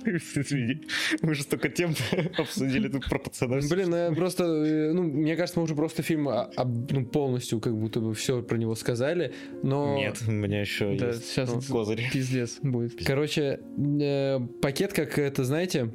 Извини, 0.05 0.82
мы 1.22 1.34
же 1.36 1.43
столько 1.43 1.70
тем 1.70 1.93
обсудили 2.38 2.88
тут 2.88 3.05
про 3.09 3.20
пацанов. 3.20 3.68
блин, 3.70 3.89
ну, 3.91 3.97
я 3.97 4.11
просто, 4.11 4.43
э, 4.43 4.91
ну, 4.93 5.03
мне 5.03 5.36
кажется, 5.36 5.59
мы 5.59 5.66
уже 5.66 5.76
просто 5.76 6.03
фильм 6.03 6.28
а, 6.30 6.43
об- 6.55 6.91
ну, 6.91 7.05
полностью 7.05 7.59
как 7.59 7.76
будто 7.78 7.99
бы 7.99 8.13
все 8.13 8.41
про 8.41 8.57
него 8.57 8.76
сказали, 8.76 9.34
но... 9.63 9.95
Нет, 9.97 10.18
у 10.28 10.32
меня 10.32 10.61
еще 10.61 10.95
Да, 10.97 11.07
есть 11.07 11.26
сейчас 11.28 11.49
козырь. 11.68 12.01
пиздец 12.11 12.59
будет. 12.61 13.03
Короче, 13.05 13.59
э, 14.01 14.39
пакет 14.61 14.93
как 14.93 15.18
это, 15.18 15.43
знаете, 15.43 15.91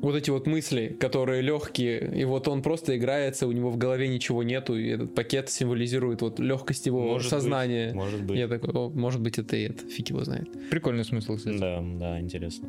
вот 0.00 0.14
эти 0.14 0.30
вот 0.30 0.46
мысли, 0.46 0.96
которые 0.98 1.42
легкие, 1.42 2.10
и 2.20 2.24
вот 2.24 2.48
он 2.48 2.62
просто 2.62 2.96
играется, 2.96 3.46
у 3.46 3.52
него 3.52 3.70
в 3.70 3.76
голове 3.76 4.08
ничего 4.08 4.42
нету, 4.42 4.76
и 4.76 4.88
этот 4.88 5.14
пакет 5.14 5.50
символизирует 5.50 6.22
вот 6.22 6.38
легкость 6.40 6.86
его 6.86 7.02
Может 7.02 7.30
сознания. 7.30 7.88
быть, 7.88 7.94
Может 7.96 8.22
быть. 8.24 8.38
Я 8.38 8.48
такой, 8.48 8.70
«О, 8.72 8.88
может 8.90 9.20
быть, 9.20 9.38
это 9.38 9.56
и 9.56 9.64
это, 9.64 9.86
фиг 9.86 10.08
его 10.08 10.24
знает. 10.24 10.48
Прикольный 10.70 11.04
смысл, 11.04 11.36
кстати. 11.36 11.58
Да, 11.58 11.82
да, 11.98 12.20
интересно. 12.20 12.68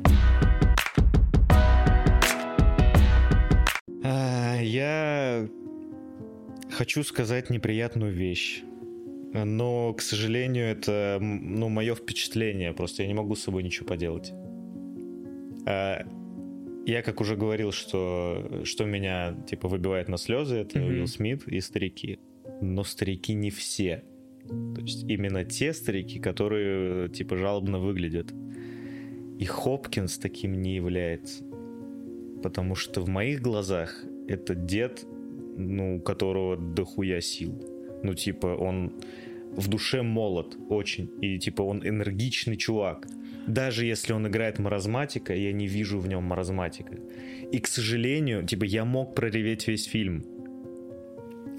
А, 4.04 4.60
Я 4.62 5.48
хочу 6.72 7.04
сказать 7.04 7.50
неприятную 7.50 8.14
вещь. 8.14 8.64
Но, 9.34 9.94
к 9.94 10.02
сожалению, 10.02 10.66
это 10.66 11.18
ну, 11.22 11.70
мое 11.70 11.96
впечатление. 11.96 12.74
Просто 12.74 13.04
я 13.04 13.08
не 13.08 13.14
могу 13.14 13.36
с 13.36 13.44
собой 13.44 13.64
ничего 13.64 13.86
поделать. 13.88 14.34
А, 15.66 16.04
Я, 16.86 17.02
как 17.02 17.22
уже 17.22 17.36
говорил, 17.36 17.72
что, 17.72 18.62
что 18.64 18.86
меня 18.86 19.36
типа 19.48 19.68
выбивает 19.68 20.10
на 20.10 20.18
слезы, 20.18 20.58
это 20.58 20.80
Мгм. 20.80 20.90
Уилл 20.90 21.08
Смит 21.08 21.48
и 21.48 21.60
старики. 21.62 22.20
Но 22.62 22.84
старики 22.84 23.34
не 23.34 23.50
все. 23.50 24.04
То 24.48 24.82
есть 24.82 25.04
именно 25.04 25.46
те 25.46 25.74
старики, 25.74 26.20
которые 26.20 27.10
типа 27.10 27.38
жалобно 27.38 27.80
выглядят. 27.80 28.34
И 29.40 29.46
Хопкинс 29.46 30.18
таким 30.18 30.62
не 30.62 30.76
является. 30.76 31.44
Потому 32.44 32.76
что 32.76 33.02
в 33.02 33.10
моих 33.10 33.42
глазах 33.42 34.04
это 34.28 34.56
дед, 34.56 35.06
ну, 35.58 35.98
у 35.98 36.00
которого 36.00 36.58
дохуя 36.58 37.22
сил. 37.22 37.54
Ну, 38.04 38.14
типа, 38.14 38.48
он 38.48 38.94
в 39.56 39.68
душе 39.68 40.02
молод 40.02 40.58
очень. 40.70 41.10
И, 41.22 41.38
типа, 41.38 41.62
он 41.62 41.88
энергичный 41.88 42.58
чувак. 42.58 43.08
Даже 43.52 43.86
если 43.86 44.14
он 44.14 44.26
играет 44.28 44.60
маразматика, 44.60 45.34
я 45.36 45.52
не 45.52 45.68
вижу 45.68 46.00
в 46.00 46.08
нем 46.08 46.24
маразматика. 46.24 46.96
И, 47.52 47.60
к 47.60 47.68
сожалению, 47.68 48.48
типа, 48.48 48.64
я 48.64 48.86
мог 48.86 49.14
прореветь 49.14 49.68
весь 49.68 49.84
фильм. 49.84 50.24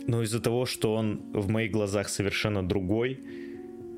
Но 0.06 0.22
из-за 0.22 0.40
того, 0.40 0.64
что 0.64 0.94
он 0.94 1.20
в 1.34 1.50
моих 1.50 1.70
глазах 1.70 2.08
совершенно 2.08 2.66
другой, 2.66 3.20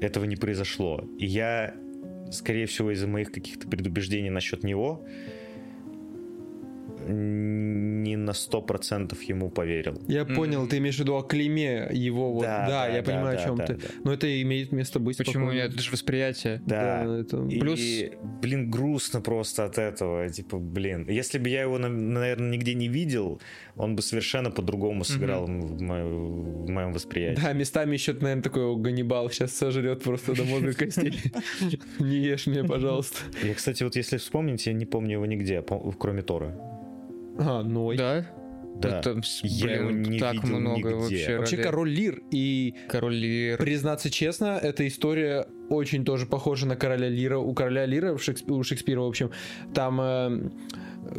этого 0.01 0.25
не 0.25 0.35
произошло. 0.35 1.09
И 1.21 1.27
я, 1.27 1.77
скорее 2.33 2.67
всего, 2.67 2.91
из-за 2.91 3.07
моих 3.07 3.31
каких-то 3.31 3.69
предубеждений 3.69 4.31
насчет 4.31 4.65
него 4.65 5.07
не 7.09 8.17
на 8.17 8.31
100% 8.31 9.17
ему 9.29 9.51
поверил. 9.51 10.01
Я 10.09 10.25
понял, 10.25 10.67
ты 10.67 10.79
имеешь 10.79 10.97
в 10.97 11.01
виду 11.01 11.15
о 11.17 11.23
клейме 11.23 11.89
его. 11.93 12.33
Вот. 12.33 12.43
Да, 12.43 12.89
я 12.89 13.03
понимаю, 13.03 13.37
да, 13.37 13.43
о 13.43 13.47
чем 13.47 13.57
да, 13.57 13.67
ты. 13.67 13.75
да. 13.75 13.87
Но 14.05 14.13
это 14.13 14.43
имеет 14.43 14.73
место 14.73 14.99
быть. 14.99 15.19
Почему 15.19 15.45
спокойно. 15.47 15.53
нет? 15.63 15.73
Это 15.73 15.83
же 15.83 15.91
восприятие. 15.91 16.63
Да. 16.67 17.05
это... 17.21 17.43
И, 17.49 17.59
Плюс- 17.59 17.81
блин, 18.43 18.71
грустно 18.71 19.21
просто 19.21 19.65
от 19.65 19.79
этого. 19.79 20.29
Типа, 20.29 20.59
блин, 20.59 21.07
если 21.09 21.39
бы 21.39 21.49
я 21.49 21.63
его, 21.63 21.79
наверное, 21.79 22.51
нигде 22.51 22.75
не 22.75 22.89
видел, 22.89 23.41
он 23.77 23.97
бы 23.97 24.03
совершенно 24.03 24.51
по-другому 24.51 25.05
сыграл 25.05 25.47
в, 25.47 25.49
мо- 25.83 26.05
в 26.05 26.69
моем 26.71 26.93
восприятии. 26.93 27.41
Да, 27.41 27.53
местами 27.53 27.95
еще, 27.95 28.13
наверное, 28.13 28.43
такой 28.43 28.65
«О, 28.65 28.77
Ганнибал 28.77 29.31
сейчас 29.31 29.53
сожрет 29.57 30.03
просто 30.03 30.35
до 30.35 30.45
мозга 30.45 30.73
костей. 30.75 31.15
Не 31.99 32.17
ешь 32.19 32.47
меня, 32.47 32.65
пожалуйста. 32.65 33.19
Я, 33.43 33.55
кстати, 33.55 33.83
вот 33.83 33.97
если 33.97 34.17
вспомнить, 34.19 34.67
я 34.67 34.73
не 34.73 34.87
помню 34.87 35.13
его 35.13 35.27
нигде, 35.27 35.63
по- 35.63 35.93
кроме 35.93 36.23
Тора. 36.23 36.55
А, 37.39 37.63
Ной. 37.63 37.97
Да? 37.97 38.27
Да. 38.77 38.99
Это, 38.99 39.21
Я 39.45 39.77
его 39.77 39.89
блин, 39.91 40.03
не 40.03 40.19
так 40.19 40.35
видел 40.35 40.59
много 40.59 40.77
нигде. 40.79 40.95
вообще. 40.97 41.39
Вообще 41.39 41.57
ролей. 41.57 41.65
король 41.65 41.91
Лир 41.91 42.23
и 42.33 42.75
Король 42.89 43.15
Лир. 43.15 43.59
Признаться 43.59 44.11
честно, 44.11 44.59
эта 44.61 44.87
история 44.89 45.47
очень 45.69 46.05
тоже 46.05 46.27
похожа 46.27 46.67
на 46.67 46.75
короля 46.75 47.09
Лира. 47.09 47.39
У 47.39 47.55
короля 47.55 47.87
Лира, 47.87 48.13
у 48.13 48.19
Шекс- 48.19 48.43
у 48.51 48.63
Шекспира, 48.65 49.01
в 49.01 49.07
общем, 49.07 49.31
там 49.75 50.01
э, 50.01 50.51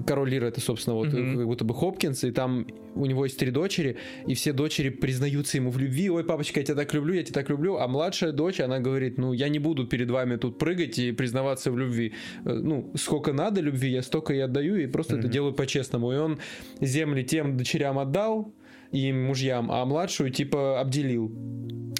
король 0.05 0.29
Лира 0.29 0.45
это, 0.47 0.61
собственно, 0.61 0.95
вот 0.95 1.11
Мгм. 1.13 1.37
как 1.37 1.45
будто 1.45 1.65
бы 1.65 1.73
Хопкинс, 1.73 2.23
и 2.23 2.31
там 2.31 2.67
у 2.95 3.05
него 3.05 3.25
есть 3.25 3.37
три 3.37 3.51
дочери, 3.51 3.97
и 4.27 4.33
все 4.33 4.53
дочери 4.53 4.89
признаются 4.89 5.57
ему 5.57 5.69
в 5.69 5.77
любви. 5.77 6.09
Ой, 6.09 6.23
папочка, 6.23 6.59
я 6.59 6.65
тебя 6.65 6.75
так 6.75 6.93
люблю, 6.93 7.13
я 7.13 7.23
тебя 7.23 7.33
так 7.33 7.49
люблю. 7.49 7.77
А 7.77 7.87
младшая 7.87 8.31
дочь, 8.31 8.59
она 8.59 8.79
говорит, 8.79 9.17
ну, 9.17 9.33
я 9.33 9.49
не 9.49 9.59
буду 9.59 9.85
перед 9.85 10.09
вами 10.09 10.37
тут 10.37 10.57
прыгать 10.57 10.97
и 10.99 11.11
признаваться 11.11 11.71
в 11.71 11.77
любви. 11.77 12.13
Э, 12.45 12.53
Ну, 12.53 12.91
сколько 12.95 13.33
надо 13.33 13.61
любви, 13.61 13.89
я 13.91 14.01
столько 14.01 14.33
и 14.33 14.39
отдаю, 14.39 14.75
и 14.77 14.87
просто 14.87 15.15
это 15.15 15.23
Мгм. 15.27 15.31
делаю 15.33 15.53
по-честному. 15.53 16.11
И 16.13 16.15
он 16.17 16.39
земли 16.81 17.23
тем 17.23 17.57
дочерям 17.57 17.99
отдал, 17.99 18.53
и 18.95 19.11
мужьям, 19.11 19.71
а 19.71 19.85
младшую 19.85 20.29
типа 20.31 20.79
обделил. 20.79 21.31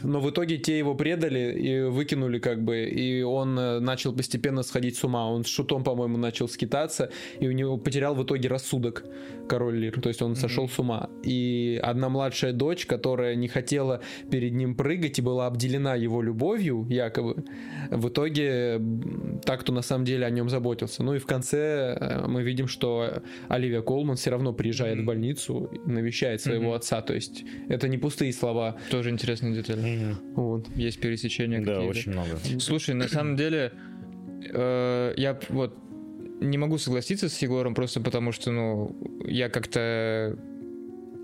Но 0.04 0.20
в 0.20 0.30
итоге 0.30 0.58
те 0.58 0.78
его 0.78 0.93
предали 0.93 1.58
и 1.60 1.82
выкинули 1.82 2.38
как 2.38 2.64
бы, 2.64 2.84
и 2.84 3.24
он 3.24 3.58
э, 3.58 3.80
начал 3.80 4.14
постепенно 4.14 4.62
сходить 4.62 4.98
с 4.98 5.04
ума. 5.04 5.28
Он 5.28 5.43
с 5.43 5.48
шутом, 5.48 5.84
по-моему, 5.84 6.18
начал 6.18 6.48
скитаться, 6.48 7.10
и 7.39 7.48
у 7.48 7.52
него 7.52 7.78
потерял 7.78 8.14
в 8.14 8.24
итоге 8.24 8.48
рассудок 8.48 9.04
король 9.48 9.78
Лир. 9.78 10.00
То 10.02 10.10
есть 10.10 10.22
он 10.22 10.36
сошел 10.36 10.70
с 10.70 10.78
ума. 10.78 11.10
И 11.24 11.80
одна 11.82 12.10
младшая 12.10 12.54
дочь, 12.54 12.86
которая 12.86 13.34
не 13.36 13.48
хотела 13.48 14.02
перед 14.30 14.54
ним 14.54 14.76
прыгать 14.76 15.18
и 15.18 15.24
была 15.24 15.48
обделена 15.48 15.96
его 15.96 16.22
любовью, 16.22 16.86
якобы, 16.89 17.43
в 17.89 18.08
итоге 18.10 18.80
так, 19.43 19.62
кто 19.62 19.74
на 19.74 19.82
самом 19.82 20.06
деле 20.06 20.28
о 20.28 20.30
нем 20.30 20.50
заботился. 20.50 21.02
Ну 21.02 21.16
и 21.16 21.20
в 21.20 21.26
конце 21.26 21.98
э, 22.00 22.28
мы 22.28 22.43
видим, 22.43 22.68
что 22.68 23.24
Оливия 23.48 23.82
Колман 23.82 24.18
все 24.18 24.30
равно 24.30 24.54
приезжает 24.54 24.96
в 24.98 25.00
Мгм. 25.00 25.06
больницу 25.08 25.72
навещает 25.88 26.41
своего 26.41 26.66
Мгм. 26.66 26.74
отца. 26.74 26.84
То 26.89 27.13
есть 27.13 27.43
это 27.69 27.88
не 27.88 27.97
пустые 27.97 28.31
слова. 28.33 28.77
Тоже 28.89 29.09
интересная 29.09 29.53
деталь. 29.53 30.15
Вот. 30.36 30.67
Есть 30.75 30.99
пересечения 30.99 31.59
Да, 31.59 31.75
какие-то. 31.75 31.89
очень 31.99 32.11
много. 32.11 32.38
Слушай, 32.59 32.95
на 32.95 33.07
самом 33.07 33.36
деле, 33.36 33.71
э, 34.53 35.13
я 35.17 35.39
вот 35.49 35.77
не 36.41 36.57
могу 36.57 36.77
согласиться 36.77 37.29
с 37.29 37.38
Егором 37.41 37.73
просто 37.75 38.01
потому, 38.01 38.31
что, 38.31 38.51
ну, 38.51 38.95
я 39.25 39.49
как-то 39.49 40.38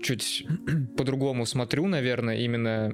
чуть 0.02 0.46
по-другому 0.96 1.46
смотрю, 1.46 1.86
наверное, 1.86 2.38
именно 2.38 2.92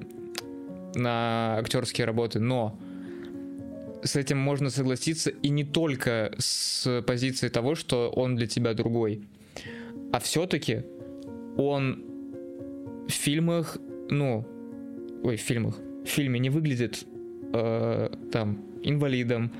на 0.95 1.57
актерские 1.57 2.05
работы, 2.05 2.39
но 2.39 2.79
с 4.03 4.15
этим 4.15 4.37
можно 4.37 4.69
согласиться 4.69 5.29
и 5.29 5.49
не 5.49 5.63
только 5.63 6.33
с 6.37 7.01
позиции 7.05 7.49
того, 7.49 7.75
что 7.75 8.09
он 8.09 8.35
для 8.35 8.47
тебя 8.47 8.73
другой, 8.73 9.27
а 10.11 10.19
все-таки 10.19 10.83
он 11.57 12.03
в 13.09 13.13
фильмах, 13.13 13.77
ну, 14.09 14.45
ой, 15.23 15.35
в 15.35 15.41
фильмах, 15.41 15.79
в 16.05 16.07
фильме 16.07 16.39
не 16.39 16.49
выглядит 16.49 17.05
э, 17.53 18.09
там 18.31 18.63
инвалидом, 18.83 19.51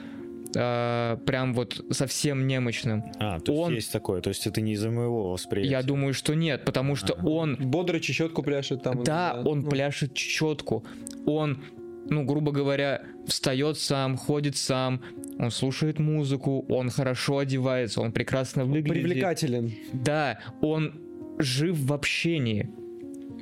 э, 0.55 1.17
прям 1.25 1.53
вот 1.53 1.83
совсем 1.91 2.47
немощным. 2.47 3.03
А, 3.19 3.39
то 3.39 3.53
Он- 3.53 3.73
есть 3.73 3.85
есть 3.87 3.91
такое, 3.93 4.21
то 4.21 4.29
есть 4.29 4.47
это 4.47 4.61
не 4.61 4.73
из-за 4.73 4.91
моего 4.91 5.31
восприятия. 5.31 5.71
Я 5.71 5.83
думаю, 5.83 6.13
что 6.13 6.35
нет, 6.35 6.65
потому 6.65 6.95
что 6.95 7.13
Ага. 7.13 7.27
он 7.27 7.55
Бодро 7.59 7.99
чечетку 7.99 8.43
пляшет 8.43 8.83
там. 8.83 9.03
Да, 9.03 9.41
он 9.45 9.61
ну, 9.61 9.69
пляшет 9.69 10.13
четку. 10.13 10.83
Он, 11.25 11.63
ну, 12.09 12.23
грубо 12.23 12.51
говоря, 12.51 13.01
встает 13.27 13.77
сам, 13.77 14.17
ходит 14.17 14.55
сам, 14.55 15.01
он 15.39 15.51
слушает 15.51 15.99
музыку, 15.99 16.65
он 16.69 16.89
хорошо 16.89 17.39
одевается, 17.39 18.01
он 18.01 18.11
прекрасно 18.11 18.65
выглядит. 18.65 19.03
Привлекателен. 19.03 19.71
Да, 19.93 20.39
он 20.61 21.01
жив 21.39 21.77
в 21.77 21.93
общении. 21.93 22.69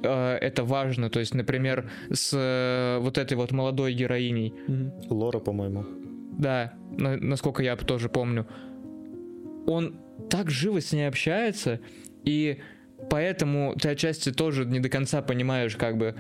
Э, 0.04 0.36
Это 0.36 0.64
важно. 0.64 1.10
То 1.10 1.20
есть, 1.20 1.34
например, 1.34 1.90
с 2.12 2.32
э, 2.34 3.00
вот 3.02 3.18
этой 3.18 3.36
вот 3.36 3.52
молодой 3.52 3.94
героиней. 3.94 4.54
Лора, 5.10 5.40
по-моему. 5.40 5.86
да, 6.38 6.74
на- 6.98 7.18
насколько 7.18 7.64
я 7.64 7.76
тоже 7.76 8.10
помню, 8.10 8.46
он 9.66 9.96
так 10.30 10.50
живо 10.50 10.80
с 10.82 10.94
ней 10.94 11.08
общается, 11.08 11.80
и 12.24 12.60
поэтому 13.10 13.76
ты 13.80 13.90
отчасти 13.90 14.32
тоже 14.32 14.66
не 14.66 14.80
до 14.80 14.90
конца 14.90 15.22
понимаешь 15.22 15.76
как 15.76 15.98
бы 15.98 16.16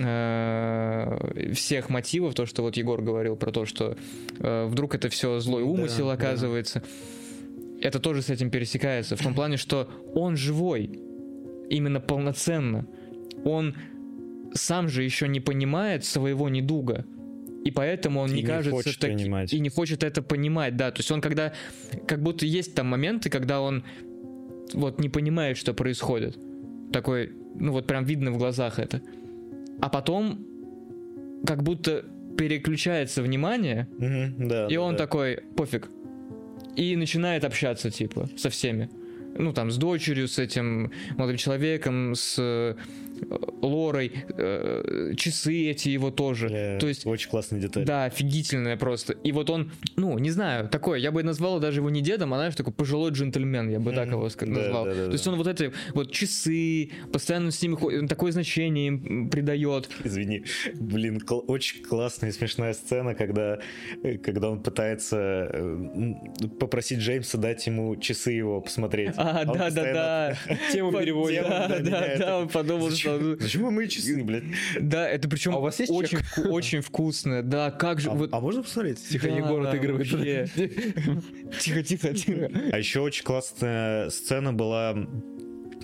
э, 0.00 1.52
всех 1.54 1.88
мотивов, 1.90 2.34
то, 2.34 2.46
что 2.46 2.62
вот 2.62 2.76
Егор 2.76 3.02
говорил 3.02 3.36
про 3.36 3.50
то, 3.50 3.64
что 3.66 3.96
э, 4.38 4.66
вдруг 4.66 4.94
это 4.94 5.08
все 5.08 5.40
злой 5.40 5.62
умысел 5.62 6.06
да. 6.08 6.12
оказывается. 6.14 6.82
Это 7.80 7.98
тоже 7.98 8.22
с 8.22 8.30
этим 8.30 8.50
пересекается, 8.50 9.16
в 9.16 9.22
том 9.22 9.34
плане, 9.34 9.56
что 9.56 9.88
он 10.14 10.36
живой, 10.36 11.00
именно 11.68 12.00
полноценно. 12.00 12.86
Он 13.44 13.74
сам 14.54 14.88
же 14.88 15.02
еще 15.02 15.28
не 15.28 15.40
понимает 15.40 16.04
своего 16.04 16.48
недуга. 16.48 17.04
И 17.64 17.70
поэтому 17.70 18.20
он 18.20 18.30
И 18.30 18.34
не 18.34 18.40
не 18.42 18.46
кажется 18.46 18.98
таки- 18.98 19.12
понимать. 19.14 19.52
и 19.52 19.60
не 19.60 19.68
хочет 19.68 20.02
это 20.02 20.20
понимать, 20.22 20.76
да. 20.76 20.90
То 20.90 20.98
есть 21.00 21.10
он 21.12 21.20
когда, 21.20 21.52
как 22.08 22.20
будто 22.22 22.44
есть 22.44 22.74
там 22.74 22.88
моменты, 22.88 23.30
когда 23.30 23.60
он 23.60 23.84
вот 24.74 25.00
не 25.00 25.08
понимает, 25.08 25.56
что 25.56 25.72
происходит. 25.72 26.36
Такой, 26.92 27.32
ну 27.54 27.72
вот 27.72 27.86
прям 27.86 28.04
видно 28.04 28.32
в 28.32 28.38
глазах 28.38 28.78
это. 28.78 29.00
А 29.80 29.88
потом 29.88 30.44
как 31.46 31.62
будто 31.62 32.04
переключается 32.36 33.22
внимание, 33.22 33.86
Мгм, 33.98 34.48
да. 34.48 34.66
и 34.66 34.74
да, 34.74 34.80
он 34.80 34.92
да. 34.94 34.98
такой, 34.98 35.36
пофиг. 35.56 35.88
И 36.76 36.96
начинает 36.96 37.44
общаться, 37.44 37.90
типа, 37.90 38.28
со 38.36 38.48
всеми. 38.50 38.88
Ну, 39.38 39.52
там, 39.52 39.70
с 39.70 39.76
дочерью, 39.76 40.26
с 40.28 40.38
этим 40.38 40.90
молодым 41.16 41.36
человеком, 41.36 42.14
с 42.14 42.76
Лорой, 43.62 44.12
э, 44.36 45.14
часы 45.16 45.70
эти 45.70 45.88
его 45.88 46.10
тоже. 46.10 46.48
Бля, 46.48 46.78
То 46.78 46.88
есть 46.88 47.06
Очень 47.06 47.30
классная 47.30 47.60
деталь. 47.60 47.84
да, 47.84 48.04
офигительная 48.04 48.76
просто. 48.76 49.12
И 49.12 49.32
вот 49.32 49.50
он, 49.50 49.70
ну, 50.02 50.18
не 50.18 50.30
знаю, 50.32 50.68
такой, 50.68 51.00
я 51.00 51.12
бы 51.12 51.22
назвал 51.22 51.60
даже 51.60 51.78
его 51.78 51.88
не 51.88 52.00
дедом, 52.00 52.34
а 52.34 52.36
знаешь, 52.36 52.56
такой 52.56 52.72
пожилой 52.72 53.12
джентльмен, 53.12 53.70
я 53.70 53.78
бы 53.78 53.92
так 53.92 54.08
его 54.08 54.26
ска- 54.26 54.52
Да, 54.52 54.60
назвал. 54.60 54.84
да, 54.84 54.94
да, 54.94 55.06
То 55.06 55.12
есть 55.12 55.26
он 55.28 55.36
вот 55.36 55.46
эти 55.46 55.72
вот 55.94 56.10
часы, 56.10 56.90
постоянно 57.12 57.52
с 57.52 57.62
ними 57.62 58.06
такое 58.08 58.32
значение 58.32 58.88
им 58.88 59.30
придает. 59.30 59.88
Извини. 60.02 60.44
Блин, 60.74 61.20
кл- 61.20 61.44
очень 61.46 61.84
классная 61.84 62.30
и 62.30 62.32
смешная 62.32 62.72
сцена, 62.74 63.14
когда, 63.14 63.60
э, 64.02 64.18
когда 64.18 64.50
он 64.50 64.60
пытается 64.60 65.16
э, 65.52 66.14
попросить 66.58 66.98
Джеймса 66.98 67.38
дать 67.38 67.64
ему 67.68 67.94
часы 67.94 68.32
его 68.32 68.60
посмотреть. 68.60 69.12
А, 69.16 69.44
он 69.46 69.56
да, 69.56 69.70
да, 69.70 69.92
да. 69.92 70.36
Тему 70.72 70.90
переводит. 70.92 71.42
Да, 71.44 71.78
да, 71.78 72.16
да, 72.18 72.38
он 72.40 72.48
подумал, 72.48 72.90
что... 72.90 73.36
Зачем, 73.40 73.72
мои 73.72 73.86
часы, 73.86 74.22
блядь? 74.24 74.42
Да, 74.80 75.08
это 75.08 75.28
причем 75.28 75.54
А 75.54 75.58
у 75.58 75.62
вас 75.62 75.78
есть 75.78 75.92
очень, 75.92 76.18
очень 76.48 76.80
вкусно. 76.80 77.42
Да, 77.44 77.70
как 77.70 78.00
же... 78.00 78.10
А, 78.10 78.14
вот- 78.14 78.30
а 78.32 78.40
можно 78.40 78.62
посмотреть? 78.64 78.98
Тихо, 79.08 79.28
Егор 79.28 79.64
отыгрывает. 79.64 79.91
Вообще. 79.92 80.46
Тихо, 81.60 81.82
тихо, 81.82 82.14
тихо. 82.14 82.50
А 82.72 82.78
еще 82.78 83.00
очень 83.00 83.24
классная 83.24 84.10
сцена 84.10 84.52
была, 84.52 84.96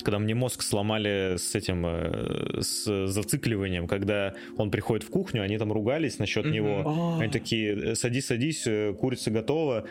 когда 0.02 0.18
мне 0.18 0.34
мозг 0.34 0.62
сломали 0.62 1.36
с 1.36 1.54
этим, 1.54 1.84
э, 1.86 2.60
с 2.62 3.06
зацикливанием, 3.06 3.86
когда 3.86 4.34
он 4.56 4.70
приходит 4.70 5.04
в 5.06 5.10
кухню, 5.10 5.42
они 5.42 5.58
там 5.58 5.72
ругались 5.72 6.18
насчет 6.18 6.46
него. 6.46 6.82
А. 6.86 7.20
Они 7.20 7.30
такие, 7.30 7.92
«Э, 7.92 7.94
садись, 7.94 8.26
садись, 8.26 8.66
э, 8.66 8.94
курица 8.98 9.30
готова. 9.30 9.84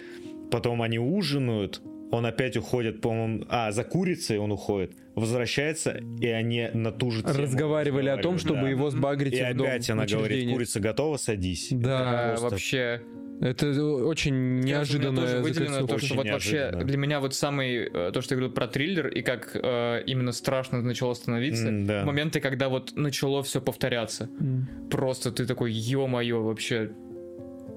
Потом 0.52 0.82
они 0.82 0.98
ужинают, 0.98 1.82
он 2.12 2.26
опять 2.26 2.56
уходит, 2.56 3.02
по-моему, 3.02 3.44
а, 3.50 3.72
за 3.72 3.84
курицей 3.84 4.38
он 4.38 4.52
уходит, 4.54 4.94
возвращается, 5.16 6.00
и 6.22 6.28
они 6.28 6.70
на 6.74 6.92
ту 6.92 7.12
же 7.12 7.22
тему 7.22 7.38
Разговаривали 7.38 8.08
о 8.10 8.18
том, 8.18 8.38
чтобы 8.38 8.62
да. 8.62 8.70
его 8.70 8.88
И 8.88 8.92
сбагрить 8.92 9.34
в 9.40 9.54
дом. 9.56 9.68
опять 9.68 9.90
она 9.90 10.06
говорит, 10.06 10.50
курица 10.54 10.80
готова, 10.80 11.18
садись. 11.18 11.68
Да, 11.72 12.30
просто- 12.30 12.50
вообще 12.50 13.02
это 13.42 13.68
очень 13.84 14.58
Я 14.60 14.78
неожиданное 14.78 15.26
тоже 15.26 15.42
выделено 15.42 15.80
то, 15.88 15.98
что 16.00 16.06
Очень 16.06 16.16
вот 16.18 16.30
вообще 16.30 16.72
для 16.84 16.98
меня 16.98 17.20
вот 17.20 17.34
самый, 17.36 17.88
э, 17.88 18.12
то, 18.14 18.22
что 18.22 18.34
я 18.34 18.38
говорил 18.38 18.54
про 18.54 18.68
триллер, 18.68 19.08
и 19.08 19.22
как 19.22 19.52
э, 19.54 20.04
именно 20.08 20.32
страшно 20.32 20.82
начало 20.82 21.14
становиться, 21.14 21.68
М, 21.68 21.86
да. 21.86 22.04
моменты, 22.06 22.40
когда 22.40 22.68
вот 22.70 22.96
начало 22.96 23.44
все 23.44 23.62
повторяться. 23.62 24.30
М. 24.40 24.68
Просто 24.90 25.32
ты 25.32 25.46
такой, 25.46 25.72
ё-моё, 25.72 26.42
вообще, 26.42 26.92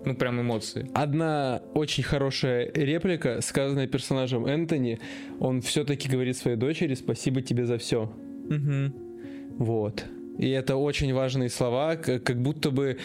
ну 0.07 0.15
прям 0.17 0.41
эмоции. 0.41 0.91
Одна 0.95 1.61
очень 1.75 2.05
хорошая 2.05 2.71
реплика, 2.75 3.41
сказанная 3.43 3.87
персонажем 3.87 4.47
Энтони, 4.47 4.99
он 5.41 5.61
все-таки 5.61 6.09
говорит 6.09 6.37
своей 6.39 6.57
дочери 6.57 6.95
«спасибо 6.95 7.43
тебе 7.43 7.67
за 7.67 7.77
все». 7.77 8.11
Вот. 9.59 10.05
И 10.39 10.49
это 10.49 10.77
очень 10.77 11.13
важные 11.13 11.51
слова, 11.51 11.97
как, 11.97 12.23
как 12.25 12.41
будто 12.41 12.71
бы 12.71 12.97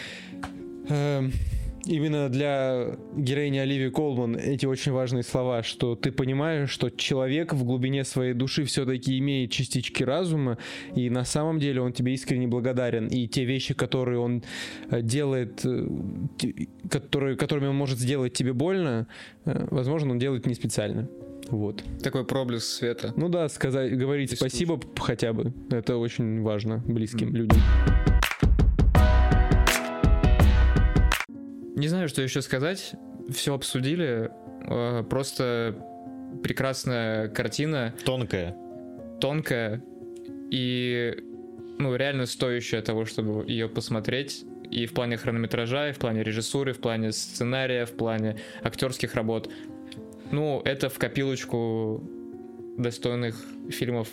эм, 0.88 1.32
именно 1.86 2.28
для 2.28 2.96
героини 3.16 3.58
Оливии 3.58 3.90
Колман 3.90 4.36
эти 4.36 4.66
очень 4.66 4.92
важные 4.92 5.22
слова, 5.22 5.62
что 5.62 5.94
ты 5.96 6.12
понимаешь, 6.12 6.70
что 6.70 6.90
человек 6.90 7.52
в 7.52 7.64
глубине 7.64 8.04
своей 8.04 8.34
души 8.34 8.64
все-таки 8.64 9.18
имеет 9.18 9.50
частички 9.50 10.02
разума, 10.02 10.58
и 10.94 11.10
на 11.10 11.24
самом 11.24 11.58
деле 11.58 11.80
он 11.80 11.92
тебе 11.92 12.14
искренне 12.14 12.46
благодарен. 12.46 13.06
И 13.08 13.26
те 13.28 13.44
вещи, 13.44 13.74
которые 13.74 14.18
он 14.18 14.42
э, 14.90 15.02
делает, 15.02 15.64
э, 15.64 15.86
которые, 16.90 17.36
которыми 17.36 17.66
он 17.68 17.76
может 17.76 17.98
сделать 17.98 18.32
тебе 18.32 18.52
больно, 18.52 19.06
э, 19.44 19.66
возможно, 19.70 20.12
он 20.12 20.18
делает 20.18 20.46
не 20.46 20.54
специально. 20.54 21.08
Вот. 21.48 21.84
Такой 22.02 22.24
проблеск 22.24 22.66
света. 22.66 23.12
Ну 23.16 23.28
да, 23.28 23.48
сказать, 23.48 23.96
говорить 23.96 24.30
Прислушаться. 24.30 24.56
спасибо 24.56 24.76
п- 24.78 25.00
хотя 25.00 25.32
бы. 25.32 25.52
Это 25.70 25.96
очень 25.96 26.42
важно 26.42 26.82
близким 26.86 27.34
людям. 27.36 27.60
Не 31.76 31.88
знаю, 31.88 32.08
что 32.08 32.22
еще 32.22 32.42
сказать. 32.42 32.94
Все 33.30 33.54
обсудили. 33.54 34.30
Э, 34.68 35.04
Просто 35.08 35.76
прекрасная 36.42 37.28
картина, 37.28 37.94
Тонкая. 38.04 38.56
тонкая 39.20 39.82
и 40.50 41.14
ну, 41.78 41.94
реально 41.94 42.26
стоящая 42.26 42.82
того, 42.82 43.04
чтобы 43.04 43.44
ее 43.50 43.68
посмотреть. 43.68 44.44
И 44.70 44.86
в 44.86 44.94
плане 44.94 45.16
хронометража, 45.16 45.90
и 45.90 45.92
в 45.92 45.98
плане 45.98 46.24
режиссуры, 46.24 46.72
в 46.72 46.80
плане 46.80 47.12
сценария, 47.12 47.84
в 47.84 47.92
плане 47.92 48.36
актерских 48.62 49.14
работ. 49.14 49.48
Ну, 50.32 50.60
это 50.64 50.88
в 50.88 50.98
копилочку 50.98 52.02
достойных 52.76 53.36
фильмов 53.70 54.08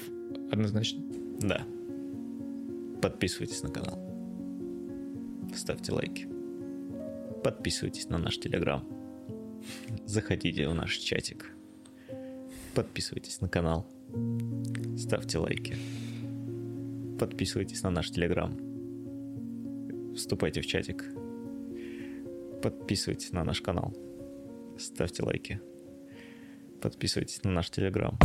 однозначно. 0.51 1.01
Да. 1.39 1.63
Подписывайтесь 3.01 3.63
на 3.63 3.69
канал. 3.71 3.99
Ставьте 5.55 5.91
лайки. 5.91 6.27
Подписывайтесь 7.43 8.07
на 8.09 8.17
наш 8.17 8.39
телеграм. 8.39 8.87
Заходите 10.05 10.67
в 10.67 10.73
наш 10.73 10.95
чатик. 10.97 11.53
Подписывайтесь 12.73 13.41
на 13.41 13.49
канал. 13.49 13.85
Ставьте 14.97 15.39
лайки. 15.39 15.75
Подписывайтесь 17.19 17.83
на 17.83 17.89
наш 17.89 18.11
телеграм. 18.11 18.57
Вступайте 20.15 20.61
в 20.61 20.65
чатик. 20.65 21.03
Подписывайтесь 22.61 23.33
на 23.33 23.43
наш 23.43 23.61
канал. 23.61 23.93
Ставьте 24.79 25.23
лайки. 25.23 25.59
Подписывайтесь 26.81 27.43
на 27.43 27.51
наш 27.51 27.69
телеграм. 27.69 28.17